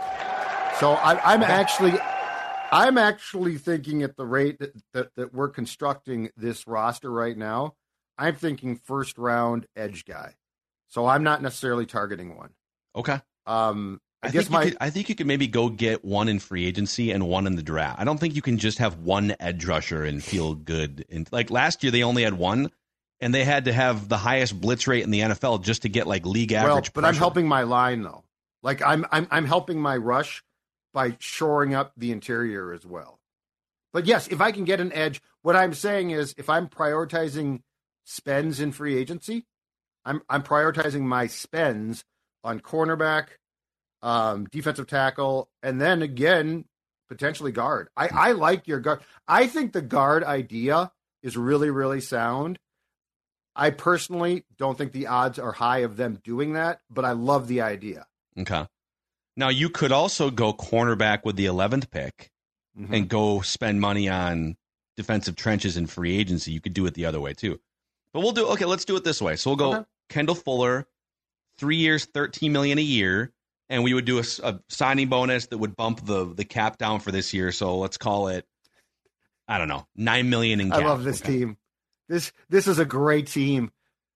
So 0.81 0.93
I, 0.93 1.33
I'm 1.33 1.43
actually 1.45 1.93
I'm 2.73 2.99
actually 2.99 3.59
thinking 3.59 4.03
at 4.03 4.17
the 4.17 4.27
rate 4.27 4.59
that, 4.59 4.73
that, 4.93 5.15
that 5.15 5.33
we're 5.33 5.49
constructing 5.49 6.31
this 6.37 6.67
roster 6.67 7.11
right 7.11 7.37
now, 7.37 7.75
I'm 8.19 8.35
thinking 8.35 8.77
first 8.77 9.19
round 9.19 9.67
edge 9.77 10.05
guy. 10.05 10.35
So 10.89 11.07
I'm 11.07 11.23
not 11.23 11.43
necessarily 11.43 11.87
targeting 11.87 12.37
one. 12.37 12.51
Okay. 12.95 13.21
Um, 13.47 14.01
I, 14.23 14.29
I, 14.29 14.31
guess 14.31 14.51
my 14.51 14.65
could, 14.65 14.77
I 14.81 14.91
think 14.91 15.09
you 15.09 15.15
could 15.15 15.27
maybe 15.27 15.47
go 15.47 15.69
get 15.69 16.05
one 16.05 16.29
in 16.29 16.39
free 16.39 16.67
agency 16.67 17.11
and 17.11 17.29
one 17.29 17.47
in 17.47 17.57
the 17.57 17.63
draft. 17.63 18.01
I 18.01 18.05
don't 18.05 18.19
think 18.19 18.35
you 18.35 18.43
can 18.43 18.59
just 18.59 18.79
have 18.79 18.99
one 18.99 19.37
edge 19.39 19.65
rusher 19.65 20.05
and 20.05 20.23
feel 20.23 20.55
good. 20.55 21.05
And 21.11 21.29
like 21.31 21.51
last 21.51 21.83
year, 21.83 21.93
they 21.93 22.03
only 22.03 22.23
had 22.23 22.35
one, 22.35 22.71
and 23.21 23.35
they 23.35 23.45
had 23.45 23.67
to 23.67 23.73
have 23.73 24.09
the 24.09 24.17
highest 24.17 24.61
blitz 24.61 24.87
rate 24.87 25.05
in 25.05 25.11
the 25.11 25.21
NFL 25.21 25.63
just 25.63 25.83
to 25.83 25.89
get 25.89 26.07
like 26.07 26.25
league 26.27 26.53
well, 26.53 26.67
average. 26.67 26.93
but 26.93 27.05
I'm 27.05 27.15
helping 27.15 27.47
my 27.47 27.63
line 27.63 28.03
though. 28.03 28.25
Like 28.63 28.83
I'm 28.83 29.07
I'm 29.13 29.29
I'm 29.31 29.45
helping 29.45 29.81
my 29.81 29.97
rush 29.97 30.43
by 30.93 31.17
shoring 31.19 31.75
up 31.75 31.93
the 31.97 32.11
interior 32.11 32.73
as 32.73 32.87
well. 32.87 33.21
But 33.93 34.07
yes, 34.07 34.29
if 34.29 34.41
I 34.41 34.51
can 34.51 34.65
get 34.65 34.81
an 34.81 34.93
edge, 34.93 35.23
what 35.43 35.57
I'm 35.57 35.75
saying 35.75 36.11
is 36.11 36.35
if 36.37 36.51
I'm 36.51 36.69
prioritizing 36.69 37.63
spends 38.05 38.61
in 38.61 38.73
free 38.73 38.97
agency, 38.97 39.47
I'm 40.07 40.23
I'm 40.31 40.43
prioritizing 40.43 41.03
my 41.03 41.27
spends 41.27 42.05
on 42.45 42.61
cornerback, 42.61 43.27
um, 44.03 44.47
defensive 44.51 44.87
tackle, 44.87 45.51
and 45.63 45.81
then 45.81 46.01
again 46.01 46.65
potentially 47.09 47.53
guard. 47.53 47.89
I 47.97 48.09
I 48.09 48.33
like 48.33 48.67
your 48.67 48.81
guard. 48.81 49.01
I 49.29 49.47
think 49.49 49.73
the 49.73 49.83
guard 49.83 50.25
idea 50.25 50.93
is 51.23 51.37
really 51.37 51.71
really 51.71 52.01
sound. 52.01 52.59
I 53.55 53.71
personally 53.71 54.45
don't 54.59 54.77
think 54.79 54.93
the 54.93 55.07
odds 55.09 55.39
are 55.39 55.53
high 55.53 55.79
of 55.79 55.97
them 55.97 56.21
doing 56.23 56.53
that, 56.53 56.81
but 56.91 57.05
I 57.05 57.13
love 57.13 57.49
the 57.49 57.63
idea. 57.63 58.07
Okay. 58.39 58.67
Now 59.37 59.49
you 59.49 59.71
could 59.71 59.93
also 59.93 60.31
go 60.31 60.53
cornerback 60.53 61.25
with 61.25 61.37
the 61.37 61.47
11th 61.47 61.91
pick 61.91 62.31
Mhm. 62.79 62.93
and 62.93 63.09
go 63.09 63.41
spend 63.41 63.81
money 63.81 64.09
on 64.11 64.57
defensive 64.97 65.37
trenches 65.37 65.77
in 65.77 65.87
free 65.87 66.17
agency. 66.19 66.53
You 66.53 66.61
could 66.61 66.75
do 66.75 66.85
it 66.87 66.95
the 66.95 67.07
other 67.07 67.21
way 67.21 67.33
too. 67.33 67.59
But 68.13 68.21
we'll 68.21 68.33
do 68.33 68.47
okay. 68.49 68.67
Let's 68.67 68.85
do 68.85 68.97
it 68.97 69.05
this 69.05 69.21
way. 69.23 69.37
So 69.37 69.51
we'll 69.51 69.57
go 69.57 69.75
Okay. 69.75 69.85
Kendall 70.09 70.35
Fuller, 70.35 70.87
three 71.59 71.77
years, 71.77 72.05
thirteen 72.07 72.53
million 72.53 72.79
a 72.79 72.83
year, 72.83 73.33
and 73.69 73.83
we 73.85 73.95
would 73.95 74.05
do 74.05 74.19
a 74.21 74.61
signing 74.69 75.09
bonus 75.09 75.47
that 75.49 75.59
would 75.59 75.77
bump 75.77 76.05
the 76.05 76.33
the 76.35 76.45
cap 76.45 76.79
down 76.79 77.01
for 77.01 77.11
this 77.13 77.33
year. 77.35 77.53
So 77.53 77.79
let's 77.79 77.97
call 77.99 78.29
it, 78.29 78.47
I 79.49 79.59
don't 79.59 79.69
know, 79.69 79.87
nine 79.97 80.31
million 80.31 80.61
in. 80.61 80.71
Cap. 80.71 80.81
I 80.81 80.87
love 80.87 81.05
this 81.05 81.21
Okay. 81.23 81.39
team. 81.39 81.57
This 82.09 82.33
this 82.49 82.69
is 82.69 82.79
a 82.79 82.85
great 82.85 83.27
team. 83.27 83.73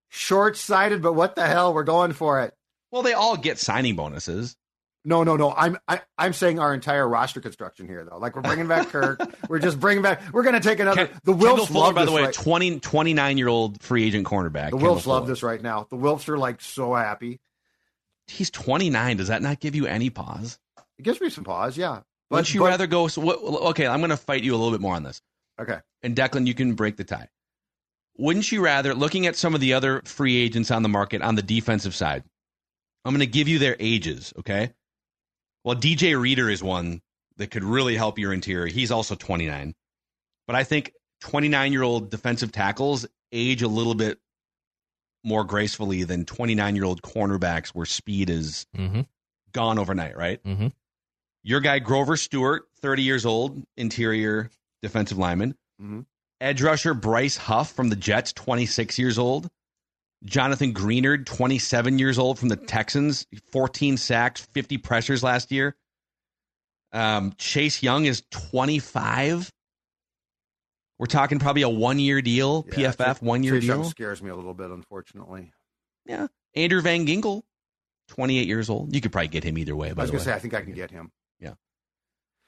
Short 0.09 0.57
sighted, 0.57 1.03
but 1.03 1.13
what 1.15 1.37
the 1.37 1.47
hell? 1.47 1.73
We're 1.75 1.85
going 1.85 2.13
for 2.13 2.41
it. 2.43 2.55
Well, 2.91 3.03
they 3.03 3.13
all 3.13 3.37
get 3.37 3.59
signing 3.59 3.95
bonuses. 3.97 4.57
No, 5.05 5.25
no, 5.25 5.37
no. 5.37 5.53
I'm 5.53 5.79
I, 5.89 6.03
I'm 6.19 6.33
saying 6.33 6.59
our 6.59 6.75
entire 6.75 7.09
roster 7.09 7.41
construction 7.41 7.87
here, 7.87 8.05
though. 8.05 8.19
Like 8.19 8.37
we're 8.37 8.43
bringing 8.43 8.69
back 8.69 8.89
Kirk. 8.89 9.21
we're 9.49 9.59
just 9.59 9.81
bringing 9.81 10.03
back. 10.03 10.21
We're 10.33 10.43
going 10.43 10.55
to 10.55 10.61
take 10.61 10.79
another. 10.79 11.07
Ken- 11.07 11.21
the 11.25 11.33
Wilfs 11.33 11.69
Fuller, 11.69 11.87
love 11.87 11.95
by 11.95 12.05
the 12.05 12.13
way, 12.13 12.25
right. 12.25 12.35
20, 12.35 12.81
29 12.81 13.39
year 13.39 13.49
old 13.49 13.83
free 13.83 14.05
agent 14.05 14.27
cornerback. 14.27 14.71
The 14.71 14.77
Kendall 14.77 14.97
Wilfs 14.97 15.07
love 15.07 15.27
this 15.27 15.43
right 15.43 15.63
now. 15.63 15.87
The 15.91 15.97
Wilfs 15.97 16.29
are 16.29 16.37
like 16.37 16.61
so 16.61 16.95
happy. 16.95 17.41
He's 18.27 18.51
twenty 18.51 18.91
nine. 18.91 19.17
Does 19.17 19.29
that 19.29 19.43
not 19.43 19.59
give 19.59 19.75
you 19.75 19.87
any 19.87 20.11
pause? 20.11 20.59
It 20.99 21.03
gives 21.03 21.21
me 21.21 21.31
some 21.31 21.45
pause. 21.45 21.77
Yeah. 21.77 22.01
Wouldn't 22.31 22.53
you 22.55 22.61
but- 22.61 22.67
rather 22.67 22.87
go? 22.87 23.09
So 23.09 23.23
what, 23.23 23.39
okay, 23.71 23.87
I'm 23.87 24.01
going 24.01 24.11
to 24.11 24.17
fight 24.17 24.43
you 24.43 24.55
a 24.55 24.59
little 24.59 24.71
bit 24.71 24.81
more 24.81 24.95
on 24.95 25.03
this. 25.03 25.21
Okay. 25.61 25.79
And 26.03 26.15
Declan, 26.15 26.47
you 26.47 26.55
can 26.55 26.75
break 26.75 26.97
the 26.97 27.05
tie. 27.05 27.29
Wouldn't 28.17 28.53
you 28.53 28.63
rather, 28.63 28.95
looking 28.95 29.27
at 29.27 29.37
some 29.37 29.55
of 29.55 29.61
the 29.61 29.73
other 29.75 30.03
free 30.05 30.37
agents 30.37 30.71
on 30.71 30.83
the 30.83 30.89
market 30.89 31.23
on 31.23 31.35
the 31.35 31.43
defensive 31.43 31.95
side, 31.95 32.23
I'm 33.05 33.13
going 33.13 33.21
to 33.21 33.27
give 33.27 33.49
you 33.49 33.59
their 33.59 33.77
ages, 33.81 34.33
okay? 34.39 34.73
Well, 35.65 35.77
DJ 35.77 36.21
Reader 36.21 36.49
is 36.51 36.63
one 36.63 37.01
that 37.37 37.51
could 37.51 37.65
really 37.65 37.97
help 37.97 38.19
your 38.19 38.33
interior. 38.33 38.67
He's 38.67 38.91
also 38.91 39.15
29. 39.15 39.75
But 40.47 40.57
I 40.57 40.65
think 40.65 40.93
29 41.23 41.73
year 41.73 41.83
old 41.83 42.11
defensive 42.11 42.51
tackles 42.53 43.07
age 43.33 43.63
a 43.63 43.69
little 43.69 43.95
bit 43.95 44.19
more 45.23 45.45
gracefully 45.45 46.05
than 46.05 46.25
29 46.25 46.77
year 46.77 46.85
old 46.85 47.03
cornerbacks 47.03 47.69
where 47.69 47.87
speed 47.87 48.31
is 48.31 48.67
Mm-hmm. 48.77 49.03
gone 49.53 49.79
overnight, 49.79 50.17
right? 50.17 50.43
Mm-hmm. 50.45 50.69
Your 51.43 51.61
guy 51.61 51.79
Grover 51.79 52.17
Stewart, 52.17 52.65
30 52.81 53.03
years 53.03 53.27
old, 53.27 53.63
interior 53.77 54.51
defensive 54.83 55.19
lineman. 55.19 55.55
Mhm. 55.81 56.07
Edge 56.41 56.63
rusher 56.63 56.95
Bryce 56.95 57.37
Huff 57.37 57.73
from 57.73 57.89
the 57.91 57.97
Jets, 57.97 58.33
26 58.33 58.99
years 58.99 59.19
old. 59.19 59.49
Jonathan 60.25 60.75
Greenard, 60.75 61.25
27 61.27 61.99
years 61.99 62.19
old 62.19 62.39
from 62.39 62.49
the 62.49 62.57
Texans, 62.57 63.27
14 63.53 63.97
sacks, 63.97 64.43
50 64.53 64.79
pressures 64.79 65.23
last 65.23 65.51
year. 65.51 65.75
Um, 66.93 67.33
Chase 67.39 67.83
Young 67.83 68.05
is 68.05 68.23
25. 68.31 69.51
We're 70.99 71.07
talking 71.07 71.39
probably 71.39 71.63
a 71.63 71.69
one 71.69 71.99
year 71.99 72.21
deal, 72.21 72.67
Yeah, 72.77 72.93
PFF, 72.93 73.23
one 73.23 73.43
year 73.43 73.55
Chase 73.55 73.65
Young 73.65 73.83
deal. 73.83 73.91
scares 73.91 74.23
me 74.23 74.29
a 74.31 74.37
little 74.37 74.53
bit, 74.55 74.71
unfortunately. 74.71 75.53
Yeah. 76.05 76.27
Andrew 76.55 76.83
Van 76.83 77.07
Ginkel, 77.07 77.43
28 78.09 78.47
years 78.47 78.69
old. 78.69 78.95
You 78.95 79.01
could 79.01 79.13
probably 79.13 79.29
get 79.29 79.45
him 79.45 79.57
either 79.57 79.75
way, 79.75 79.91
I 79.91 79.95
by 79.95 80.03
was 80.03 80.11
the 80.11 80.17
going 80.17 80.21
way. 80.21 80.25
to 80.25 80.31
say, 80.33 80.35
I 80.37 80.39
think 80.41 80.55
I 80.55 80.63
can 80.63 80.75
get 80.75 80.91
him. 80.91 81.11
Yeah. 81.39 81.55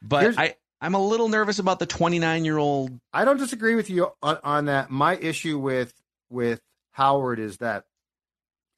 But 0.03 0.21
Here's- 0.23 0.37
I, 0.37 0.57
I'm 0.83 0.95
a 0.95 1.01
little 1.07 1.29
nervous 1.29 1.59
about 1.61 1.79
the 1.79 1.87
29 1.87 2.45
year 2.45 2.59
old. 2.59 2.91
I 3.13 3.25
don't 3.25 3.39
disagree 3.39 3.77
with 3.77 3.89
you 3.89 4.11
on, 4.23 4.39
on 4.43 4.65
that. 4.67 4.91
My 4.91 5.17
issue 5.17 5.59
with 5.59 5.95
with 6.29 6.61
Howard 6.93 7.39
is 7.39 7.59
that 7.59 7.85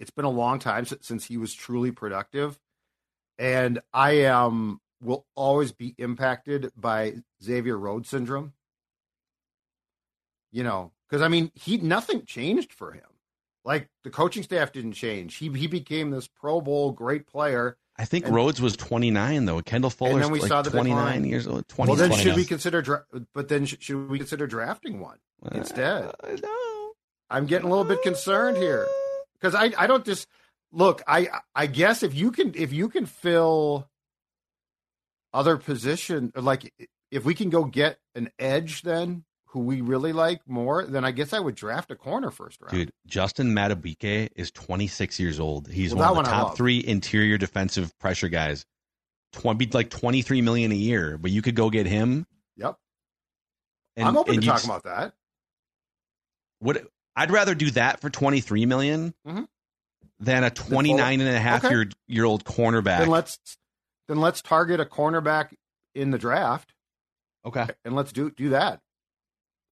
it's 0.01 0.11
been 0.11 0.25
a 0.25 0.31
long 0.31 0.59
time 0.59 0.87
since, 0.87 1.25
he 1.27 1.37
was 1.37 1.55
truly 1.55 1.91
productive, 1.93 2.59
and 3.39 3.81
I 3.93 4.13
am 4.13 4.81
will 5.03 5.27
always 5.35 5.71
be 5.73 5.95
impacted 5.99 6.73
by 6.77 7.15
Xavier 7.43 7.77
Rhodes 7.79 8.09
syndrome. 8.09 8.55
You 10.53 10.63
know, 10.63 10.93
because 11.09 11.21
I 11.23 11.29
mean, 11.29 11.51
he 11.55 11.77
nothing 11.79 12.25
changed 12.25 12.73
for 12.73 12.93
him. 12.93 13.03
Like 13.65 13.89
the 14.05 14.11
coaching 14.11 14.43
staff 14.43 14.73
didn't 14.73 14.93
change. 14.93 15.37
He 15.37 15.49
he 15.51 15.67
became 15.67 16.11
this 16.11 16.29
Pro 16.29 16.61
Bowl 16.61 16.93
great 16.93 17.27
player. 17.27 17.77
I 17.97 18.05
think 18.05 18.27
And- 18.27 18.35
Rhodes 18.35 18.61
was 18.61 18.77
29 18.77 19.45
though. 19.47 19.61
Kendall 19.63 19.91
Fuller's 19.91 20.23
then 20.25 20.33
we 20.33 20.41
like 20.41 20.49
saw 20.49 20.63
the 20.63 20.71
29 20.71 20.97
decline. 20.97 21.25
years 21.25 21.47
old. 21.47 21.67
20 21.69 21.89
Well, 21.91 21.97
then 21.97 22.09
20 22.11 22.23
should 22.23 22.37
we 22.37 22.45
consider? 22.45 22.83
Dra- 22.83 23.05
but 23.33 23.49
then 23.49 23.67
sh- 23.67 23.77
should 23.81 24.09
we 24.09 24.19
consider 24.19 24.47
drafting 24.47 25.01
one 25.01 25.19
instead? 25.53 26.05
Uh, 26.23 26.37
no. 26.43 26.64
I'm 27.31 27.47
getting 27.47 27.67
a 27.67 27.71
little 27.71 27.85
bit 27.85 28.03
concerned 28.03 28.57
here 28.57 28.87
because 29.35 29.55
I 29.55 29.73
I 29.77 29.87
don't 29.87 30.05
just 30.05 30.29
look. 30.73 31.03
I 31.07 31.29
I 31.55 31.67
guess 31.67 32.03
if 32.03 32.15
you 32.15 32.31
can 32.31 32.53
if 32.55 32.73
you 32.73 32.89
can 32.89 33.07
fill 33.07 33.89
other 35.33 35.57
position 35.57 36.33
like 36.37 36.73
if 37.11 37.25
we 37.25 37.35
can 37.35 37.51
go 37.51 37.65
get 37.65 37.99
an 38.15 38.31
edge 38.39 38.83
then 38.83 39.25
who 39.55 39.61
we 39.61 39.81
really 39.81 40.13
like 40.13 40.41
more, 40.49 40.85
then 40.85 41.05
I 41.05 41.13
guess 41.13 41.33
I 41.33 41.39
would 41.39 41.55
draft 41.55 41.93
a 41.93 41.95
corner 41.95 42.33
first 42.33 42.61
round. 42.61 42.73
Dude, 42.73 42.91
Justin 43.07 43.55
Madubuike 43.55 44.31
is 44.35 44.51
26 44.51 45.21
years 45.21 45.39
old. 45.39 45.69
He's 45.69 45.95
Well, 45.95 46.17
one 46.17 46.25
of 46.25 46.31
the 46.31 46.37
top 46.37 46.57
three 46.57 46.85
interior 46.85 47.39
defensive 47.39 47.97
pressure 48.01 48.29
guys. 48.29 48.67
20, 49.33 49.67
like 49.67 49.91
23 49.91 50.43
million 50.43 50.73
a 50.73 50.77
year, 50.77 51.19
but 51.19 51.31
you 51.31 51.41
could 51.41 51.55
go 51.55 51.71
get 51.71 51.87
him. 51.87 52.27
Yep, 52.57 52.77
And, 53.97 54.09
I'm 54.09 54.17
open 54.17 54.41
to 54.41 54.47
talking 54.47 54.71
about 54.71 54.85
that. 54.85 55.15
What 56.59 56.85
I'd 57.17 57.31
rather 57.31 57.55
do 57.55 57.71
that 57.73 58.01
for 58.01 58.11
23 58.11 58.67
million 58.67 59.15
Mhm. 59.27 59.47
than 60.21 60.45
a 60.45 60.51
29 60.51 61.21
and 61.21 61.29
a 61.37 61.39
half 61.41 61.65
Okay. 61.65 61.75
year, 61.75 61.89
year 62.09 62.25
old 62.25 62.45
cornerback. 62.45 62.99
Then 63.01 63.09
let's 63.11 63.39
then 64.09 64.19
let's 64.21 64.43
target 64.43 64.81
a 64.81 64.85
cornerback 64.85 65.55
in 65.95 66.11
the 66.11 66.19
draft 66.19 66.75
okay. 67.45 67.67
and 67.85 67.95
let's 67.95 68.13
do 68.13 68.31
do 68.31 68.51
that. 68.51 68.81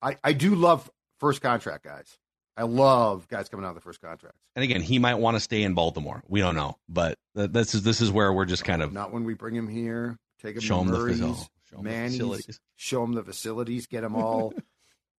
I 0.01 0.17
I 0.25 0.33
do 0.33 0.55
love 0.55 0.91
first 1.21 1.41
contract 1.41 1.85
guys. 1.85 2.17
I 2.57 2.65
love 2.65 3.29
guys 3.29 3.49
coming 3.49 3.65
out 3.65 3.71
of 3.71 3.75
the 3.77 3.81
first 3.81 4.01
contracts. 4.03 4.39
And 4.55 4.63
again, 4.63 4.83
he 4.83 4.99
might 4.99 5.15
want 5.15 5.37
to 5.37 5.41
stay 5.41 5.63
in 5.63 5.73
Baltimore. 5.75 6.23
We 6.29 6.41
don't 6.41 6.55
know, 6.55 6.77
but 6.89 7.19
th- 7.37 7.51
this 7.51 7.75
is 7.75 7.83
this 7.83 8.01
is 8.01 8.11
where 8.11 8.33
we're 8.33 8.45
just 8.45 8.65
kind 8.65 8.83
of 8.83 8.93
Not 8.93 9.13
when 9.13 9.25
we 9.25 9.35
bring 9.35 9.55
him 9.55 9.69
here. 9.69 10.19
Take 10.43 10.57
him 10.57 10.61
show 10.63 10.77
to 10.77 10.81
him 10.83 10.87
the 10.89 10.99
Murray's, 10.99 11.19
facility. 11.21 11.49
Show 11.71 11.79
him 11.79 11.85
the 11.85 11.91
facilities. 12.11 12.61
show 12.77 13.05
him 13.05 13.13
the 13.15 13.23
facilities, 13.25 13.87
get 13.87 14.01
them 14.03 14.15
all 14.17 14.53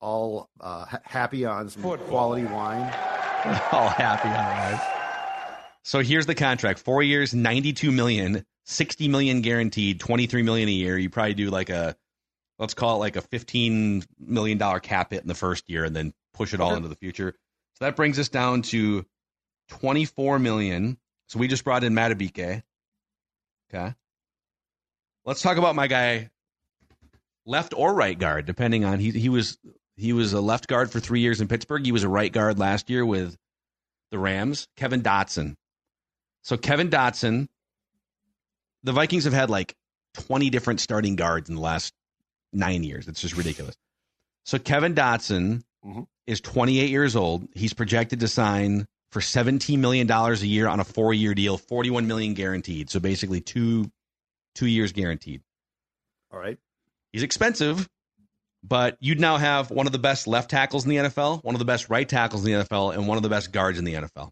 all 0.03 0.49
uh, 0.59 0.85
happy 1.03 1.45
on 1.45 1.69
some 1.69 1.81
Football. 1.81 2.07
quality 2.09 2.43
wine. 2.45 2.81
all 3.71 3.89
happy 3.89 4.27
on 4.27 4.35
life. 4.35 4.83
So 5.83 5.99
here's 6.01 6.25
the 6.25 6.35
contract: 6.35 6.79
four 6.79 7.01
years, 7.01 7.33
92 7.33 7.91
million, 7.91 8.45
60 8.65 9.07
million 9.07 9.41
guaranteed, 9.41 9.99
23 9.99 10.43
million 10.43 10.67
a 10.69 10.71
year. 10.73 10.97
You 10.97 11.09
probably 11.09 11.33
do 11.33 11.49
like 11.49 11.69
a, 11.69 11.95
let's 12.59 12.73
call 12.73 12.97
it 12.97 12.99
like 12.99 13.15
a 13.15 13.21
15 13.21 14.03
million 14.19 14.57
dollar 14.57 14.79
cap 14.79 15.11
hit 15.11 15.21
in 15.21 15.27
the 15.27 15.35
first 15.35 15.69
year, 15.69 15.85
and 15.85 15.95
then 15.95 16.13
push 16.33 16.53
it 16.53 16.59
all 16.59 16.69
Okay. 16.71 16.77
into 16.77 16.89
the 16.89 16.95
future. 16.95 17.33
So 17.75 17.85
that 17.85 17.95
brings 17.95 18.19
us 18.19 18.29
down 18.29 18.61
to 18.63 19.05
24 19.69 20.37
million. 20.39 20.97
So 21.27 21.39
we 21.39 21.47
just 21.47 21.63
brought 21.63 21.83
in 21.83 21.93
Madubuike. 21.93 22.61
Okay. 23.73 23.93
Let's 25.25 25.41
talk 25.41 25.57
about 25.57 25.75
my 25.75 25.87
guy, 25.87 26.29
left 27.45 27.73
or 27.75 27.93
right 27.93 28.17
guard, 28.19 28.45
depending 28.45 28.83
on 28.85 28.99
he 28.99 29.11
he 29.11 29.29
was 29.29 29.57
he 29.95 30.13
was 30.13 30.33
a 30.33 30.41
left 30.41 30.67
guard 30.67 30.91
for 30.91 30.99
three 30.99 31.19
years 31.21 31.41
in 31.41 31.47
Pittsburgh. 31.47 31.85
He 31.85 31.91
was 31.91 32.03
a 32.03 32.09
right 32.09 32.31
guard 32.31 32.59
last 32.59 32.89
year 32.89 33.05
with 33.05 33.37
the 34.11 34.19
Rams. 34.19 34.67
Kevin 34.75 35.01
Dotson. 35.01 35.55
So 36.41 36.57
Kevin 36.57 36.89
Dotson, 36.89 37.47
the 38.83 38.91
Vikings 38.91 39.23
have 39.25 39.33
had 39.33 39.49
like 39.49 39.75
20 40.15 40.49
different 40.49 40.79
starting 40.81 41.15
guards 41.15 41.49
in 41.49 41.55
the 41.55 41.61
last 41.61 41.93
nine 42.51 42.83
years. 42.83 43.07
It's 43.07 43.21
just 43.21 43.37
ridiculous. 43.37 43.75
So 44.45 44.59
Kevin 44.59 44.93
Dotson 44.93 45.63
Mhm. 45.85 46.07
is 46.27 46.41
28 46.41 46.89
years 46.89 47.15
old. 47.15 47.47
He's 47.53 47.73
projected 47.73 48.19
to 48.19 48.27
sign 48.27 48.85
for 49.11 49.21
17 49.21 49.79
million 49.79 50.07
dollars 50.07 50.41
a 50.41 50.47
year 50.47 50.67
on 50.67 50.79
a 50.79 50.83
four-year 50.83 51.33
deal, 51.33 51.57
41 51.57 52.07
million 52.07 52.33
guaranteed. 52.33 52.89
So 52.89 52.99
basically 52.99 53.41
two 53.41 53.91
two 54.55 54.67
years 54.67 54.91
guaranteed. 54.91 55.41
All 56.31 56.39
right. 56.39 56.59
He's 57.11 57.23
expensive, 57.23 57.87
but 58.63 58.97
you'd 58.99 59.19
now 59.19 59.37
have 59.37 59.69
one 59.71 59.85
of 59.85 59.91
the 59.91 59.99
best 59.99 60.25
left 60.25 60.49
tackles 60.49 60.85
in 60.85 60.89
the 60.89 60.95
NFL, 60.97 61.43
one 61.43 61.55
of 61.55 61.59
the 61.59 61.65
best 61.65 61.89
right 61.89 62.07
tackles 62.07 62.45
in 62.45 62.53
the 62.53 62.65
NFL, 62.65 62.93
and 62.93 63.07
one 63.07 63.17
of 63.17 63.23
the 63.23 63.29
best 63.29 63.51
guards 63.51 63.77
in 63.77 63.85
the 63.85 63.93
NFL. 63.95 64.31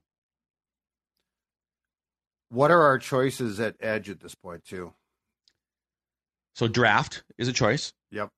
What 2.50 2.72
are 2.72 2.82
our 2.82 2.98
choices 2.98 3.60
at 3.60 3.76
edge 3.80 4.10
at 4.10 4.20
this 4.20 4.36
point, 4.36 4.66
too? 4.66 4.94
So 6.56 6.68
draft 6.68 7.24
is 7.38 7.48
a 7.48 7.54
choice. 7.54 7.94
Yep. 8.12 8.30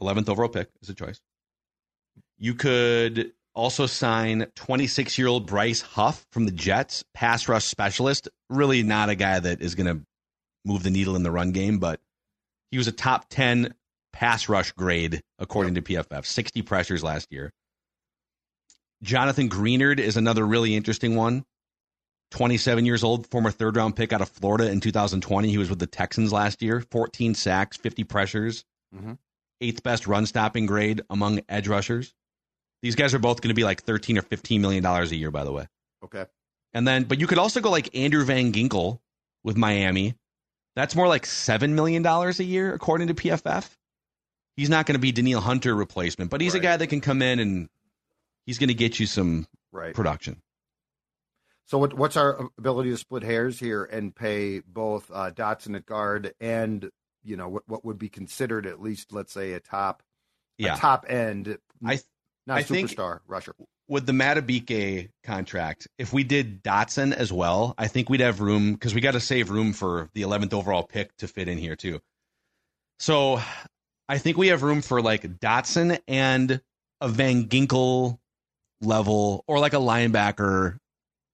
11th 0.00 0.28
overall 0.28 0.48
pick 0.48 0.68
is 0.82 0.88
a 0.88 0.94
choice. 0.94 1.20
You 2.38 2.54
could 2.54 3.32
also 3.54 3.86
sign 3.86 4.46
26 4.56 5.18
year 5.18 5.28
old 5.28 5.46
Bryce 5.46 5.80
Huff 5.80 6.26
from 6.32 6.46
the 6.46 6.52
Jets, 6.52 7.04
pass 7.14 7.48
rush 7.48 7.64
specialist. 7.64 8.28
Really 8.50 8.82
not 8.82 9.08
a 9.08 9.14
guy 9.14 9.38
that 9.38 9.60
is 9.60 9.74
going 9.74 9.98
to 9.98 10.04
move 10.64 10.82
the 10.82 10.90
needle 10.90 11.16
in 11.16 11.22
the 11.22 11.30
run 11.30 11.52
game, 11.52 11.78
but 11.78 12.00
he 12.70 12.78
was 12.78 12.88
a 12.88 12.92
top 12.92 13.26
10 13.30 13.74
pass 14.12 14.48
rush 14.48 14.72
grade 14.72 15.20
according 15.38 15.74
to 15.76 15.82
PFF, 15.82 16.24
60 16.26 16.62
pressures 16.62 17.02
last 17.02 17.28
year. 17.32 17.50
Jonathan 19.02 19.48
Greenard 19.48 19.98
is 19.98 20.16
another 20.16 20.46
really 20.46 20.76
interesting 20.76 21.16
one. 21.16 21.44
27 22.30 22.86
years 22.86 23.04
old, 23.04 23.26
former 23.26 23.50
third 23.50 23.76
round 23.76 23.94
pick 23.96 24.12
out 24.12 24.22
of 24.22 24.28
Florida 24.28 24.70
in 24.70 24.80
2020. 24.80 25.50
He 25.50 25.58
was 25.58 25.68
with 25.68 25.78
the 25.78 25.86
Texans 25.86 26.32
last 26.32 26.62
year, 26.62 26.82
14 26.90 27.34
sacks, 27.34 27.76
50 27.76 28.04
pressures, 28.04 28.64
Mhm. 28.94 29.18
eighth 29.60 29.82
best 29.82 30.06
run 30.06 30.24
stopping 30.24 30.66
grade 30.66 31.02
among 31.10 31.40
edge 31.48 31.68
rushers. 31.68 32.14
These 32.80 32.94
guys 32.96 33.12
are 33.14 33.18
both 33.18 33.40
going 33.42 33.48
to 33.50 33.54
be 33.54 33.64
like 33.64 33.82
13 33.82 34.16
or 34.18 34.22
15 34.22 34.60
million 34.62 34.82
dollars 34.82 35.12
a 35.12 35.16
year, 35.16 35.30
by 35.30 35.44
the 35.44 35.52
way. 35.52 35.66
Okay. 36.04 36.26
And 36.72 36.88
then, 36.88 37.04
but 37.04 37.20
you 37.20 37.26
could 37.26 37.38
also 37.38 37.60
go 37.60 37.70
like 37.70 37.94
Andrew 37.94 38.24
Van 38.24 38.52
Ginkel 38.52 38.98
with 39.44 39.56
Miami. 39.56 40.14
That's 40.74 40.96
more 40.96 41.06
like 41.08 41.26
$7 41.26 41.72
million 41.74 42.04
a 42.06 42.30
year, 42.42 42.72
according 42.72 43.08
to 43.08 43.14
PFF. 43.14 43.76
He's 44.56 44.68
not 44.70 44.86
going 44.86 44.94
to 44.94 45.00
be 45.00 45.12
Danielle 45.12 45.40
Hunter 45.40 45.74
replacement, 45.74 46.30
but 46.30 46.40
he's 46.40 46.54
a 46.54 46.60
guy 46.60 46.76
that 46.76 46.88
can 46.88 47.00
come 47.00 47.22
in 47.22 47.38
and 47.38 47.68
he's 48.46 48.58
going 48.58 48.68
to 48.68 48.74
get 48.74 49.00
you 49.00 49.06
some 49.06 49.46
Right. 49.72 49.94
production. 49.94 50.42
So 51.66 51.78
what, 51.78 51.94
what's 51.94 52.16
our 52.18 52.48
ability 52.58 52.90
to 52.90 52.96
split 52.98 53.22
hairs 53.22 53.58
here 53.58 53.84
and 53.84 54.14
pay 54.14 54.60
both 54.60 55.10
uh, 55.10 55.30
Dotson 55.30 55.74
at 55.76 55.86
guard 55.86 56.34
and 56.40 56.90
you 57.24 57.36
know 57.36 57.48
what, 57.48 57.62
what 57.66 57.84
would 57.84 57.98
be 57.98 58.08
considered 58.10 58.66
at 58.66 58.82
least 58.82 59.12
let's 59.12 59.32
say 59.32 59.52
a 59.54 59.60
top 59.60 60.02
Yeah. 60.58 60.74
a 60.74 60.78
top 60.78 61.06
end 61.08 61.56
I 61.82 62.00
not 62.46 62.58
I 62.58 62.62
think- 62.64 62.90
superstar 62.90 63.20
rusher. 63.26 63.54
with 63.88 64.04
the 64.04 64.12
Madubuike 64.12 65.08
contract, 65.24 65.88
if 65.96 66.12
we 66.12 66.24
did 66.24 66.62
Dotson 66.62 67.12
as 67.14 67.32
well, 67.32 67.74
I 67.78 67.86
think 67.88 68.10
we'd 68.10 68.20
have 68.20 68.40
room 68.40 68.72
because 68.74 68.94
we 68.94 69.00
got 69.00 69.12
to 69.12 69.20
save 69.20 69.48
room 69.48 69.72
for 69.72 70.10
the 70.12 70.22
11th 70.22 70.52
overall 70.52 70.82
pick 70.82 71.16
to 71.18 71.28
fit 71.28 71.48
in 71.48 71.56
here 71.58 71.76
too. 71.76 72.00
So 72.98 73.40
I 74.12 74.18
think 74.18 74.36
we 74.36 74.48
have 74.48 74.62
room 74.62 74.82
for 74.82 75.00
like 75.00 75.22
Dotson 75.40 75.98
and 76.06 76.60
a 77.00 77.08
Van 77.08 77.46
Ginkel 77.48 78.18
level 78.80 79.42
or 79.46 79.58
like 79.58 79.72
a 79.72 79.76
linebacker, 79.78 80.76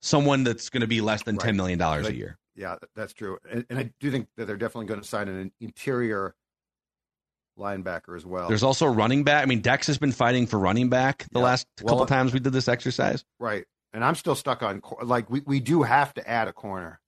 someone 0.01 0.45
that's 0.45 0.71
going 0.71 0.83
to 0.83 0.87
be 0.87 1.01
less 1.01 1.23
than 1.25 1.37
$10 1.39 1.57
million 1.57 1.81
a 1.81 2.11
year. 2.11 2.39
Yeah, 2.55 2.77
that's 2.95 3.13
true. 3.13 3.39
And, 3.51 3.67
and 3.69 3.79
I 3.79 3.91
do 4.01 4.11
think 4.11 4.29
that 4.37 4.47
they're 4.47 4.57
definitely 4.57 4.87
going 4.87 5.01
to 5.01 5.07
sign 5.07 5.29
an 5.29 5.51
interior 5.61 6.35
linebacker 7.59 8.17
as 8.17 8.25
well. 8.25 8.49
There's 8.49 8.63
also 8.63 8.87
running 8.87 9.25
back. 9.25 9.43
I 9.43 9.47
mean, 9.47 9.61
Dex 9.61 9.87
has 9.89 9.99
been 9.99 10.13
fighting 10.13 10.47
for 10.47 10.59
running 10.59 10.89
back 10.89 11.27
the 11.33 11.41
Yeah. 11.41 11.45
last 11.47 11.67
Well, 11.83 11.95
couple 11.95 12.07
times 12.07 12.33
we 12.33 12.39
did 12.41 12.53
this 12.53 12.69
exercise. 12.69 13.25
right. 13.41 13.65
And 13.93 14.05
I'm 14.05 14.15
still 14.15 14.35
stuck 14.35 14.63
on 14.63 14.83
like 15.03 15.31
we, 15.31 15.41
we 15.47 15.61
do 15.61 15.83
have 15.83 16.13
to 16.15 16.29
add 16.31 16.47
a 16.47 16.53
corner. 16.53 17.01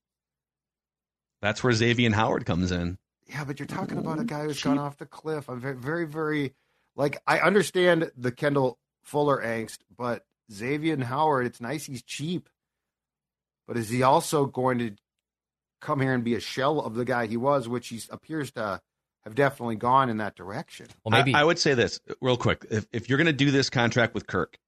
That's 1.42 1.62
where 1.62 1.72
Xavier 1.74 2.10
Howard 2.12 2.46
comes 2.46 2.72
in. 2.72 2.96
Yeah, 3.30 3.44
but 3.44 3.60
you're 3.60 3.66
talking 3.66 3.98
about 3.98 4.18
a 4.18 4.24
guy 4.24 4.42
who's 4.42 4.60
gone 4.60 4.78
off 4.78 4.98
the 4.98 5.06
cliff. 5.06 5.48
I'm 5.48 5.60
very, 5.60 5.76
very, 5.76 6.06
very 6.06 6.54
like 6.96 7.22
I 7.26 7.38
understand 7.38 8.10
the 8.16 8.32
Kendall 8.32 8.78
Fuller 9.02 9.40
angst, 9.42 9.78
but 9.96 10.24
Xavier 10.52 11.02
Howard, 11.04 11.46
it's 11.46 11.60
nice 11.60 11.86
he's 11.86 12.02
cheap, 12.02 12.48
but 13.68 13.76
is 13.76 13.88
he 13.88 14.02
also 14.02 14.46
going 14.46 14.78
to 14.78 14.92
come 15.80 16.00
here 16.00 16.12
and 16.12 16.24
be 16.24 16.34
a 16.34 16.40
shell 16.40 16.80
of 16.80 16.94
the 16.94 17.04
guy 17.04 17.26
he 17.26 17.36
was, 17.36 17.68
which 17.68 17.88
he 17.88 18.00
appears 18.10 18.50
to 18.52 18.80
have 19.24 19.34
definitely 19.34 19.76
gone 19.76 20.10
in 20.10 20.16
that 20.16 20.34
direction? 20.34 20.88
Well, 21.04 21.12
maybe 21.12 21.34
I, 21.34 21.42
I 21.42 21.44
would 21.44 21.58
say 21.58 21.74
this 21.74 22.00
real 22.20 22.36
quick. 22.36 22.66
If, 22.68 22.86
if 22.92 23.08
you're 23.08 23.18
going 23.18 23.26
to 23.26 23.32
do 23.32 23.52
this 23.52 23.70
contract 23.70 24.12
with 24.12 24.26
Kirk, 24.26 24.58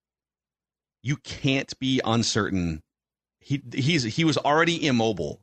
you 1.03 1.17
can't 1.17 1.77
be 1.81 2.01
uncertain. 2.05 2.81
He 3.41 3.61
he's 3.75 4.05
he 4.05 4.25
was 4.25 4.39
already 4.39 4.87
immobile, 4.87 5.42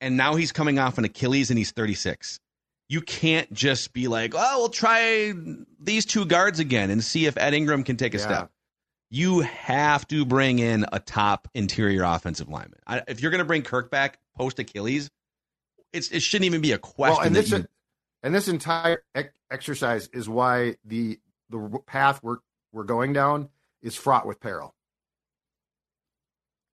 and 0.00 0.16
now 0.16 0.34
he's 0.34 0.52
coming 0.52 0.78
off 0.78 0.98
an 0.98 1.04
Achilles, 1.04 1.50
and 1.50 1.58
he's 1.58 1.70
36. 1.72 2.40
You 2.88 3.00
can't 3.00 3.52
just 3.52 3.92
be 3.92 4.08
like, 4.08 4.32
"Oh, 4.36 4.58
we'll 4.58 4.68
try 4.68 5.32
these 5.80 6.04
two 6.04 6.24
guards 6.24 6.58
again 6.58 6.90
and 6.90 7.02
see 7.04 7.26
if 7.26 7.36
Ed 7.36 7.54
Ingram 7.54 7.84
can 7.84 7.96
take 7.96 8.14
a 8.14 8.18
Yeah. 8.18 8.24
step." 8.24 8.50
You 9.12 9.40
have 9.40 10.06
to 10.08 10.24
bring 10.24 10.60
in 10.60 10.86
a 10.92 11.00
top 11.00 11.48
interior 11.54 12.02
offensive 12.04 12.48
lineman. 12.48 12.78
I, 12.86 13.02
if 13.08 13.20
you're 13.20 13.30
going 13.32 13.40
to 13.40 13.44
bring 13.44 13.62
Kirk 13.62 13.90
back 13.90 14.18
post 14.36 14.58
Achilles, 14.60 15.10
it's 15.92 16.10
it 16.10 16.20
shouldn't 16.22 16.46
even 16.46 16.60
be 16.60 16.72
a 16.72 16.78
question. 16.78 17.16
Well, 17.16 17.26
and 17.26 17.34
this 17.34 17.50
you- 17.50 17.66
and 18.22 18.34
this 18.34 18.48
entire 18.48 19.02
ec- 19.14 19.34
exercise 19.50 20.08
is 20.12 20.28
why 20.28 20.76
the 20.84 21.18
the 21.48 21.80
path 21.86 22.20
we're 22.22 22.38
we're 22.72 22.84
going 22.84 23.12
down 23.12 23.48
is 23.82 23.96
fraught 23.96 24.26
with 24.26 24.38
peril. 24.40 24.74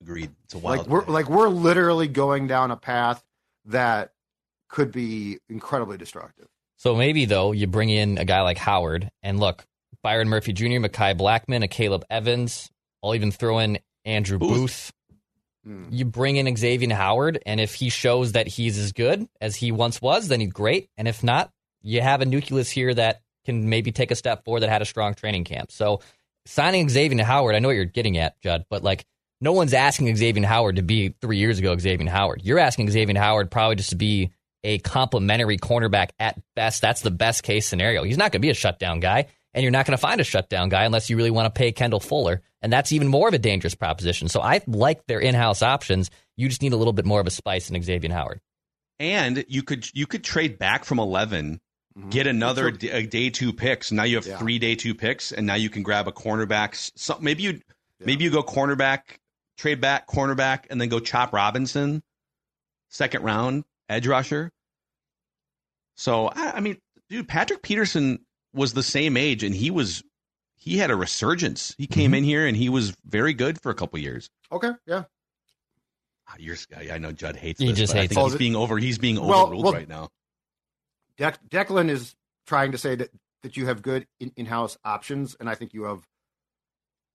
Agreed. 0.02 0.32
It's 0.46 0.54
a 0.54 0.60
wild. 0.60 0.80
Like 0.80 0.88
we're 0.88 1.00
ride. 1.00 1.10
like 1.10 1.30
we're 1.30 1.50
literally 1.50 2.08
going 2.08 2.48
down 2.48 2.72
a 2.72 2.78
path 2.78 3.24
that 3.66 4.14
could 4.70 4.92
be 4.92 5.40
incredibly 5.50 5.98
destructive. 5.98 6.48
So 6.78 6.96
maybe 6.96 7.26
though 7.26 7.52
you 7.52 7.68
bring 7.68 7.90
in 7.90 8.18
a 8.18 8.26
guy 8.26 8.42
like 8.42 8.58
Howard 8.58 9.10
and 9.24 9.40
look, 9.40 9.66
Byron 10.04 10.30
Murphy 10.30 10.54
Jr., 10.54 10.66
Mekhi 10.66 11.18
Blackmon, 11.18 11.64
a 11.64 11.68
Caleb 11.68 12.06
Evans. 12.10 12.70
I'll 13.04 13.16
even 13.16 13.32
throw 13.32 13.60
in 13.60 13.80
Andrew 14.06 14.38
Booth. 14.38 14.50
Booth. 14.50 14.92
Hmm. 15.64 15.86
You 15.90 16.06
bring 16.06 16.38
in 16.38 16.56
Xavier 16.56 16.94
Howard, 16.94 17.42
and 17.46 17.60
if 17.60 17.74
he 17.74 17.90
shows 17.90 18.34
that 18.34 18.48
he's 18.48 18.78
as 18.78 18.94
good 18.94 19.28
as 19.42 19.56
he 19.56 19.72
once 19.72 20.02
was, 20.02 20.28
then 20.28 20.40
he's 20.40 20.52
great. 20.52 20.90
And 20.98 21.08
if 21.08 21.24
not, 21.24 21.52
you 21.82 22.02
have 22.02 22.22
a 22.22 22.26
nucleus 22.26 22.70
here 22.70 22.94
that 22.94 23.22
can 23.46 23.70
maybe 23.70 23.92
take 23.92 24.12
a 24.12 24.16
step 24.16 24.46
forward 24.46 24.62
that 24.62 24.70
had 24.70 24.82
a 24.82 24.86
strong 24.86 25.14
training 25.14 25.44
camp. 25.44 25.72
So 25.72 26.02
signing 26.46 26.90
Xavier 26.90 27.24
Howard, 27.24 27.56
I 27.56 27.60
know 27.60 27.70
what 27.70 27.76
you're 27.76 27.86
getting 27.86 28.18
at, 28.18 28.40
Judd, 28.42 28.66
but 28.70 28.84
like 28.84 29.06
no 29.42 29.52
one's 29.54 29.74
asking 29.74 30.16
Xavier 30.16 30.46
Howard 30.46 30.78
to 30.78 30.82
be 30.82 31.14
three 31.22 31.38
years 31.38 31.60
ago 31.60 31.78
Xavier 31.78 32.10
Howard. 32.10 32.42
You're 32.44 32.60
asking 32.60 32.90
Xavier 32.90 33.18
Howard 33.20 33.52
probably 33.52 33.76
just 33.76 33.92
to 33.92 33.96
be 33.96 34.32
a 34.64 34.80
complimentary 34.80 35.58
cornerback 35.58 36.10
at 36.20 36.40
best. 36.56 36.82
That's 36.82 37.02
the 37.02 37.12
best 37.12 37.44
case 37.44 37.68
scenario. 37.68 38.04
He's 38.04 38.18
not 38.18 38.32
going 38.32 38.42
to 38.42 38.46
be 38.46 38.50
a 38.50 38.56
shutdown 38.56 39.00
guy, 39.00 39.28
and 39.54 39.64
you're 39.64 39.72
not 39.72 39.86
going 39.86 39.96
to 39.96 40.02
find 40.02 40.20
a 40.20 40.24
shutdown 40.24 40.70
guy 40.70 40.84
unless 40.86 41.10
you 41.10 41.18
really 41.18 41.32
want 41.32 41.46
to 41.54 41.58
pay 41.58 41.72
Kendall 41.72 42.00
Fuller, 42.00 42.42
and 42.62 42.74
that's 42.74 42.92
even 42.92 43.08
more 43.08 43.28
of 43.28 43.34
a 43.34 43.40
dangerous 43.40 43.76
proposition. 43.76 44.28
So 44.28 44.42
I 44.42 44.62
like 44.68 45.06
their 45.06 45.20
in-house 45.20 45.62
options. 45.62 46.10
You 46.36 46.50
just 46.50 46.62
need 46.62 46.74
a 46.74 46.78
little 46.78 46.94
bit 46.94 47.06
more 47.06 47.22
of 47.22 47.28
a 47.28 47.32
spice 47.32 47.70
in 47.70 47.82
Xavier 47.82 48.12
Howard. 48.12 48.42
and 49.00 49.46
you 49.48 49.62
could 49.62 49.88
you 49.94 50.08
could 50.08 50.24
trade 50.24 50.58
back 50.58 50.84
from 50.84 50.98
11 50.98 51.62
Mhm. 51.96 52.10
get 52.10 52.26
another 52.26 52.64
Sure. 52.64 52.72
d- 52.72 52.90
a 52.90 53.06
day 53.06 53.30
two 53.30 53.54
picks 53.54 53.92
now 53.92 54.02
you 54.04 54.16
have 54.16 54.26
Yeah. 54.26 54.38
three 54.40 54.58
day 54.58 54.74
two 54.74 54.96
picks 54.96 55.32
and 55.32 55.46
now 55.46 55.54
you 55.54 55.70
can 55.70 55.84
grab 55.84 56.08
a 56.08 56.12
cornerback 56.12 56.74
so 56.96 57.16
maybe 57.22 57.44
you 57.44 57.52
Yeah. 57.52 58.06
maybe 58.08 58.24
you 58.24 58.32
go 58.32 58.42
cornerback 58.42 59.02
trade 59.58 59.82
back 59.82 60.08
cornerback 60.08 60.66
and 60.70 60.80
then 60.80 60.88
go 60.90 61.00
chop 61.00 61.34
robinson 61.34 62.02
second 62.90 63.24
round 63.24 63.64
edge 63.90 64.08
rusher 64.08 64.52
so 65.96 66.28
i, 66.28 66.52
I 66.56 66.60
mean 66.60 66.78
dude 67.10 67.28
patrick 67.28 67.62
peterson 67.62 68.20
was 68.54 68.74
the 68.74 68.84
same 68.84 69.18
age 69.18 69.44
and 69.44 69.54
he 69.56 69.72
was 69.72 70.04
he 70.56 70.78
had 70.78 70.92
a 70.92 70.96
resurgence 70.96 71.76
he 71.78 71.88
came 71.88 72.08
Mm-hmm. 72.12 72.16
in 72.16 72.24
here 72.24 72.46
and 72.48 72.56
he 72.58 72.70
was 72.70 72.96
very 73.06 73.34
good 73.34 73.62
for 73.62 73.70
a 73.72 73.76
couple 73.76 74.00
years 74.00 74.30
Okay, 74.52 74.72
yeah. 74.86 75.04
Ah, 76.30 76.36
You're, 76.40 76.56
I 76.92 76.98
know 77.00 77.12
Judd 77.12 77.36
hates 77.36 77.60
He 77.60 77.68
this, 77.68 77.78
just 77.78 77.94
but 77.94 78.02
hates 78.02 78.12
I 78.14 78.16
think 78.16 78.28
it. 78.28 78.30
he's 78.32 78.38
being 78.38 78.56
over. 78.56 78.78
He's 78.78 78.98
being 78.98 79.16
Well, 79.20 79.44
overruled 79.44 79.64
well, 79.66 79.74
right 79.74 79.88
now. 79.90 80.10
Dec- 81.18 81.38
Declan 81.50 81.90
is 81.90 82.16
trying 82.46 82.72
to 82.74 82.78
say 82.78 82.96
that 82.96 83.10
that 83.44 83.56
you 83.58 83.66
have 83.68 83.82
good 83.82 84.08
in- 84.22 84.32
in-house 84.38 84.78
options, 84.86 85.36
and 85.40 85.50
I 85.50 85.56
think 85.56 85.74
you 85.74 85.84
have 85.84 86.02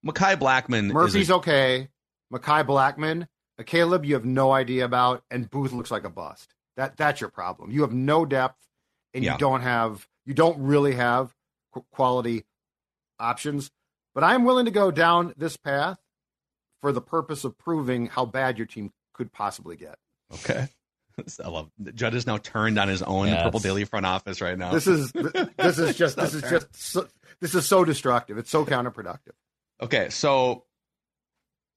Mekhi 0.06 0.36
Blackmon. 0.36 0.92
Murphy's 0.92 1.14
is 1.22 1.30
a, 1.30 1.34
okay. 1.36 1.88
Mekhi 2.32 2.64
Blackmon, 2.66 3.26
a 3.58 3.60
uh, 3.60 3.64
Caleb 3.64 4.04
you 4.04 4.14
have 4.14 4.24
no 4.24 4.52
idea 4.52 4.84
about, 4.84 5.22
and 5.30 5.50
Booth 5.50 5.72
looks 5.72 5.90
like 5.90 6.04
a 6.04 6.10
bust. 6.10 6.54
That 6.76 6.96
that's 6.96 7.20
your 7.20 7.30
problem. 7.30 7.70
You 7.70 7.82
have 7.82 7.92
no 7.92 8.24
depth, 8.24 8.58
and 9.14 9.22
Yeah. 9.24 9.32
you 9.32 9.38
don't 9.38 9.60
have 9.60 10.08
you 10.24 10.34
don't 10.34 10.58
really 10.60 10.94
have 10.94 11.34
qu- 11.72 11.84
quality 11.92 12.44
options. 13.18 13.70
But 14.14 14.24
I'm 14.24 14.44
willing 14.44 14.64
to 14.66 14.70
go 14.70 14.90
down 14.90 15.34
this 15.36 15.56
path 15.56 15.98
for 16.80 16.92
the 16.92 17.00
purpose 17.00 17.44
of 17.44 17.56
proving 17.58 18.06
how 18.06 18.24
bad 18.26 18.58
your 18.58 18.66
team 18.66 18.92
could 19.14 19.32
possibly 19.32 19.76
get. 19.76 19.98
okay. 20.32 20.68
I 21.44 21.48
love 21.48 21.70
Judd 21.94 22.14
is 22.14 22.26
now 22.26 22.38
turned 22.38 22.78
on 22.78 22.88
his 22.88 23.02
own 23.02 23.28
Yeah, 23.28 23.42
Purple 23.44 23.60
Daily 23.60 23.84
front 23.84 24.06
office 24.06 24.40
right 24.40 24.56
now. 24.56 24.72
This 24.72 24.86
is 24.86 25.12
this 25.12 25.78
is 25.78 25.94
just 25.98 26.16
this 26.16 26.32
is 26.32 26.40
just 26.42 26.74
so, 26.74 27.06
this 27.40 27.54
is 27.54 27.66
so 27.66 27.84
destructive. 27.84 28.38
It's 28.38 28.50
so 28.50 28.64
counterproductive. 28.64 29.32
Okay, 29.82 30.08
so 30.08 30.64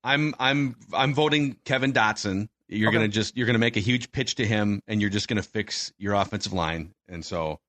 I'm 0.06 0.36
I'm 0.40 0.76
I'm 0.94 1.14
voting 1.14 1.58
Kevin 1.66 1.92
Dotson. 1.92 2.48
You're 2.68 2.90
Okay. 2.90 2.98
gonna 2.98 3.08
just 3.08 3.36
you're 3.36 3.48
gonna 3.48 3.60
make 3.60 3.76
a 3.76 3.82
huge 3.82 4.12
pitch 4.12 4.36
to 4.36 4.46
him, 4.46 4.82
and 4.88 5.02
you're 5.02 5.10
just 5.10 5.28
gonna 5.28 5.44
fix 5.44 5.92
your 5.98 6.14
offensive 6.14 6.54
line. 6.54 6.94
And 7.08 7.26
so 7.26 7.60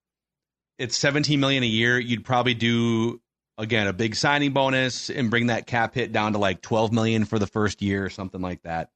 it's 0.78 0.96
17 0.96 1.40
million 1.40 1.62
a 1.62 1.66
year. 1.66 1.98
You'd 1.98 2.24
probably 2.24 2.54
do 2.54 3.20
again 3.58 3.86
a 3.86 3.92
big 3.94 4.14
signing 4.14 4.52
bonus 4.52 5.08
and 5.08 5.30
bring 5.30 5.46
that 5.46 5.66
cap 5.66 5.94
hit 5.94 6.12
down 6.12 6.34
to 6.34 6.38
like 6.38 6.60
12 6.60 6.92
million 6.92 7.24
for 7.24 7.38
the 7.38 7.46
first 7.46 7.80
year 7.80 8.04
or 8.04 8.10
something 8.10 8.42
like 8.42 8.62
that. 8.62 8.90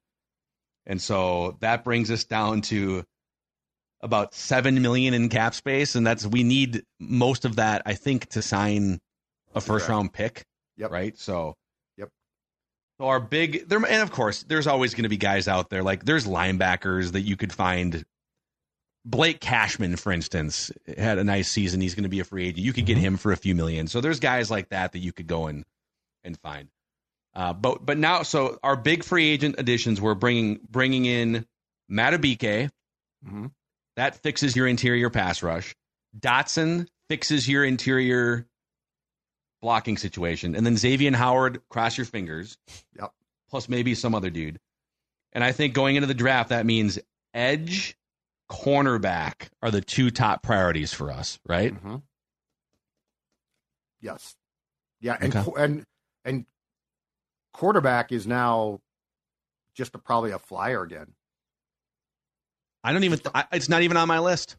And 0.86 1.00
so 1.00 1.56
that 1.60 1.82
brings 1.82 2.10
us 2.10 2.24
down 2.24 2.60
to 2.62 3.04
about 4.02 4.34
seven 4.34 4.82
million 4.82 5.14
in 5.14 5.28
cap 5.30 5.54
space, 5.54 5.94
and 5.94 6.06
that's 6.06 6.26
we 6.26 6.42
need 6.42 6.82
most 6.98 7.44
of 7.46 7.56
that, 7.56 7.82
I 7.86 7.94
think, 7.94 8.26
to 8.30 8.42
sign 8.42 8.98
a 9.54 9.60
first 9.62 9.88
round 9.88 10.12
pick. 10.12 10.44
Yep. 10.76 10.90
Right. 10.90 11.18
So. 11.18 11.54
So 13.00 13.06
our 13.06 13.18
big 13.18 13.66
there, 13.66 13.78
and 13.78 14.02
of 14.02 14.10
course, 14.10 14.42
there's 14.42 14.66
always 14.66 14.92
going 14.92 15.04
to 15.04 15.08
be 15.08 15.16
guys 15.16 15.48
out 15.48 15.70
there 15.70 15.82
like 15.82 16.04
there's 16.04 16.26
linebackers 16.26 17.12
that 17.12 17.22
you 17.22 17.34
could 17.34 17.50
find. 17.50 18.04
Blake 19.06 19.40
Cashman, 19.40 19.96
for 19.96 20.12
instance, 20.12 20.70
had 20.98 21.16
a 21.16 21.24
nice 21.24 21.48
season. 21.48 21.80
He's 21.80 21.94
going 21.94 22.02
to 22.02 22.10
be 22.10 22.20
a 22.20 22.24
free 22.24 22.48
agent. 22.48 22.58
You 22.58 22.74
could 22.74 22.84
get 22.84 22.98
him 22.98 23.16
for 23.16 23.32
a 23.32 23.38
few 23.38 23.54
million. 23.54 23.86
So 23.86 24.02
there's 24.02 24.20
guys 24.20 24.50
like 24.50 24.68
that 24.68 24.92
that 24.92 24.98
you 24.98 25.14
could 25.14 25.26
go 25.26 25.46
and 25.46 25.64
and 26.22 26.38
find. 26.40 26.68
Uh, 27.34 27.54
but 27.54 27.86
but 27.86 27.96
now, 27.96 28.22
so 28.22 28.58
our 28.62 28.76
big 28.76 29.02
free 29.02 29.30
agent 29.30 29.54
additions, 29.56 29.98
we're 29.98 30.14
bringing 30.14 30.60
bringing 30.68 31.06
in 31.06 31.46
Madubuike. 31.90 32.68
hmm 33.26 33.46
That 33.96 34.16
fixes 34.16 34.54
your 34.54 34.66
interior 34.66 35.08
pass 35.08 35.42
rush. 35.42 35.74
Dotson 36.18 36.86
fixes 37.08 37.48
your 37.48 37.64
interior 37.64 38.46
blocking 39.62 39.96
situation. 39.96 40.54
And 40.54 40.64
then 40.64 40.76
Xavier 40.76 41.14
Howard, 41.16 41.60
cross 41.68 41.96
your 41.98 42.06
fingers. 42.06 42.56
Yep. 42.98 43.12
Plus 43.50 43.68
maybe 43.68 43.94
some 43.94 44.14
other 44.14 44.30
dude. 44.30 44.58
And 45.32 45.44
I 45.44 45.52
think 45.52 45.74
going 45.74 45.96
into 45.96 46.06
the 46.06 46.14
draft, 46.14 46.48
that 46.48 46.66
means 46.66 46.98
edge, 47.34 47.96
cornerback 48.50 49.48
are 49.62 49.70
the 49.70 49.80
two 49.80 50.10
top 50.10 50.42
priorities 50.42 50.92
for 50.92 51.10
us, 51.10 51.38
right? 51.46 51.74
Mm-hmm. 51.74 51.96
Yes. 54.00 54.34
Yeah, 55.00 55.16
and 55.20 55.34
Okay. 55.34 55.62
and 55.62 55.84
and 56.24 56.46
quarterback 57.52 58.12
is 58.12 58.26
now 58.26 58.80
just 59.74 59.94
a, 59.94 59.98
probably 59.98 60.30
a 60.32 60.38
flyer 60.38 60.82
again. 60.82 61.14
I 62.82 62.92
don't 62.92 63.04
even, 63.04 63.20
I, 63.34 63.44
it's 63.52 63.68
not 63.68 63.82
even 63.82 63.96
on 63.96 64.08
my 64.08 64.18
list. 64.18 64.56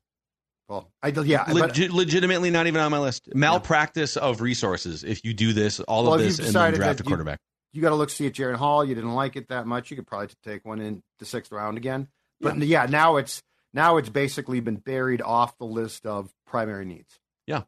Well, 0.72 0.90
I 1.04 1.10
yeah, 1.10 1.44
but- 1.52 1.78
legitimately 1.78 2.50
not 2.50 2.66
even 2.68 2.80
on 2.80 2.92
my 2.92 3.00
list. 3.00 3.28
Malpractice 3.36 4.16
of 4.16 4.40
resources. 4.40 5.04
If 5.04 5.26
you 5.26 5.34
do 5.34 5.52
this, 5.52 5.82
all 5.82 6.04
Well, 6.06 6.14
of 6.14 6.22
this, 6.22 6.40
and 6.40 6.48
then 6.48 6.74
draft 6.76 7.02
a 7.02 7.04
that 7.04 7.10
you- 7.10 7.10
quarterback. 7.10 7.40
you 7.74 7.82
got 7.82 7.90
to 7.90 7.96
look 7.96 8.10
see 8.10 8.26
at 8.26 8.32
Jaron 8.34 8.56
Hall. 8.56 8.86
You 8.86 8.96
didn't 8.96 9.14
like 9.14 9.36
it 9.36 9.50
that 9.50 9.68
much. 9.68 9.92
You 9.92 9.98
could 9.98 10.08
probably 10.08 10.30
take 10.46 10.64
one 10.64 10.80
in 10.80 11.04
the 11.20 11.26
sixth 11.26 11.52
round 11.52 11.76
again. 11.78 12.08
But 12.40 12.58
yeah, 12.60 12.86
now 12.86 13.18
it's 13.18 13.44
now 13.74 13.98
it's 13.98 14.08
basically 14.08 14.62
been 14.62 14.78
buried 14.78 15.22
off 15.22 15.58
the 15.58 15.66
list 15.66 16.06
of 16.06 16.32
primary 16.48 16.86
needs. 16.86 17.20
Yeah. 17.48 17.64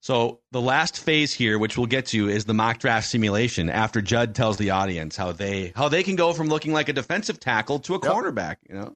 So 0.00 0.38
the 0.52 0.60
last 0.60 1.02
phase 1.02 1.34
here, 1.34 1.58
which 1.58 1.76
we'll 1.76 1.86
get 1.88 2.06
to, 2.06 2.28
is 2.28 2.44
the 2.44 2.54
mock 2.54 2.78
draft 2.78 3.08
simulation. 3.08 3.68
After 3.68 4.00
Judd 4.00 4.36
tells 4.36 4.56
the 4.56 4.70
audience 4.70 5.16
how 5.16 5.32
they 5.32 5.72
how 5.74 5.88
they 5.88 6.04
can 6.04 6.14
go 6.14 6.32
from 6.32 6.46
looking 6.46 6.72
like 6.72 6.88
a 6.88 6.92
defensive 6.92 7.40
tackle 7.40 7.80
to 7.80 7.96
a 7.96 8.00
Yep. 8.00 8.12
cornerback. 8.12 8.56
You 8.68 8.74
know, 8.76 8.94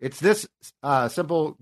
It's 0.00 0.20
this 0.20 0.46
uh, 0.82 1.08
simple. 1.08 1.56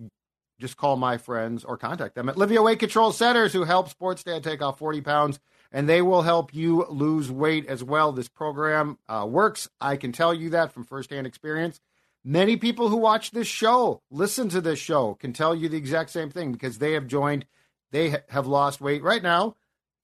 Just 0.59 0.77
call 0.77 0.97
my 0.97 1.19
friends 1.19 1.65
or 1.65 1.77
contact 1.77 2.15
them 2.15 2.29
at 2.29 2.37
Livea 2.37 2.65
Weight 2.65 2.79
Control 2.79 3.13
Centers, 3.13 3.53
who 3.53 3.65
help 3.65 3.89
sports 3.89 4.23
dad 4.23 4.43
take 4.43 4.63
off 4.63 4.79
40 4.79 5.03
pounds, 5.03 5.39
and 5.71 5.89
they 5.89 6.01
will 6.01 6.23
help 6.23 6.55
you 6.55 6.87
lose 6.89 7.31
weight 7.31 7.67
as 7.67 7.85
well. 7.85 8.13
This 8.13 8.29
program 8.29 8.99
uh, 9.09 9.27
works. 9.29 9.69
I 9.81 9.97
can 9.97 10.13
tell 10.13 10.33
you 10.33 10.51
that 10.51 10.73
from 10.73 10.85
firsthand 10.85 11.27
experience. 11.27 11.81
Many 12.25 12.57
people 12.57 12.89
who 12.89 12.97
watch 12.97 13.31
this 13.31 13.47
show, 13.47 14.03
listen 14.11 14.49
to 14.49 14.61
this 14.61 14.79
show, 14.79 15.15
can 15.15 15.33
tell 15.33 15.55
you 15.55 15.69
the 15.69 15.77
exact 15.77 16.11
same 16.11 16.31
thing 16.31 16.51
because 16.51 16.79
they 16.79 16.93
have 16.93 17.07
joined, 17.07 17.47
they 17.93 18.11
ha- 18.11 18.19
have 18.31 18.47
lost 18.47 18.81
weight. 18.81 19.03
Right 19.03 19.23
now, 19.23 19.55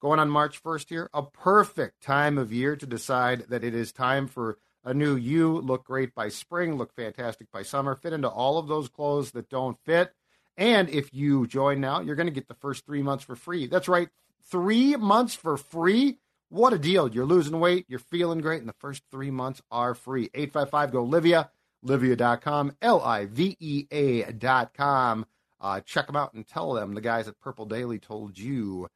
going 0.01 0.19
on 0.19 0.29
March 0.29 0.63
1st 0.63 0.89
here, 0.89 1.09
a 1.13 1.23
perfect 1.23 2.01
time 2.01 2.37
of 2.37 2.53
year 2.53 2.75
to 2.75 2.85
decide 2.85 3.45
that 3.49 3.63
it 3.63 3.73
is 3.73 3.91
time 3.91 4.27
for 4.27 4.57
a 4.83 4.93
new 4.93 5.15
you. 5.15 5.57
Look 5.59 5.85
great 5.85 6.13
by 6.13 6.29
spring, 6.29 6.77
look 6.77 6.93
fantastic 6.93 7.51
by 7.51 7.63
summer, 7.63 7.95
fit 7.95 8.13
into 8.13 8.29
all 8.29 8.57
of 8.57 8.67
those 8.67 8.89
clothes 8.89 9.31
that 9.31 9.49
don't 9.49 9.77
fit. 9.83 10.13
And 10.57 10.89
if 10.89 11.13
you 11.13 11.47
join 11.47 11.81
now, 11.81 12.01
you're 12.01 12.15
going 12.15 12.27
to 12.27 12.33
get 12.33 12.47
the 12.47 12.53
first 12.53 12.85
three 12.85 13.01
months 13.01 13.23
for 13.23 13.35
free. 13.35 13.67
That's 13.67 13.87
right, 13.87 14.09
three 14.49 14.95
months 14.95 15.33
for 15.33 15.57
free. 15.57 16.19
What 16.49 16.73
a 16.73 16.77
deal. 16.77 17.07
You're 17.07 17.25
losing 17.25 17.59
weight, 17.59 17.85
you're 17.87 17.97
feeling 17.97 18.39
great, 18.39 18.59
and 18.59 18.69
the 18.69 18.73
first 18.73 19.03
three 19.09 19.31
months 19.31 19.61
are 19.71 19.95
free. 19.95 20.29
855 20.33 20.91
go 20.91 21.05
Livea, 21.05 21.49
livea.com, 21.83 22.75
L 22.81 23.01
I 23.01 23.25
V 23.25 23.57
E 23.59 23.87
A.com. 23.91 25.25
Uh, 25.59 25.79
check 25.81 26.05
them 26.07 26.15
out 26.15 26.33
and 26.33 26.47
tell 26.47 26.73
them 26.73 26.93
the 26.93 27.01
guys 27.01 27.27
at 27.27 27.39
Purple 27.39 27.65
Daily 27.65 27.97
told 27.97 28.37
you 28.37 28.87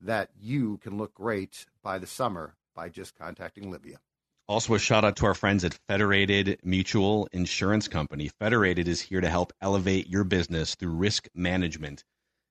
that 0.00 0.28
you 0.38 0.76
can 0.78 0.98
look 0.98 1.14
great 1.14 1.64
by 1.82 1.98
the 1.98 2.06
summer 2.06 2.54
by 2.74 2.88
just 2.88 3.16
contacting 3.16 3.72
Livea. 3.72 3.96
Also, 4.48 4.74
a 4.74 4.78
shout 4.78 5.04
out 5.04 5.16
to 5.16 5.26
our 5.26 5.34
friends 5.34 5.64
at 5.64 5.76
Federated 5.88 6.60
Mutual 6.62 7.28
Insurance 7.32 7.88
Company. 7.88 8.30
Federated 8.38 8.86
is 8.86 9.00
here 9.00 9.20
to 9.20 9.28
help 9.28 9.52
elevate 9.60 10.08
your 10.08 10.22
business 10.22 10.76
through 10.76 10.90
risk 10.90 11.26
management. 11.34 12.04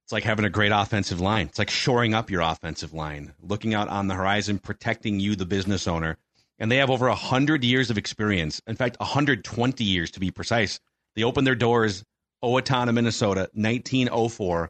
It's 0.03 0.11
like 0.11 0.25
having 0.25 0.43
a 0.43 0.49
great 0.49 0.73
offensive 0.73 1.21
line. 1.21 1.47
It's 1.47 1.57
like 1.57 1.69
shoring 1.69 2.13
up 2.13 2.29
your 2.29 2.41
offensive 2.41 2.93
line, 2.93 3.33
looking 3.41 3.73
out 3.73 3.87
on 3.87 4.09
the 4.09 4.13
horizon, 4.13 4.59
protecting 4.59 5.21
you, 5.21 5.37
the 5.37 5.45
business 5.45 5.87
owner. 5.87 6.17
And 6.59 6.69
they 6.69 6.77
have 6.77 6.89
over 6.89 7.07
100 7.07 7.63
years 7.63 7.89
of 7.89 7.97
experience. 7.97 8.61
In 8.67 8.75
fact, 8.75 8.99
120 8.99 9.83
years 9.85 10.11
to 10.11 10.19
be 10.19 10.31
precise. 10.31 10.81
They 11.15 11.23
opened 11.23 11.47
their 11.47 11.55
doors, 11.55 12.03
Owatonna, 12.43 12.93
Minnesota, 12.93 13.49
1904. 13.53 14.69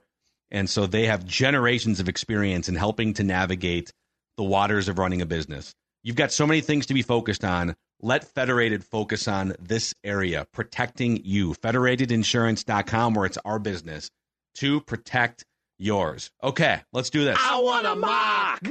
And 0.52 0.70
so 0.70 0.86
they 0.86 1.08
have 1.08 1.26
generations 1.26 2.00
of 2.00 2.08
experience 2.08 2.70
in 2.70 2.76
helping 2.76 3.16
to 3.16 3.24
navigate 3.24 3.92
the 4.38 4.44
waters 4.44 4.88
of 4.90 5.00
running 5.00 5.24
a 5.24 5.26
business. 5.26 5.74
You've 6.06 6.16
got 6.16 6.32
so 6.32 6.46
many 6.46 6.62
things 6.62 6.86
to 6.86 6.94
be 6.94 7.02
focused 7.02 7.44
on. 7.44 7.76
Let 8.00 8.24
Federated 8.26 8.84
focus 8.84 9.28
on 9.28 9.56
this 9.60 9.96
area, 10.04 10.46
protecting 10.52 11.20
you. 11.26 11.56
Federatedinsurance.com, 11.56 13.16
where 13.16 13.26
it's 13.26 13.40
our 13.44 13.58
business 13.58 14.12
to 14.58 14.82
protect 14.82 15.46
yours. 15.80 16.30
Okay, 16.44 16.80
let's 16.94 17.10
do 17.10 17.26
this. 17.26 17.40
I 17.42 17.60
want 17.60 17.88
a 17.88 17.96
mock. 17.96 18.62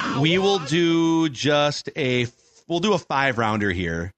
Mock. 0.00 0.22
We 0.22 0.38
will 0.38 0.60
do 0.60 1.28
just 1.28 1.90
a 1.94 2.26
we'll 2.66 2.80
do 2.80 2.94
a 2.94 2.98
five 2.98 3.36
rounder 3.36 3.70
here. 3.70 4.14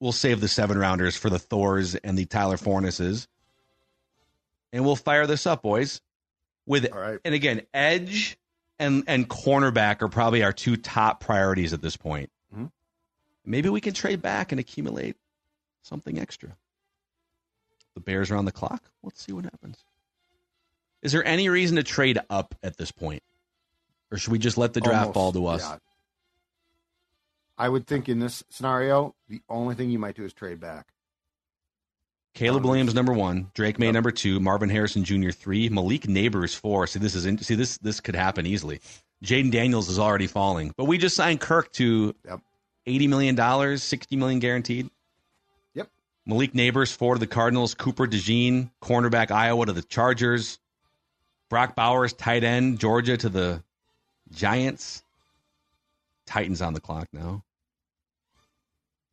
We'll 0.00 0.10
save 0.10 0.40
the 0.40 0.48
seven 0.48 0.78
rounders 0.78 1.16
for 1.16 1.30
the 1.30 1.38
Thors 1.38 1.94
and 1.94 2.18
the 2.18 2.24
Tyler 2.26 2.56
Fornesses. 2.56 3.28
And 4.72 4.84
we'll 4.84 4.96
fire 4.96 5.28
this 5.28 5.46
up, 5.46 5.62
boys. 5.62 6.00
With 6.66 6.92
All 6.92 6.98
right. 6.98 7.20
and 7.24 7.36
again, 7.36 7.62
edge 7.72 8.36
and 8.78 9.04
and 9.06 9.28
cornerback 9.28 10.02
are 10.02 10.08
probably 10.08 10.42
our 10.42 10.52
two 10.52 10.76
top 10.76 11.20
priorities 11.20 11.72
at 11.72 11.82
this 11.82 11.96
point. 11.96 12.30
Mhm. 12.54 12.70
Maybe 13.44 13.68
we 13.68 13.80
can 13.80 13.94
trade 13.94 14.20
back 14.22 14.52
and 14.52 14.60
accumulate 14.60 15.16
something 15.82 16.18
extra. 16.18 16.56
The 17.94 18.00
Bears 18.00 18.30
are 18.30 18.36
on 18.36 18.44
the 18.44 18.52
clock. 18.52 18.82
Let's 19.02 19.22
see 19.24 19.32
what 19.32 19.44
happens. 19.44 19.84
Is 21.02 21.12
there 21.12 21.24
any 21.24 21.48
reason 21.48 21.76
to 21.76 21.82
trade 21.82 22.18
up 22.28 22.54
at 22.62 22.76
this 22.76 22.90
point? 22.90 23.22
Or 24.10 24.18
should 24.18 24.32
we 24.32 24.38
just 24.38 24.58
let 24.58 24.72
the 24.72 24.80
draft 24.80 25.00
Almost, 25.06 25.14
fall 25.14 25.32
to 25.32 25.46
us? 25.46 25.60
yeah. 25.62 25.78
I 27.58 27.68
would 27.68 27.86
think 27.86 28.08
in 28.08 28.18
this 28.18 28.42
scenario, 28.50 29.14
the 29.28 29.40
only 29.48 29.74
thing 29.74 29.88
you 29.90 29.98
might 29.98 30.14
do 30.16 30.24
is 30.24 30.32
trade 30.34 30.60
back. 30.60 30.92
Caleb 32.36 32.64
Williams 32.66 32.94
number 32.94 33.14
one, 33.14 33.50
Drake 33.54 33.78
Maye 33.78 33.86
Yep. 33.86 33.94
number 33.94 34.10
two, 34.10 34.38
Marvin 34.40 34.68
Harrison 34.68 35.04
Jr. 35.04 35.30
three, 35.30 35.70
Malik 35.70 36.02
Nabers 36.02 36.54
four. 36.54 36.86
See, 36.86 36.98
this 36.98 37.14
is 37.14 37.24
in, 37.24 37.38
see 37.38 37.54
this 37.54 37.78
this 37.78 38.00
could 38.00 38.14
happen 38.14 38.46
easily. 38.46 38.80
Jayden 39.24 39.50
Daniels 39.50 39.88
is 39.88 39.98
already 39.98 40.26
falling, 40.26 40.72
but 40.76 40.84
we 40.84 40.98
just 40.98 41.16
signed 41.16 41.40
Kirk 41.40 41.72
to 41.72 42.14
Yep. 42.26 42.40
eighty 42.84 43.08
million 43.08 43.34
dollars, 43.36 43.82
sixty 43.82 44.16
million 44.16 44.38
guaranteed. 44.38 44.90
Yep. 45.74 45.88
Malik 46.26 46.52
Nabers 46.52 46.94
four 46.94 47.14
to 47.14 47.18
the 47.18 47.26
Cardinals, 47.26 47.74
Cooper 47.74 48.06
DeJean, 48.06 48.70
cornerback 48.82 49.30
Iowa 49.30 49.64
to 49.64 49.72
the 49.72 49.82
Chargers, 49.82 50.58
Brock 51.48 51.74
Bowers 51.74 52.12
tight 52.12 52.44
end 52.44 52.78
Georgia 52.78 53.16
to 53.16 53.30
the 53.30 53.62
Giants, 54.30 55.02
Titans 56.26 56.60
on 56.60 56.74
the 56.74 56.80
clock 56.80 57.08
now. 57.14 57.42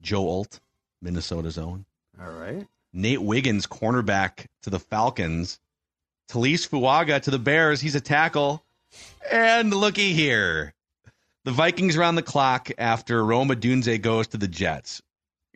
Joe 0.02 0.28
Alt, 0.28 0.60
Minnesota's 1.02 1.58
own. 1.58 1.86
All 2.22 2.30
right. 2.30 2.68
Nate 2.94 3.22
Wiggins, 3.22 3.66
cornerback 3.66 4.46
to 4.62 4.70
the 4.70 4.80
Falcons. 4.80 5.60
Taliese 6.30 6.70
Fuaga 6.70 7.22
to 7.22 7.32
the 7.32 7.40
Bears. 7.40 7.82
He's 7.82 7.96
a 7.96 8.02
tackle. 8.02 8.64
And 9.32 9.74
looky 9.74 10.14
here. 10.14 10.74
The 11.44 11.52
Vikings 11.52 11.98
are 11.98 12.04
on 12.04 12.16
the 12.16 12.22
clock 12.22 12.70
after 12.78 13.26
Rome 13.26 13.50
Odunze 13.50 14.00
goes 14.02 14.28
to 14.28 14.38
the 14.38 14.48
Jets. 14.48 15.02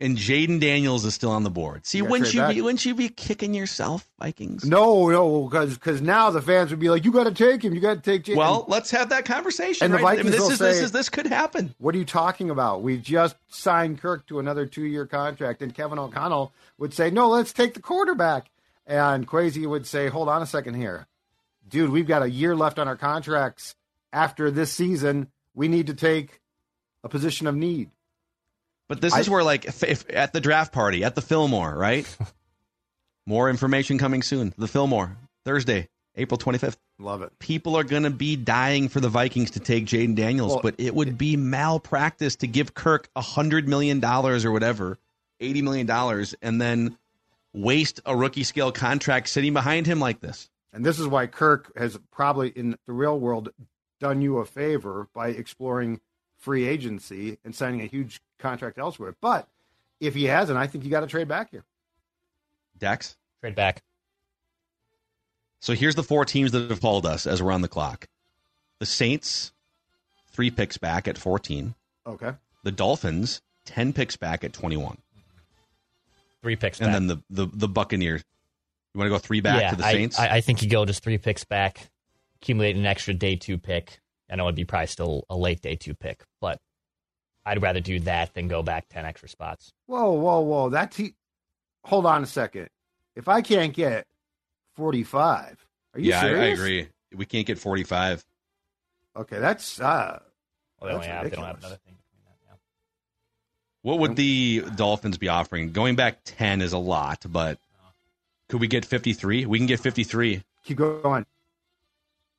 And 0.00 0.16
Jayden 0.16 0.60
Daniels 0.60 1.04
is 1.04 1.14
still 1.14 1.32
on 1.32 1.42
the 1.42 1.50
board. 1.50 1.84
See, 1.84 1.98
gotta 1.98 2.10
wouldn't 2.10 2.32
you 2.32 2.40
back. 2.40 2.54
be 2.54 2.60
wouldn't 2.60 2.84
you 2.84 2.94
be 2.94 3.08
kicking 3.08 3.52
yourself, 3.52 4.08
Vikings? 4.20 4.64
No, 4.64 5.08
no, 5.08 5.48
because 5.48 5.74
because 5.74 6.00
now 6.00 6.30
the 6.30 6.40
fans 6.40 6.70
would 6.70 6.78
be 6.78 6.88
like, 6.88 7.04
"You 7.04 7.10
got 7.10 7.24
to 7.24 7.32
take 7.32 7.64
him. 7.64 7.74
You 7.74 7.80
got 7.80 7.94
to 7.94 8.00
take." 8.00 8.22
J-" 8.22 8.36
Well, 8.36 8.64
let's 8.68 8.92
have 8.92 9.08
that 9.08 9.24
conversation. 9.24 9.84
And 9.86 9.94
the 9.94 9.98
right? 9.98 10.20
I 10.20 10.22
mean, 10.22 10.32
Vikings 10.32 10.32
this 10.32 10.40
will 10.40 10.50
is 10.52 10.58
this 10.60 10.80
is 10.80 10.92
this 10.92 11.08
could 11.08 11.26
happen. 11.26 11.74
What 11.78 11.96
are 11.96 11.98
you 11.98 12.04
talking 12.04 12.48
about? 12.50 12.82
We 12.82 12.98
just 12.98 13.34
signed 13.48 14.00
Kirk 14.00 14.26
to 14.28 14.38
another 14.38 14.66
two 14.66 14.84
year 14.84 15.04
contract, 15.04 15.62
and 15.62 15.74
Kevin 15.74 15.98
O'Connell 15.98 16.52
would 16.78 16.94
say, 16.94 17.10
No, 17.10 17.28
let's 17.28 17.52
take 17.52 17.74
the 17.74 17.80
quarterback. 17.80 18.50
And 18.86 19.26
Kwesi 19.26 19.66
would 19.66 19.86
say, 19.86 20.08
Hold 20.08 20.28
on 20.28 20.42
a 20.42 20.46
second 20.46 20.74
here. 20.74 21.06
Dude, 21.68 21.90
we've 21.90 22.06
got 22.06 22.22
a 22.22 22.30
year 22.30 22.56
left 22.56 22.78
on 22.78 22.88
our 22.88 22.96
contracts. 22.96 23.74
After 24.12 24.50
this 24.50 24.72
season, 24.72 25.28
we 25.54 25.68
need 25.68 25.88
to 25.88 25.94
take 25.94 26.40
a 27.04 27.08
position 27.08 27.46
of 27.46 27.54
need. 27.54 27.90
But 28.88 29.00
this 29.00 29.12
I- 29.12 29.20
is 29.20 29.30
where, 29.30 29.42
like, 29.44 29.66
if, 29.66 29.82
if 29.82 30.04
at 30.10 30.32
the 30.32 30.40
draft 30.40 30.72
party 30.72 31.04
at 31.04 31.14
the 31.14 31.22
Fillmore, 31.22 31.74
right? 31.76 32.06
More 33.26 33.50
information 33.50 33.98
coming 33.98 34.22
soon. 34.22 34.54
The 34.56 34.68
Fillmore 34.68 35.16
Thursday, 35.44 35.88
April 36.16 36.38
twenty 36.38 36.58
fifth. 36.58 36.78
Love 36.98 37.22
it. 37.22 37.38
People 37.38 37.76
are 37.76 37.84
going 37.84 38.02
to 38.04 38.10
be 38.10 38.34
dying 38.36 38.88
for 38.88 39.00
the 39.00 39.08
Vikings 39.08 39.52
to 39.52 39.60
take 39.60 39.84
Jayden 39.84 40.16
Daniels, 40.16 40.54
Well, 40.54 40.62
but 40.62 40.74
it 40.78 40.94
would 40.94 41.16
be 41.18 41.36
malpractice 41.36 42.36
to 42.36 42.46
give 42.48 42.74
Kirk 42.74 43.08
a 43.14 43.20
hundred 43.20 43.68
million 43.68 44.00
dollars 44.00 44.44
or 44.44 44.50
whatever, 44.50 44.98
eighty 45.40 45.62
million 45.62 45.86
dollars, 45.86 46.34
and 46.42 46.60
then 46.60 46.96
waste 47.52 48.00
a 48.06 48.16
rookie 48.16 48.42
scale 48.44 48.72
contract 48.72 49.28
sitting 49.28 49.52
behind 49.52 49.86
him 49.86 50.00
like 50.00 50.20
this. 50.20 50.48
And 50.72 50.84
this 50.84 50.98
is 50.98 51.06
why 51.06 51.26
Kirk 51.26 51.70
has 51.76 51.98
probably, 52.10 52.48
in 52.48 52.76
the 52.86 52.92
real 52.92 53.18
world, 53.18 53.50
done 54.00 54.20
you 54.22 54.38
a 54.38 54.44
favor 54.46 55.08
by 55.14 55.28
exploring 55.28 56.00
free 56.38 56.66
agency 56.66 57.38
and 57.44 57.54
signing 57.54 57.80
a 57.80 57.86
huge 57.86 58.20
contract 58.38 58.78
elsewhere. 58.78 59.14
But 59.20 59.48
if 60.00 60.14
he 60.14 60.24
hasn't, 60.24 60.58
I 60.58 60.66
think 60.66 60.84
you 60.84 60.90
got 60.90 61.00
to 61.00 61.06
trade 61.06 61.28
back 61.28 61.50
here. 61.50 61.64
Dex. 62.78 63.16
Trade 63.40 63.54
back. 63.54 63.82
So 65.60 65.74
here's 65.74 65.96
the 65.96 66.02
four 66.02 66.24
teams 66.24 66.52
that 66.52 66.70
have 66.70 66.78
followed 66.78 67.06
us 67.06 67.26
as 67.26 67.42
we're 67.42 67.52
on 67.52 67.62
the 67.62 67.68
clock. 67.68 68.06
The 68.78 68.86
Saints, 68.86 69.52
three 70.30 70.50
picks 70.50 70.78
back 70.78 71.08
at 71.08 71.18
14. 71.18 71.74
Okay. 72.06 72.32
The 72.62 72.72
Dolphins, 72.72 73.42
10 73.66 73.92
picks 73.92 74.16
back 74.16 74.44
at 74.44 74.52
21. 74.52 74.98
Three 76.42 76.56
picks 76.56 76.80
And 76.80 76.86
back. 76.86 76.92
then 76.94 77.06
the, 77.08 77.22
the, 77.28 77.46
the 77.52 77.68
Buccaneers. 77.68 78.22
You 78.94 78.98
want 79.00 79.06
to 79.06 79.14
go 79.14 79.18
three 79.18 79.40
back 79.40 79.60
yeah, 79.60 79.70
to 79.70 79.76
the 79.76 79.82
Saints? 79.82 80.18
I, 80.18 80.36
I 80.36 80.40
think 80.40 80.62
you 80.62 80.68
go 80.68 80.84
just 80.84 81.02
three 81.02 81.18
picks 81.18 81.44
back, 81.44 81.90
accumulate 82.40 82.76
an 82.76 82.86
extra 82.86 83.12
day 83.14 83.36
two 83.36 83.58
pick. 83.58 84.00
I 84.30 84.36
know 84.36 84.44
it'd 84.44 84.54
be 84.56 84.64
probably 84.64 84.86
still 84.88 85.24
a 85.30 85.36
late 85.36 85.62
day 85.62 85.76
two 85.76 85.94
pick, 85.94 86.22
but 86.40 86.60
I'd 87.46 87.62
rather 87.62 87.80
do 87.80 87.98
that 88.00 88.34
than 88.34 88.48
go 88.48 88.62
back 88.62 88.88
10 88.90 89.04
extra 89.06 89.28
spots. 89.28 89.72
Whoa, 89.86 90.12
whoa, 90.12 90.40
whoa. 90.40 90.68
That's 90.68 90.96
he. 90.96 91.14
Hold 91.84 92.04
on 92.06 92.22
a 92.22 92.26
second. 92.26 92.68
If 93.16 93.26
I 93.28 93.40
can't 93.40 93.72
get 93.72 94.06
45, 94.76 95.66
are 95.94 96.00
you 96.00 96.10
yeah, 96.10 96.20
I, 96.22 96.26
I 96.28 96.44
agree. 96.46 96.88
We 97.14 97.24
can't 97.24 97.46
get 97.46 97.58
45. 97.58 98.24
Okay, 99.16 99.38
that's. 99.38 99.80
Uh, 99.80 100.20
Well, 100.80 100.90
they, 100.90 100.94
only 100.94 101.06
That's 101.06 101.22
have, 101.22 101.30
they 101.30 101.36
don't 101.36 101.44
have 101.46 101.58
another 101.58 101.76
thing 101.76 101.94
between 101.94 102.22
that. 102.26 102.36
Yeah. 102.46 102.54
What 103.82 103.98
would 104.00 104.16
the 104.16 104.64
Dolphins 104.76 105.16
be 105.16 105.28
offering? 105.28 105.72
Going 105.72 105.96
back 105.96 106.18
10 106.24 106.60
is 106.60 106.72
a 106.74 106.78
lot, 106.78 107.24
but 107.28 107.58
could 108.48 108.60
we 108.60 108.66
get 108.68 108.84
53? 108.84 109.46
We 109.46 109.58
can 109.58 109.66
get 109.66 109.80
53 109.80 110.42
keep 110.64 110.76
going. 110.76 111.24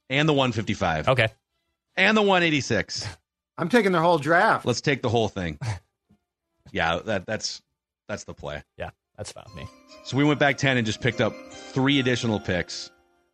and 0.10 0.30
the 0.30 0.34
155 0.34 1.08
Okay. 1.10 1.30
And 2.00 2.16
the 2.16 2.22
186. 2.22 3.06
I'm 3.58 3.68
taking 3.68 3.92
their 3.92 4.02
whole 4.02 4.18
draft. 4.18 4.66
Let's 4.66 4.80
take 4.80 5.02
the 5.02 5.10
whole 5.10 5.28
thing. 5.28 5.60
Yeah, 6.72 7.00
that 7.06 7.26
that's 7.26 7.62
that's 8.08 8.24
the 8.24 8.34
play. 8.34 8.64
Yeah, 8.78 8.92
that's 9.18 9.32
fine 9.32 9.44
with 9.48 9.56
me. 9.56 9.68
So 10.06 10.16
we 10.18 10.24
went 10.24 10.40
back 10.40 10.58
10 10.58 10.78
and 10.78 10.86
just 10.86 11.02
picked 11.02 11.20
up 11.20 11.34
three 11.52 12.00
additional 12.00 12.40
picks. 12.40 12.90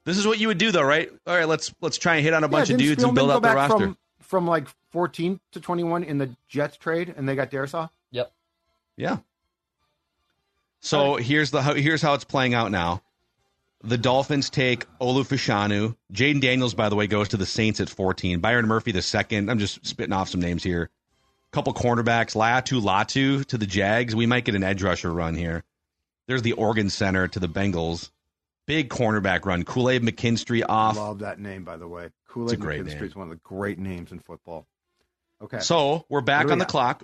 This 0.05 0.17
is 0.17 0.25
what 0.25 0.39
you 0.39 0.47
would 0.47 0.57
do 0.57 0.71
though, 0.71 0.83
right? 0.83 1.11
All 1.27 1.35
right, 1.35 1.47
let's 1.47 1.73
let's 1.81 1.97
try 1.97 2.15
and 2.15 2.23
hit 2.23 2.33
on 2.33 2.43
a 2.43 2.47
bunch 2.47 2.69
Yeah, 2.69 2.75
of 2.75 2.79
didn't 2.79 2.89
dudes 2.89 3.03
and 3.03 3.13
build 3.13 3.29
up 3.29 3.43
the 3.43 3.49
roster. 3.53 3.77
From, 3.77 3.97
from 4.19 4.47
like 4.47 4.67
14 4.91 5.39
to 5.51 5.59
21 5.59 6.03
in 6.03 6.17
the 6.17 6.35
Jets 6.47 6.77
trade, 6.77 7.13
and 7.15 7.27
they 7.27 7.35
got 7.35 7.51
Darrisaw. 7.51 7.89
Yep. 8.11 8.31
Yeah. 8.97 9.17
So 10.79 11.17
here's 11.17 11.51
the 11.51 11.61
how, 11.61 11.73
here's 11.73 12.01
how 12.01 12.13
it's 12.13 12.23
playing 12.23 12.53
out 12.53 12.71
now. 12.71 13.01
The 13.85 13.99
Dolphins 13.99 14.49
take 14.49 14.87
Olufashanu. 14.99 15.95
Jayden 16.11 16.41
Daniels, 16.41 16.73
by 16.73 16.89
the 16.89 16.95
way, 16.95 17.05
goes 17.05 17.29
to 17.29 17.37
the 17.37 17.45
Saints 17.45 17.79
at 17.79 17.87
14. 17.87 18.39
Byron 18.39 18.65
Murphy 18.65 18.91
the 18.91 19.03
second. 19.03 19.49
I'm 19.49 19.59
just 19.59 19.85
spitting 19.85 20.13
off 20.13 20.27
some 20.29 20.41
names 20.41 20.63
here. 20.63 20.89
Couple 21.51 21.71
cornerbacks. 21.71 22.35
Laiatu 22.35 22.81
Latu 22.81 23.45
to 23.45 23.57
the 23.59 23.67
Jags. 23.67 24.15
We 24.15 24.25
might 24.25 24.43
get 24.43 24.55
an 24.55 24.63
edge 24.63 24.81
rusher 24.81 25.13
run 25.13 25.35
here. 25.35 25.63
There's 26.27 26.41
the 26.41 26.53
Oregon 26.53 26.89
Center 26.89 27.27
to 27.27 27.39
the 27.39 27.47
Bengals. 27.47 28.09
Big 28.65 28.89
cornerback 28.89 29.45
run. 29.45 29.63
Kool 29.63 29.91
Aid 29.91 30.01
McKinstry 30.01 30.63
off. 30.67 30.97
Love 30.97 31.19
that 31.19 31.39
name, 31.39 31.63
by 31.63 31.77
the 31.77 31.87
way. 31.87 32.09
Kool 32.27 32.51
Aid 32.51 32.59
McKinstry 32.59 33.03
is 33.03 33.15
one 33.15 33.27
of 33.27 33.29
the 33.29 33.41
great 33.43 33.77
names 33.77 34.11
in 34.11 34.17
football. 34.17 34.65
Okay. 35.43 35.59
So 35.59 36.05
we're 36.09 36.21
back 36.21 36.49
on 36.49 36.57
the 36.57 36.65
got? 36.65 36.71
clock. 36.71 37.03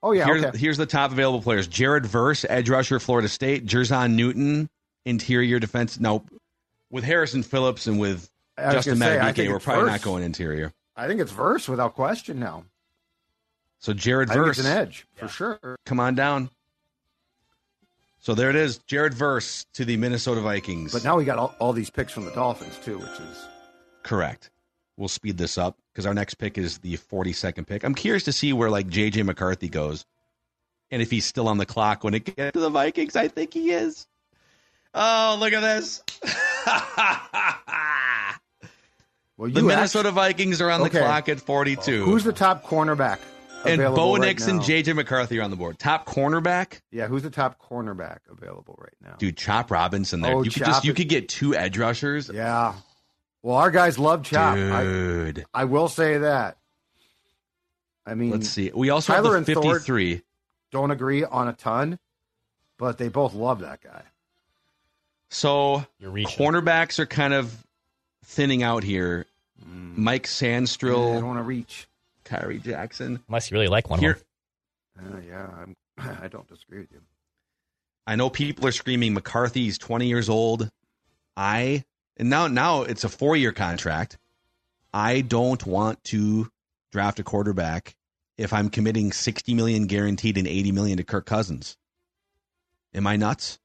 oh 0.00 0.12
yeah. 0.12 0.26
here's, 0.26 0.44
okay. 0.44 0.58
here's 0.58 0.76
the 0.76 0.86
top 0.86 1.10
available 1.10 1.42
players: 1.42 1.66
Jared 1.66 2.06
Verse, 2.06 2.46
edge 2.48 2.70
rusher, 2.70 3.00
Florida 3.00 3.28
State; 3.28 3.66
Jer'Zhan 3.66 4.12
Newton, 4.12 4.70
interior 5.04 5.58
defense. 5.58 5.98
No, 6.00 6.24
with 6.90 7.04
Harrison 7.04 7.42
Phillips 7.42 7.86
and 7.86 7.98
with 7.98 8.30
Justin 8.58 8.98
gonna 8.98 9.04
say, 9.10 9.20
I 9.20 9.32
Madubuike, 9.32 9.48
we're 9.48 9.58
probably 9.60 9.84
Verse. 9.84 9.92
not 9.92 10.02
going 10.02 10.24
interior. 10.24 10.72
I 10.96 11.06
think 11.06 11.20
it's 11.20 11.32
verse 11.32 11.68
without 11.68 11.94
question 11.94 12.38
now. 12.38 12.64
So 13.78 13.92
Jared 13.94 14.28
I 14.30 14.34
think 14.34 14.44
Verse, 14.46 14.58
it's 14.58 14.68
an 14.68 14.76
edge 14.76 15.06
for 15.14 15.28
sure. 15.28 15.58
come 15.86 16.00
on 16.00 16.14
down. 16.14 16.50
So 18.18 18.34
there 18.34 18.50
it 18.50 18.56
is, 18.56 18.78
Jared 18.86 19.14
Verse 19.14 19.64
to 19.74 19.84
the 19.86 19.96
Minnesota 19.96 20.42
Vikings. 20.42 20.92
But 20.92 21.04
now 21.04 21.16
we 21.16 21.24
got 21.24 21.38
all, 21.38 21.54
all 21.58 21.72
these 21.72 21.88
picks 21.88 22.12
from 22.12 22.26
the 22.26 22.32
Dolphins 22.32 22.78
too, 22.84 22.98
which 22.98 23.18
is 23.18 23.48
correct. 24.02 24.50
We'll 24.98 25.08
speed 25.08 25.38
this 25.38 25.56
up 25.56 25.78
because 25.94 26.04
our 26.04 26.12
next 26.12 26.34
pick 26.34 26.58
is 26.58 26.78
the 26.78 26.98
42nd 26.98 27.66
pick. 27.66 27.82
I'm 27.84 27.94
curious 27.94 28.24
to 28.24 28.32
see 28.32 28.52
where 28.52 28.68
like 28.68 28.88
JJ 28.88 29.24
McCarthy 29.24 29.70
goes, 29.70 30.04
and 30.90 31.00
if 31.00 31.10
he's 31.10 31.24
still 31.24 31.48
on 31.48 31.56
the 31.56 31.64
clock 31.64 32.04
when 32.04 32.12
it 32.12 32.24
gets 32.36 32.52
to 32.52 32.60
the 32.60 32.68
Vikings. 32.68 33.16
I 33.16 33.28
think 33.28 33.54
he 33.54 33.70
is. 33.70 34.06
Oh, 34.94 35.36
look 35.38 35.52
at 35.52 35.60
this. 35.60 36.02
well. 39.36 39.50
The 39.50 39.62
Minnesota 39.62 40.10
Vikings 40.10 40.60
are 40.60 40.70
on 40.70 40.80
the 40.80 40.86
Okay. 40.86 40.98
clock 41.00 41.28
at 41.28 41.40
42. 41.40 42.04
who's 42.04 42.24
the 42.24 42.32
top 42.32 42.64
cornerback? 42.64 43.18
and 43.64 43.78
Bo 43.94 44.14
right 44.14 44.22
Nix 44.22 44.46
and? 44.46 44.60
JJ 44.62 44.94
McCarthy 44.94 45.38
are 45.38 45.42
on 45.42 45.50
the 45.50 45.56
board. 45.56 45.78
Top 45.78 46.06
cornerback, 46.06 46.80
Yeah, 46.90 47.06
who's 47.08 47.22
the 47.22 47.30
top 47.30 47.60
cornerback 47.60 48.18
available 48.30 48.74
right 48.80 48.94
now? 49.02 49.16
dude. 49.18 49.36
Chop 49.36 49.70
Robinson 49.70 50.22
there. 50.22 50.34
Oh, 50.34 50.42
you 50.42 50.50
could 50.50 50.60
Chop 50.60 50.66
just 50.68 50.84
you 50.84 50.94
could 50.94 51.08
get 51.10 51.28
two 51.28 51.54
edge 51.54 51.76
rushers. 51.78 52.30
Yeah. 52.32 52.72
Well, 53.42 53.56
our 53.56 53.70
guys 53.70 53.98
love 53.98 54.22
Chop. 54.24 54.54
I, 54.56 54.82
Dude, 54.82 55.44
I 55.54 55.64
will 55.64 55.88
say 55.88 56.18
that. 56.18 56.56
I 58.06 58.14
mean, 58.14 58.30
let's 58.30 58.48
see. 58.48 58.70
We 58.74 58.88
also 58.90 59.12
Tyler 59.12 59.36
have 59.36 59.44
the 59.46 59.52
and 59.52 59.62
Thor- 59.62 59.74
53. 59.74 60.22
don't 60.72 60.90
agree 60.90 61.24
on 61.24 61.48
a 61.48 61.52
ton, 61.52 61.98
but 62.78 62.96
they 62.98 63.08
both 63.08 63.34
love 63.34 63.60
that 63.60 63.82
guy. 63.82 64.02
So 65.30 65.86
You're 65.98 66.10
cornerbacks 66.10 66.98
are 66.98 67.06
kind 67.06 67.32
of 67.32 67.66
thinning 68.24 68.62
out 68.62 68.82
here. 68.82 69.26
Mike 69.64 70.24
Mm. 70.24 71.10
I 71.10 71.20
don't 71.20 71.26
want 71.26 71.38
to 71.38 71.44
reach. 71.44 71.86
Khyree 72.24 72.62
Jackson. 72.62 73.20
Unless 73.28 73.50
you 73.50 73.56
really 73.56 73.68
like 73.68 73.90
one 73.90 73.98
Here, 73.98 74.12
of 74.12 74.24
them. 74.96 75.14
Uh, 75.14 75.20
yeah, 75.26 75.48
I'm, 75.62 75.76
I 76.22 76.28
don't 76.28 76.48
disagree 76.48 76.80
with 76.80 76.92
you. 76.92 77.00
I 78.06 78.16
know 78.16 78.30
people 78.30 78.66
are 78.66 78.72
screaming 78.72 79.14
McCarthy. 79.14 79.64
He's 79.64 79.78
20 79.78 80.06
years 80.06 80.28
old. 80.28 80.68
I 81.36 81.84
and 82.16 82.28
now 82.28 82.48
now 82.48 82.82
it's 82.82 83.04
a 83.04 83.08
four 83.08 83.36
year 83.36 83.52
contract. 83.52 84.18
I 84.92 85.20
don't 85.20 85.64
want 85.64 86.02
to 86.04 86.50
draft 86.92 87.20
a 87.20 87.22
quarterback 87.22 87.94
if 88.36 88.52
I'm 88.52 88.68
committing 88.68 89.12
60 89.12 89.54
million 89.54 89.86
guaranteed 89.86 90.38
and 90.38 90.46
80 90.48 90.72
million 90.72 90.96
to 90.96 91.04
Kirk 91.04 91.26
Cousins. 91.26 91.76
Am 92.94 93.06
I 93.06 93.16
nuts? 93.16 93.58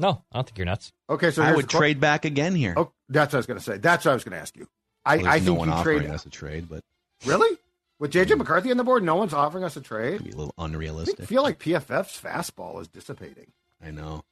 No, 0.00 0.22
I 0.32 0.36
don't 0.38 0.46
think 0.46 0.58
you're 0.58 0.64
nuts. 0.66 0.92
Okay, 1.08 1.30
so 1.30 1.42
I 1.42 1.52
would 1.54 1.64
the 1.64 1.68
que- 1.68 1.78
trade 1.78 2.00
back 2.00 2.24
again 2.24 2.54
here. 2.54 2.74
Oh, 2.76 2.92
that's 3.08 3.32
what 3.32 3.38
I 3.38 3.40
was 3.40 3.46
going 3.46 3.58
to 3.58 3.64
say. 3.64 3.78
That's 3.78 4.04
what 4.04 4.12
I 4.12 4.14
was 4.14 4.24
going 4.24 4.32
to 4.32 4.40
ask 4.40 4.56
you. 4.56 4.66
I, 5.04 5.16
Well, 5.18 5.26
I 5.26 5.30
there's 5.32 5.42
no 5.46 5.52
think 5.52 5.58
one 5.58 5.68
you 5.68 5.74
offering 5.74 5.98
trade. 6.00 6.10
us 6.10 6.26
a 6.26 6.30
trade, 6.30 6.68
but 6.68 6.82
Really? 7.26 7.56
With 7.98 8.12
JJ 8.12 8.32
hmm. 8.32 8.38
McCarthy 8.38 8.70
on 8.70 8.78
the 8.78 8.84
board, 8.84 9.02
no 9.02 9.16
one's 9.16 9.34
offering 9.34 9.62
us 9.64 9.76
a 9.76 9.80
it'd 9.80 9.84
trade. 9.86 10.24
be 10.24 10.30
a 10.30 10.36
little 10.36 10.54
I 10.56 10.64
unrealistic. 10.64 11.26
feel 11.26 11.42
like 11.42 11.58
PFF's 11.58 12.18
fastball 12.20 12.80
is 12.80 12.88
dissipating. 12.88 13.52
I 13.84 13.90
know. 13.90 14.24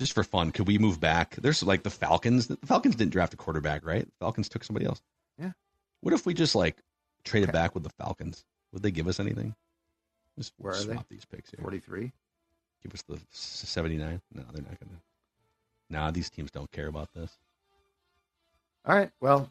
Just 0.00 0.12
for 0.12 0.24
fun, 0.24 0.50
could 0.50 0.66
we 0.66 0.78
move 0.78 0.98
back? 0.98 1.36
There's 1.36 1.62
like 1.62 1.82
the 1.82 1.90
Falcons. 1.90 2.46
The 2.48 2.56
Falcons 2.64 2.96
didn't 2.96 3.12
draft 3.12 3.34
a 3.34 3.36
quarterback, 3.36 3.84
right? 3.86 4.04
The 4.04 4.12
Falcons 4.18 4.48
took 4.48 4.64
somebody 4.64 4.86
else. 4.86 5.00
Yeah. 5.38 5.52
What 6.00 6.14
if 6.14 6.24
we 6.26 6.34
just 6.34 6.54
like 6.54 6.78
traded 7.22 7.52
back 7.52 7.74
with 7.74 7.84
the 7.84 7.90
Falcons, 7.90 8.44
would 8.72 8.82
they 8.82 8.90
give 8.90 9.06
us 9.08 9.20
anything? 9.20 9.54
Just 10.38 10.52
Where 10.56 10.72
are 10.72 10.82
they? 10.82 10.94
swap 10.94 11.06
these 11.10 11.24
picks 11.26 11.50
here. 11.50 11.60
43. 11.60 12.12
Give 12.82 12.94
us 12.94 13.02
the 13.02 13.18
seventy 13.30 13.96
nine. 13.96 14.20
No, 14.34 14.42
they're 14.52 14.62
not 14.62 14.78
gonna. 14.80 15.00
Nah, 15.90 16.10
these 16.10 16.30
teams 16.30 16.50
don't 16.50 16.70
care 16.72 16.86
about 16.86 17.12
this. 17.14 17.30
All 18.86 18.96
right. 18.96 19.10
Well, 19.20 19.50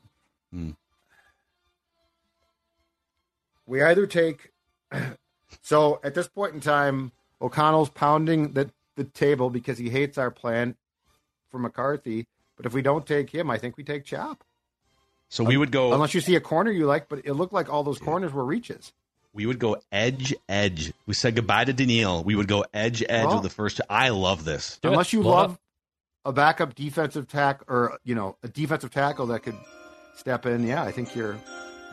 Hmm. 0.52 0.72
we 3.66 3.82
either 3.82 4.08
take. 4.08 4.52
So 5.64 6.00
at 6.04 6.14
this 6.14 6.28
point 6.28 6.54
in 6.54 6.60
time, 6.60 7.12
O'Connell's 7.42 7.90
pounding 7.90 8.52
the, 8.54 8.70
the 8.96 9.04
table 9.04 9.50
because 9.50 9.80
he 9.80 9.90
hates 9.90 10.16
our 10.20 10.30
plan 10.30 10.76
for 11.50 11.58
McCarthy. 11.58 12.28
But 12.56 12.68
if 12.68 12.74
we 12.74 12.84
don't 12.84 13.04
take 13.04 13.32
him, 13.32 13.50
I 13.50 13.58
think 13.58 13.76
we 13.76 13.84
take 13.84 14.06
Chop. 14.06 14.44
So 15.30 15.44
we 15.44 15.58
would 15.58 15.72
go. 15.72 15.92
Unless 15.92 16.14
you 16.14 16.22
see 16.22 16.36
a 16.36 16.40
corner 16.40 16.70
you 16.70 16.86
like, 16.86 17.10
but 17.10 17.22
it 17.26 17.34
looked 17.34 17.52
like 17.52 17.68
all 17.68 17.84
those 17.84 17.98
corners 17.98 18.32
were 18.32 18.46
reaches. 18.46 18.94
We 19.40 19.46
would 19.46 19.58
go 19.58 19.78
edge, 19.90 20.36
edge. 20.50 20.92
We 21.06 21.14
said 21.14 21.34
goodbye 21.34 21.64
to 21.64 21.72
Danielle. 21.72 22.26
We 22.26 22.36
would 22.36 22.50
go 22.50 22.66
edge, 22.74 23.02
edge 23.08 23.26
Well- 23.26 23.36
with 23.36 23.44
the 23.44 23.50
first. 23.50 23.80
I 23.90 24.10
love 24.10 24.44
this. 24.44 24.78
Do 24.82 24.90
it. 24.90 24.92
Unless 24.92 25.14
you 25.14 25.22
Blow 25.22 25.32
love 25.32 25.52
up. 25.54 25.62
a 26.26 26.34
backup 26.34 26.76
defensive 26.76 27.26
tack 27.26 27.62
or 27.70 28.00
you 28.04 28.16
know 28.16 28.36
a 28.44 28.50
defensive 28.50 28.92
tackle 28.92 29.28
that 29.28 29.44
could 29.44 29.56
step 30.18 30.46
in. 30.46 30.68
Yeah, 30.68 30.84
I 30.84 30.92
think 30.92 31.16
you're. 31.16 31.40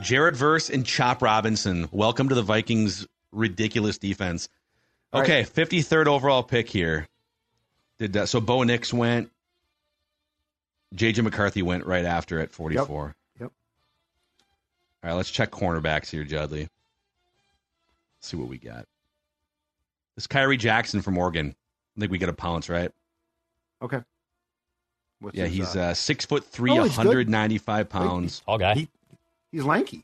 Jared 0.02 0.34
Verse 0.34 0.70
and 0.70 0.84
Chop 0.84 1.22
Robinson. 1.22 1.88
Welcome 1.92 2.30
to 2.30 2.34
the 2.34 2.42
Vikings' 2.42 3.06
ridiculous 3.30 3.96
defense. 3.98 4.48
All 5.12 5.22
Okay, 5.22 5.44
53rd 5.44 6.08
overall 6.08 6.42
pick 6.42 6.68
here. 6.68 7.06
Did 8.00 8.14
that, 8.14 8.28
so 8.28 8.40
Bo 8.40 8.64
Nix 8.64 8.92
went. 8.92 9.30
JJ 10.96 11.22
McCarthy 11.22 11.62
went 11.62 11.86
right 11.86 12.04
after 12.04 12.40
at 12.40 12.50
44. 12.50 13.14
Yep. 13.38 13.52
All 15.04 15.10
right, 15.10 15.12
let's 15.12 15.30
check 15.30 15.52
cornerbacks 15.52 16.10
here, 16.10 16.24
Judley. 16.24 16.68
Let's 18.26 18.32
see 18.32 18.38
what 18.38 18.48
we 18.48 18.58
got. 18.58 18.86
This 20.16 20.26
Khyree 20.26 20.58
Jackson 20.58 21.00
from 21.00 21.16
Oregon. 21.16 21.54
I 21.96 22.00
think 22.00 22.10
we 22.10 22.18
get 22.18 22.28
a 22.28 22.32
pounce, 22.32 22.68
right? 22.68 22.90
Okay. 23.80 24.00
What's 25.20 25.36
Yeah, 25.36 25.46
he's 25.46 25.76
uh, 25.76 25.80
uh, 25.80 25.94
six 25.94 26.26
foot 26.26 26.44
three, 26.44 26.72
Oh, 26.72 26.82
he's 26.82 26.96
good. 26.96 27.06
195 27.06 27.88
pounds, 27.88 28.40
Tall 28.40 28.58
guy. 28.58 28.74
He- 28.74 28.88
he's 29.52 29.62
lanky. 29.62 30.02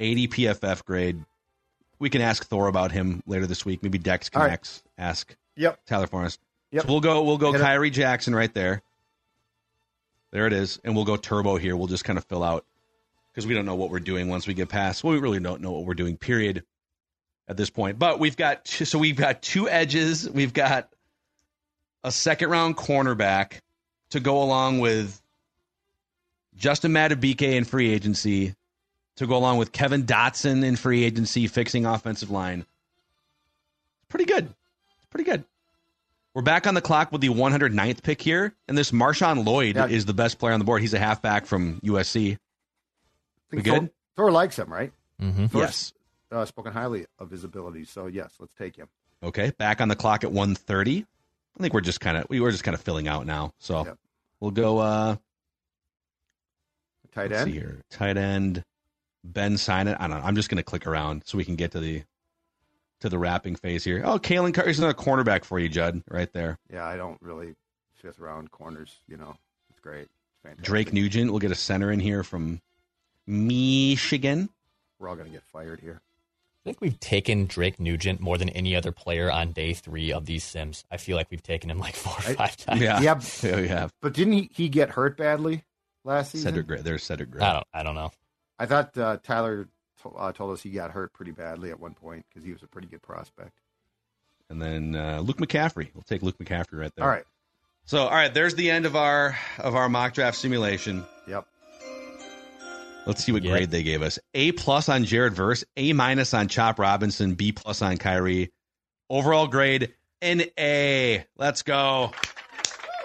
80 0.00 0.28
PFF 0.28 0.82
grade. 0.86 1.22
We 1.98 2.08
can 2.08 2.22
ask 2.22 2.42
Thor 2.46 2.68
about 2.68 2.90
him 2.90 3.22
later 3.26 3.46
this 3.46 3.66
week. 3.66 3.82
Maybe 3.82 3.98
Dex 3.98 4.30
can 4.30 4.40
All 4.40 4.48
right. 4.48 4.58
ask, 4.58 4.82
ask 4.96 5.36
Yep. 5.56 5.84
Tyler 5.84 6.06
for 6.06 6.24
us. 6.24 6.38
Yep. 6.70 6.84
So 6.86 6.88
we'll 6.90 7.00
go. 7.02 7.22
We'll 7.22 7.36
go 7.36 7.52
Hit 7.52 7.60
it. 7.60 7.64
Khyree 7.64 7.92
Jackson 7.92 8.34
right 8.34 8.52
there. 8.54 8.80
There 10.30 10.46
it 10.46 10.54
is, 10.54 10.80
and 10.84 10.96
we'll 10.96 11.04
go 11.04 11.18
Turbo 11.18 11.56
here. 11.56 11.76
We'll 11.76 11.86
just 11.86 12.04
kind 12.04 12.18
of 12.18 12.24
fill 12.24 12.42
out 12.42 12.64
because 13.30 13.46
we 13.46 13.52
don't 13.52 13.66
know 13.66 13.74
what 13.74 13.90
we're 13.90 14.00
doing 14.00 14.30
once 14.30 14.46
we 14.46 14.54
get 14.54 14.70
past. 14.70 15.04
Well, 15.04 15.12
we 15.12 15.20
really 15.20 15.38
don't 15.38 15.60
know 15.60 15.72
what 15.72 15.84
we're 15.84 15.92
doing. 15.92 16.16
Period. 16.16 16.64
At 17.48 17.56
this 17.56 17.70
point, 17.70 17.98
but 17.98 18.20
we've 18.20 18.36
got 18.36 18.64
two, 18.64 18.84
so 18.84 18.98
we've 18.98 19.16
got 19.16 19.42
two 19.42 19.68
edges. 19.68 20.30
We've 20.30 20.52
got 20.54 20.88
a 22.04 22.12
second 22.12 22.50
round 22.50 22.76
cornerback 22.76 23.54
to 24.10 24.20
go 24.20 24.42
along 24.42 24.78
with 24.78 25.20
Justin 26.56 26.92
Madubuike 26.92 27.42
in 27.42 27.64
free 27.64 27.92
agency, 27.92 28.54
to 29.16 29.26
go 29.26 29.36
along 29.36 29.58
with 29.58 29.72
Kevin 29.72 30.04
Dotson 30.04 30.64
in 30.64 30.76
free 30.76 31.02
agency, 31.04 31.46
fixing 31.48 31.84
offensive 31.84 32.30
line. 32.30 32.64
Pretty 34.08 34.24
good. 34.24 34.48
Pretty 35.10 35.28
good. 35.28 35.44
We're 36.34 36.42
back 36.42 36.66
on 36.66 36.74
the 36.74 36.80
clock 36.80 37.10
with 37.12 37.20
the 37.20 37.28
109th 37.28 38.02
pick 38.02 38.22
here, 38.22 38.54
and 38.68 38.78
this 38.78 38.92
Marshawn 38.92 39.44
Lloyd 39.44 39.76
Yeah. 39.76 39.86
is 39.88 40.06
the 40.06 40.14
best 40.14 40.38
player 40.38 40.52
on 40.54 40.60
the 40.60 40.64
board. 40.64 40.80
He's 40.80 40.94
a 40.94 40.98
halfback 40.98 41.46
from 41.46 41.80
USC. 41.80 42.38
We 43.50 43.62
good? 43.62 43.72
Thor, 43.72 43.90
Thor 44.16 44.30
likes 44.32 44.58
him, 44.58 44.72
right? 44.72 44.92
Mm-hmm. 45.20 45.46
Thor's, 45.46 45.62
Yes. 45.62 45.92
Uh, 46.32 46.44
spoken 46.46 46.72
highly 46.72 47.06
of 47.18 47.30
his 47.30 47.44
abilities. 47.44 47.90
So 47.90 48.06
yes, 48.06 48.34
let's 48.40 48.54
take 48.54 48.74
him. 48.76 48.88
Okay. 49.22 49.52
Back 49.58 49.80
on 49.80 49.88
the 49.88 49.96
clock 49.96 50.24
at 50.24 50.32
130. 50.32 51.04
I 51.58 51.62
think 51.62 51.74
we're 51.74 51.80
just 51.82 52.00
kind 52.00 52.16
of 52.16 52.26
we 52.30 52.40
were 52.40 52.50
just 52.50 52.64
kind 52.64 52.74
of 52.74 52.80
filling 52.80 53.06
out 53.08 53.26
now. 53.26 53.52
So 53.58 53.84
Yep. 53.84 53.98
we'll 54.40 54.50
go 54.52 54.78
uh 54.78 55.16
Tight 57.12 57.30
let's 57.30 57.42
end. 57.42 57.52
see 57.52 57.58
here. 57.58 57.78
Tight 57.90 58.16
end 58.16 58.64
Ben 59.24 59.56
Sinnott. 59.58 59.98
I 60.00 60.08
don't 60.08 60.18
know. 60.18 60.24
I'm 60.26 60.34
just 60.34 60.48
gonna 60.48 60.62
click 60.62 60.86
around 60.86 61.22
so 61.26 61.36
we 61.36 61.44
can 61.44 61.56
get 61.56 61.72
to 61.72 61.80
the 61.80 62.02
to 63.00 63.08
the 63.08 63.18
wrapping 63.18 63.56
phase 63.56 63.84
here. 63.84 64.00
Oh, 64.04 64.18
Kalen 64.18 64.54
Carter's 64.54 64.78
another 64.78 64.94
cornerback 64.94 65.44
for 65.44 65.58
you, 65.58 65.68
Judd, 65.68 66.02
right 66.08 66.32
there. 66.32 66.58
Yeah, 66.72 66.84
I 66.86 66.96
don't 66.96 67.20
really 67.20 67.54
fifth 67.94 68.18
round 68.18 68.50
corners. 68.50 69.00
You 69.08 69.16
know, 69.18 69.36
it's 69.70 69.80
great. 69.80 70.02
It's 70.04 70.40
fantastic. 70.42 70.64
Drake 70.64 70.92
Nugent. 70.92 71.30
We'll 71.30 71.40
get 71.40 71.50
a 71.50 71.54
center 71.56 71.90
in 71.92 72.00
here 72.00 72.22
from 72.24 72.60
Michigan. 73.26 74.48
We're 74.98 75.08
all 75.08 75.16
gonna 75.16 75.30
get 75.30 75.42
fired 75.42 75.80
here. 75.80 76.00
I 76.64 76.68
think 76.68 76.80
we've 76.80 77.00
taken 77.00 77.46
Drake 77.46 77.80
Nugent 77.80 78.20
more 78.20 78.38
than 78.38 78.48
any 78.50 78.76
other 78.76 78.92
player 78.92 79.30
on 79.32 79.50
day 79.50 79.74
three 79.74 80.12
of 80.12 80.26
these 80.26 80.44
sims. 80.44 80.84
I 80.92 80.96
feel 80.96 81.16
like 81.16 81.28
we've 81.30 81.42
taken 81.42 81.68
him 81.70 81.78
like 81.78 81.96
four 81.96 82.12
or 82.12 82.30
I- 82.30 82.34
five 82.34 82.56
times. 82.56 82.80
Yeah. 82.80 83.00
Yeah, 83.00 83.20
Yeah, 83.42 83.56
we 83.60 83.68
have. 83.68 83.92
but 84.00 84.12
didn't 84.14 84.34
he, 84.34 84.50
he 84.52 84.68
get 84.68 84.90
hurt 84.90 85.16
badly 85.16 85.64
last 86.04 86.30
season? 86.32 86.50
Cedric 86.50 86.66
Gray. 86.68 86.80
There's 86.82 87.02
Cedric 87.02 87.30
Gray. 87.32 87.42
I 87.42 87.52
don't. 87.54 87.66
I 87.74 87.82
don't 87.82 87.94
know. 87.96 88.12
I 88.60 88.66
thought 88.66 88.96
uh, 88.96 89.16
Tyler 89.24 89.66
to, 90.02 90.08
uh, 90.10 90.30
told 90.30 90.52
us 90.52 90.62
he 90.62 90.70
got 90.70 90.92
hurt 90.92 91.12
pretty 91.12 91.32
badly 91.32 91.70
at 91.70 91.80
one 91.80 91.94
point 91.94 92.24
because 92.28 92.44
he 92.46 92.52
was 92.52 92.62
a 92.62 92.68
pretty 92.68 92.86
good 92.86 93.02
prospect. 93.02 93.58
And 94.48 94.62
then 94.62 94.94
uh, 94.94 95.20
Luke 95.20 95.38
McCaffrey. 95.38 95.88
We'll 95.94 96.02
take 96.02 96.22
Luke 96.22 96.38
McCaffrey 96.38 96.78
right 96.78 96.94
there. 96.94 97.04
All 97.04 97.10
right. 97.10 97.24
So, 97.86 98.02
all 98.04 98.10
right, 98.10 98.32
there's 98.32 98.54
the 98.54 98.70
end 98.70 98.86
of 98.86 98.94
our 98.94 99.36
of 99.58 99.74
our 99.74 99.88
mock 99.88 100.14
draft 100.14 100.36
simulation. 100.36 101.04
Yep. 101.26 101.46
Let's 103.06 103.24
see 103.24 103.32
what 103.32 103.42
Yeah. 103.42 103.52
grade 103.52 103.70
they 103.70 103.82
gave 103.82 104.00
us. 104.02 104.18
A 104.34 104.52
plus 104.52 104.88
on 104.88 105.04
Jared 105.04 105.34
Verse, 105.34 105.64
A 105.76 105.92
minus 105.92 106.34
on 106.34 106.48
Chop 106.48 106.78
Robinson, 106.78 107.34
B 107.34 107.52
plus 107.52 107.82
on 107.82 107.96
Khyree. 107.98 108.50
Overall 109.10 109.48
grade 109.48 109.92
an 110.20 110.42
A. 110.58 111.24
Let's 111.36 111.62
go. 111.62 112.12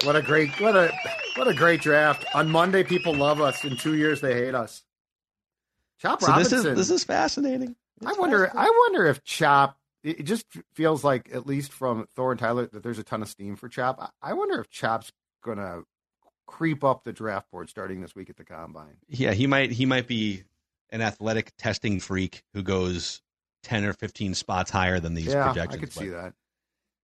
What 0.04 0.16
a 0.16 0.22
great 0.22 0.52
what 0.62 0.76
a 0.76 0.92
what 1.36 1.48
a 1.48 1.54
great 1.54 1.82
draft. 1.82 2.26
On 2.36 2.50
Monday, 2.50 2.84
people 2.84 3.16
love 3.16 3.42
us. 3.42 3.64
In 3.66 3.76
two 3.78 3.96
years, 3.96 4.22
they 4.22 4.34
hate 4.36 4.54
us. 4.54 4.84
Chop 6.00 6.22
So 6.22 6.28
this 6.28 6.52
Robinson. 6.52 6.72
is 6.74 6.78
this 6.78 6.90
is 6.92 7.04
fascinating. 7.04 7.76
I 8.06 8.14
wonder. 8.14 8.52
I 8.56 8.70
wonder 8.86 9.08
if 9.08 9.24
Chop. 9.24 9.80
It 10.04 10.20
it 10.20 10.24
just 10.24 10.46
feels 10.76 11.04
like, 11.04 11.30
at 11.34 11.48
least 11.48 11.74
from 11.74 12.08
Thor 12.16 12.32
and 12.32 12.40
Tyler, 12.40 12.68
that 12.68 12.84
there's 12.84 13.00
a 13.00 13.04
ton 13.04 13.24
of 13.24 13.28
steam 13.30 13.56
for 13.56 13.68
Chop. 13.68 13.98
I- 14.00 14.30
I 14.30 14.34
wonder 14.34 14.62
if 14.62 14.70
Chop's 14.70 15.12
gonna 15.44 15.82
creep 16.48 16.84
up 16.84 17.04
the 17.04 17.14
draft 17.14 17.52
board 17.52 17.70
starting 17.70 18.02
this 18.02 18.16
week 18.16 18.30
at 18.30 18.38
the 18.38 18.44
combine. 18.44 18.98
Yeah, 19.08 19.34
he 19.34 19.46
might 19.48 19.72
he 19.72 19.86
might 19.86 20.08
be 20.08 20.44
an 20.90 21.02
athletic 21.02 21.52
testing 21.58 22.00
freak 22.00 22.44
who 22.54 22.64
goes 22.64 23.22
ten 23.64 23.86
or 23.86 23.94
fifteen 23.94 24.34
spots 24.34 24.72
higher 24.72 25.00
than 25.00 25.14
these 25.14 25.28
yeah, 25.28 25.46
projections. 25.46 25.76
I 25.76 25.80
could 25.80 25.94
but- 25.94 26.02
see 26.02 26.10
that. 26.10 26.34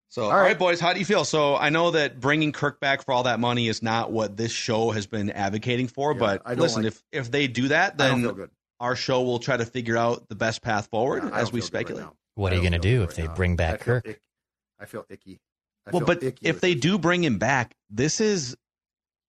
So, 0.09 0.25
all 0.25 0.29
All 0.31 0.37
right. 0.37 0.43
right. 0.49 0.59
boys, 0.59 0.79
how 0.79 0.93
do 0.93 0.99
you 0.99 1.05
feel? 1.05 1.25
So, 1.25 1.55
I 1.55 1.69
know 1.69 1.89
that 1.89 2.19
bringing 2.19 2.51
Kirk 2.51 2.79
back 2.79 3.03
for 3.03 3.13
all 3.13 3.23
that 3.23 3.39
money 3.39 3.67
is 3.67 3.81
not 3.81 4.11
what 4.11 4.37
this 4.37 4.51
show 4.51 4.91
has 4.91 5.07
been 5.07 5.31
advocating 5.31 5.87
for, 5.87 6.13
Yeah, 6.13 6.19
but 6.19 6.41
I 6.45 6.53
listen, 6.53 6.83
like- 6.83 6.91
if 6.93 7.03
if 7.11 7.31
they 7.31 7.47
do 7.47 7.69
that, 7.69 7.97
then 7.97 8.47
our 8.79 8.95
show 8.95 9.23
will 9.23 9.39
try 9.39 9.57
to 9.57 9.65
figure 9.65 9.97
out 9.97 10.29
the 10.29 10.35
best 10.35 10.61
path 10.61 10.87
forward 10.91 11.23
Yeah, 11.23 11.31
as 11.39 11.51
we 11.51 11.61
feel 11.61 11.69
good 11.69 11.73
right 11.73 11.87
speculate. 11.87 12.05
What 12.35 12.51
I 12.51 12.55
are 12.55 12.57
you 12.57 12.61
going 12.69 12.79
to 12.79 12.87
do 12.87 12.99
good 12.99 13.03
if 13.03 13.09
right 13.09 13.15
they 13.23 13.27
now. 13.27 13.33
bring 13.35 13.55
back 13.55 13.73
I 13.73 13.77
Kirk? 13.83 14.07
ick- 14.07 14.21
I 14.79 14.85
feel 14.85 15.05
icky. 15.09 15.39
I 15.87 15.89
well, 15.91 16.01
feel 16.01 16.05
but 16.07 16.23
icky 16.23 16.45
if 16.47 16.61
they 16.61 16.73
this. 16.75 16.81
do 16.81 16.99
bring 16.99 17.23
him 17.23 17.39
back, 17.39 17.75
this 17.89 18.21
is 18.21 18.55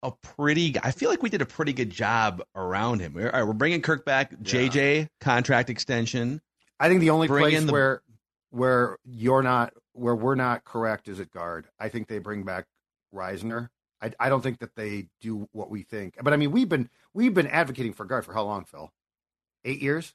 a 0.03 0.11
pretty. 0.11 0.75
I 0.83 0.91
feel 0.91 1.09
like 1.09 1.23
we 1.23 1.29
did 1.29 1.41
a 1.41 1.45
pretty 1.45 1.73
good 1.73 1.89
job 1.89 2.43
around 2.55 2.99
him. 2.99 3.15
All 3.17 3.23
right, 3.23 3.43
we're 3.43 3.53
bringing 3.53 3.81
Kirk 3.81 4.05
back. 4.05 4.31
JJ 4.41 5.09
contract 5.19 5.69
extension. 5.69 6.41
I 6.79 6.89
think 6.89 7.01
the 7.01 7.09
only 7.11 7.27
bring 7.27 7.43
place 7.43 7.63
the- 7.65 7.71
where 7.71 8.01
where 8.51 8.97
you're 9.03 9.41
not 9.43 9.73
where 9.93 10.15
we're 10.15 10.35
not 10.35 10.63
correct 10.63 11.07
is 11.07 11.19
at 11.19 11.31
guard. 11.31 11.67
I 11.79 11.89
think 11.89 12.07
they 12.07 12.19
bring 12.19 12.43
back 12.43 12.65
Risner. 13.13 13.69
I, 14.01 14.11
I 14.19 14.29
don't 14.29 14.41
think 14.41 14.59
that 14.59 14.75
they 14.75 15.07
do 15.21 15.47
what 15.53 15.69
we 15.69 15.83
think. 15.83 16.15
But 16.21 16.33
I 16.33 16.37
mean, 16.37 16.51
we've 16.51 16.69
been 16.69 16.89
we've 17.13 17.33
been 17.33 17.47
advocating 17.47 17.93
for 17.93 18.05
guard 18.05 18.25
for 18.25 18.33
how 18.33 18.43
long, 18.43 18.65
Phil? 18.65 18.91
Eight 19.63 19.81
years. 19.81 20.13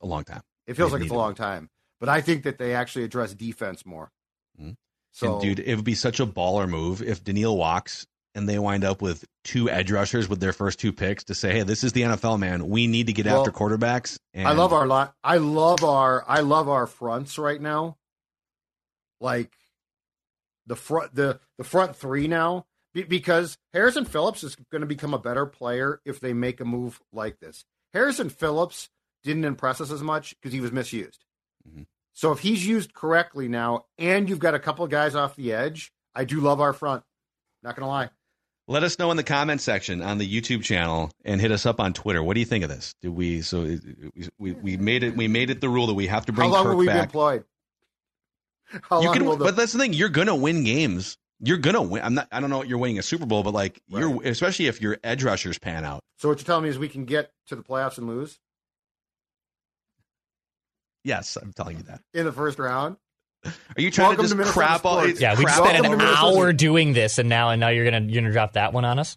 A 0.00 0.06
long 0.06 0.24
time. 0.24 0.42
It 0.66 0.74
feels 0.74 0.90
They 0.92 0.98
like 0.98 1.04
it's 1.04 1.12
a 1.12 1.16
long 1.16 1.34
time. 1.34 1.70
But 2.00 2.08
I 2.08 2.20
think 2.20 2.44
that 2.44 2.58
they 2.58 2.74
actually 2.74 3.04
address 3.04 3.34
defense 3.34 3.84
more. 3.84 4.10
Mhm. 4.60 4.76
So, 5.12 5.32
and 5.34 5.42
dude, 5.42 5.60
it 5.60 5.74
would 5.76 5.84
be 5.84 5.94
such 5.94 6.20
a 6.20 6.26
baller 6.26 6.68
move 6.68 7.02
if 7.02 7.24
Danielle 7.24 7.56
walks 7.56 8.06
and 8.36 8.48
they 8.48 8.58
wind 8.58 8.84
up 8.84 9.00
with 9.02 9.24
two 9.44 9.68
edge 9.70 9.90
rushers 9.90 10.28
with 10.28 10.38
their 10.40 10.52
first 10.52 10.78
two 10.78 10.92
picks 10.92 11.24
to 11.24 11.34
say, 11.34 11.52
"Hey, 11.52 11.62
this 11.62 11.82
is 11.82 11.92
the 11.92 12.02
NFL, 12.02 12.38
man. 12.38 12.68
We 12.68 12.86
need 12.86 13.06
to 13.06 13.12
get 13.12 13.26
Well, 13.26 13.40
after 13.40 13.50
quarterbacks." 13.50 14.18
And 14.34 14.46
I 14.46 14.52
love 14.52 14.72
our 14.72 14.86
lot. 14.86 15.16
I 15.24 15.38
love 15.38 15.82
our 15.82 16.22
I 16.28 16.40
love 16.40 16.68
our 16.68 16.86
fronts 16.86 17.38
right 17.38 17.60
now. 17.60 17.96
Like 19.20 19.52
the 20.66 20.76
front 20.76 21.14
the 21.14 21.40
the 21.58 21.64
front 21.64 21.96
three 21.96 22.28
now 22.28 22.66
be- 22.92 23.04
because 23.04 23.56
Harrison 23.72 24.04
Phillips 24.04 24.44
is 24.44 24.56
going 24.70 24.80
to 24.82 24.86
become 24.86 25.14
a 25.14 25.18
better 25.18 25.46
player 25.46 26.00
if 26.04 26.20
they 26.20 26.32
make 26.34 26.60
a 26.60 26.64
move 26.64 27.00
like 27.12 27.40
this. 27.40 27.64
Harrison 27.94 28.28
Phillips 28.28 28.90
didn't 29.24 29.44
impress 29.44 29.80
us 29.80 29.90
as 29.90 30.02
much 30.02 30.36
because 30.36 30.52
he 30.52 30.60
was 30.60 30.72
misused. 30.72 31.24
Mhm. 31.66 31.86
So 32.12 32.32
if 32.32 32.40
he's 32.40 32.66
used 32.66 32.92
correctly 32.94 33.48
now, 33.48 33.86
and 33.98 34.28
you've 34.28 34.38
got 34.38 34.54
a 34.54 34.58
couple 34.58 34.84
of 34.84 34.90
guys 34.90 35.14
off 35.14 35.36
the 35.36 35.52
edge, 35.52 35.92
I 36.14 36.24
do 36.24 36.40
love 36.40 36.60
our 36.60 36.72
front. 36.72 37.04
Not 37.62 37.76
gonna 37.76 37.88
lie. 37.88 38.10
Let 38.68 38.82
us 38.82 38.98
know 38.98 39.12
in 39.12 39.16
the 39.16 39.22
comment 39.22 39.60
section 39.60 40.02
on 40.02 40.18
the 40.18 40.28
YouTube 40.28 40.62
channel 40.64 41.10
and 41.24 41.40
hit 41.40 41.52
us 41.52 41.66
up 41.66 41.78
on 41.78 41.92
Twitter. 41.92 42.20
What 42.22 42.34
do 42.34 42.40
you 42.40 42.46
think 42.46 42.64
of 42.64 42.70
this? 42.70 42.94
Did 43.00 43.10
we 43.10 43.40
so 43.42 43.62
we 43.62 44.28
we, 44.38 44.52
we 44.52 44.76
made 44.76 45.04
it 45.04 45.16
we 45.16 45.28
made 45.28 45.50
it 45.50 45.60
the 45.60 45.68
rule 45.68 45.86
that 45.86 45.94
we 45.94 46.08
have 46.08 46.26
to 46.26 46.32
bring 46.32 46.48
How 46.48 46.54
long 46.56 46.64
Kirk 46.64 46.70
will 46.72 46.78
we 46.78 46.86
be 46.86 46.92
back. 46.92 47.04
employed? 47.04 47.44
How 48.82 49.00
you 49.00 49.06
long 49.06 49.16
can, 49.16 49.24
the, 49.26 49.36
but 49.36 49.54
that's 49.56 49.72
the 49.72 49.78
thing. 49.78 49.92
You're 49.92 50.08
gonna 50.08 50.34
win 50.34 50.64
games. 50.64 51.16
You're 51.38 51.58
gonna 51.58 51.82
win. 51.82 52.02
I'm 52.02 52.14
not. 52.14 52.26
I 52.32 52.40
don't 52.40 52.50
know 52.50 52.58
what 52.58 52.66
you're 52.66 52.78
winning 52.78 52.98
a 52.98 53.02
Super 53.04 53.24
Bowl, 53.26 53.44
but 53.44 53.54
like 53.54 53.80
you're 53.86 54.20
especially 54.24 54.66
if 54.66 54.80
your 54.80 54.98
edge 55.04 55.22
rushers 55.22 55.58
pan 55.60 55.84
out. 55.84 56.02
so 56.18 56.28
what 56.28 56.38
you're 56.38 56.44
telling 56.46 56.64
me 56.64 56.70
is 56.70 56.76
we 56.78 56.88
can 56.88 57.04
get 57.04 57.30
to 57.46 57.54
the 57.54 57.62
playoffs 57.62 57.98
and 57.98 58.08
lose 58.08 58.40
Yes, 61.04 61.36
I'm 61.40 61.52
telling 61.52 61.76
you 61.76 61.84
that. 61.84 62.00
in 62.14 62.24
the 62.24 62.32
first 62.32 62.58
round? 62.58 62.96
Are 63.76 63.80
you 63.80 63.90
trying 63.90 64.08
Welcome 64.08 64.16
to 64.16 64.22
to 64.22 64.22
just 64.28 64.36
Minnesota 64.36 64.58
crap 64.58 64.84
all? 64.84 65.00
sports. 65.00 65.20
Yeah, 65.20 65.36
we 65.38 65.44
crap 65.44 65.56
spent 65.66 65.86
an 65.86 66.00
hour 66.00 66.52
doing 66.52 66.92
this, 66.92 67.18
and 67.18 67.28
now 67.28 67.50
and 67.50 67.60
now 67.60 67.68
you're 67.68 67.84
gonna 67.84 68.00
you're 68.06 68.22
gonna 68.22 68.32
drop 68.32 68.54
that 68.54 68.72
one 68.72 68.84
on 68.84 68.98
us. 68.98 69.16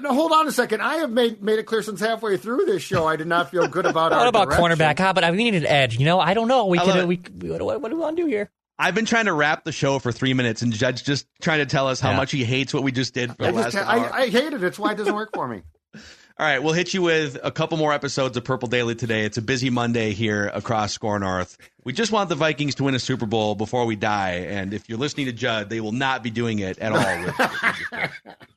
No, 0.00 0.14
hold 0.14 0.32
on 0.32 0.48
a 0.48 0.52
second. 0.52 0.80
I 0.80 0.96
have 0.96 1.10
made 1.10 1.42
made 1.42 1.58
it 1.58 1.64
clear 1.64 1.82
since 1.82 2.00
halfway 2.00 2.36
through 2.38 2.64
this 2.64 2.82
show 2.82 3.06
I 3.06 3.16
did 3.16 3.26
not 3.26 3.50
feel 3.50 3.68
good 3.68 3.86
about 3.86 4.12
our 4.12 4.20
What 4.20 4.28
about 4.28 4.48
direction. 4.48 4.64
cornerback? 4.78 4.98
Ah, 5.00 5.12
but 5.12 5.30
we 5.32 5.36
need 5.44 5.54
an 5.54 5.66
edge. 5.66 5.98
You 5.98 6.06
know, 6.06 6.18
I 6.18 6.34
don't 6.34 6.48
know. 6.48 6.66
We 6.66 6.78
I 6.78 6.82
love 6.82 6.92
could 6.94 7.00
it. 7.02 7.06
we, 7.08 7.20
we 7.40 7.50
what, 7.50 7.58
do- 7.58 7.64
what 7.66 7.88
do 7.90 7.96
we 7.96 8.00
want 8.02 8.16
to 8.16 8.22
do 8.22 8.28
here? 8.28 8.50
I've 8.78 8.94
been 8.94 9.04
trying 9.04 9.26
to 9.26 9.32
wrap 9.34 9.64
the 9.64 9.70
show 9.70 9.98
for 10.00 10.10
three 10.10 10.34
minutes, 10.34 10.62
and 10.62 10.72
Judd 10.72 10.96
just 10.96 11.26
trying 11.40 11.58
to 11.60 11.66
tell 11.66 11.86
us 11.86 12.00
how 12.00 12.10
Yeah. 12.10 12.16
much 12.16 12.32
he 12.32 12.42
hates 12.42 12.72
what 12.74 12.82
we 12.82 12.90
just 12.90 13.12
did 13.14 13.36
for 13.36 13.44
I, 13.44 13.50
the 13.52 13.62
just, 13.62 13.74
last 13.76 13.86
hour. 13.86 14.12
I, 14.12 14.22
I 14.22 14.28
hate 14.28 14.52
it. 14.54 14.64
It's 14.64 14.78
why 14.78 14.92
it 14.92 14.96
doesn't 14.96 15.14
work 15.14 15.30
for 15.34 15.46
me. 15.46 15.62
All 16.38 16.46
right, 16.46 16.62
we'll 16.62 16.72
hit 16.72 16.94
you 16.94 17.02
with 17.02 17.36
a 17.42 17.50
couple 17.50 17.76
more 17.76 17.92
episodes 17.92 18.36
of 18.38 18.44
Purple 18.44 18.66
Daily 18.66 18.94
today. 18.94 19.24
It's 19.24 19.36
a 19.36 19.42
busy 19.42 19.68
Monday 19.68 20.12
here 20.12 20.50
across 20.54 20.96
Skor 20.96 21.20
North. 21.20 21.58
We 21.84 21.92
just 21.92 22.10
want 22.10 22.30
the 22.30 22.34
Vikings 22.34 22.74
to 22.76 22.84
win 22.84 22.94
a 22.94 22.98
Super 22.98 23.26
Bowl 23.26 23.54
before 23.54 23.84
we 23.84 23.96
die, 23.96 24.46
and 24.48 24.72
if 24.72 24.88
you're 24.88 24.98
listening 24.98 25.26
to 25.26 25.32
Judd, 25.32 25.68
they 25.68 25.80
will 25.80 25.92
not 25.92 26.22
be 26.22 26.30
doing 26.30 26.60
it 26.60 26.78
at 26.78 26.92
all. 26.92 27.24
With, 27.24 27.38
with 28.24 28.52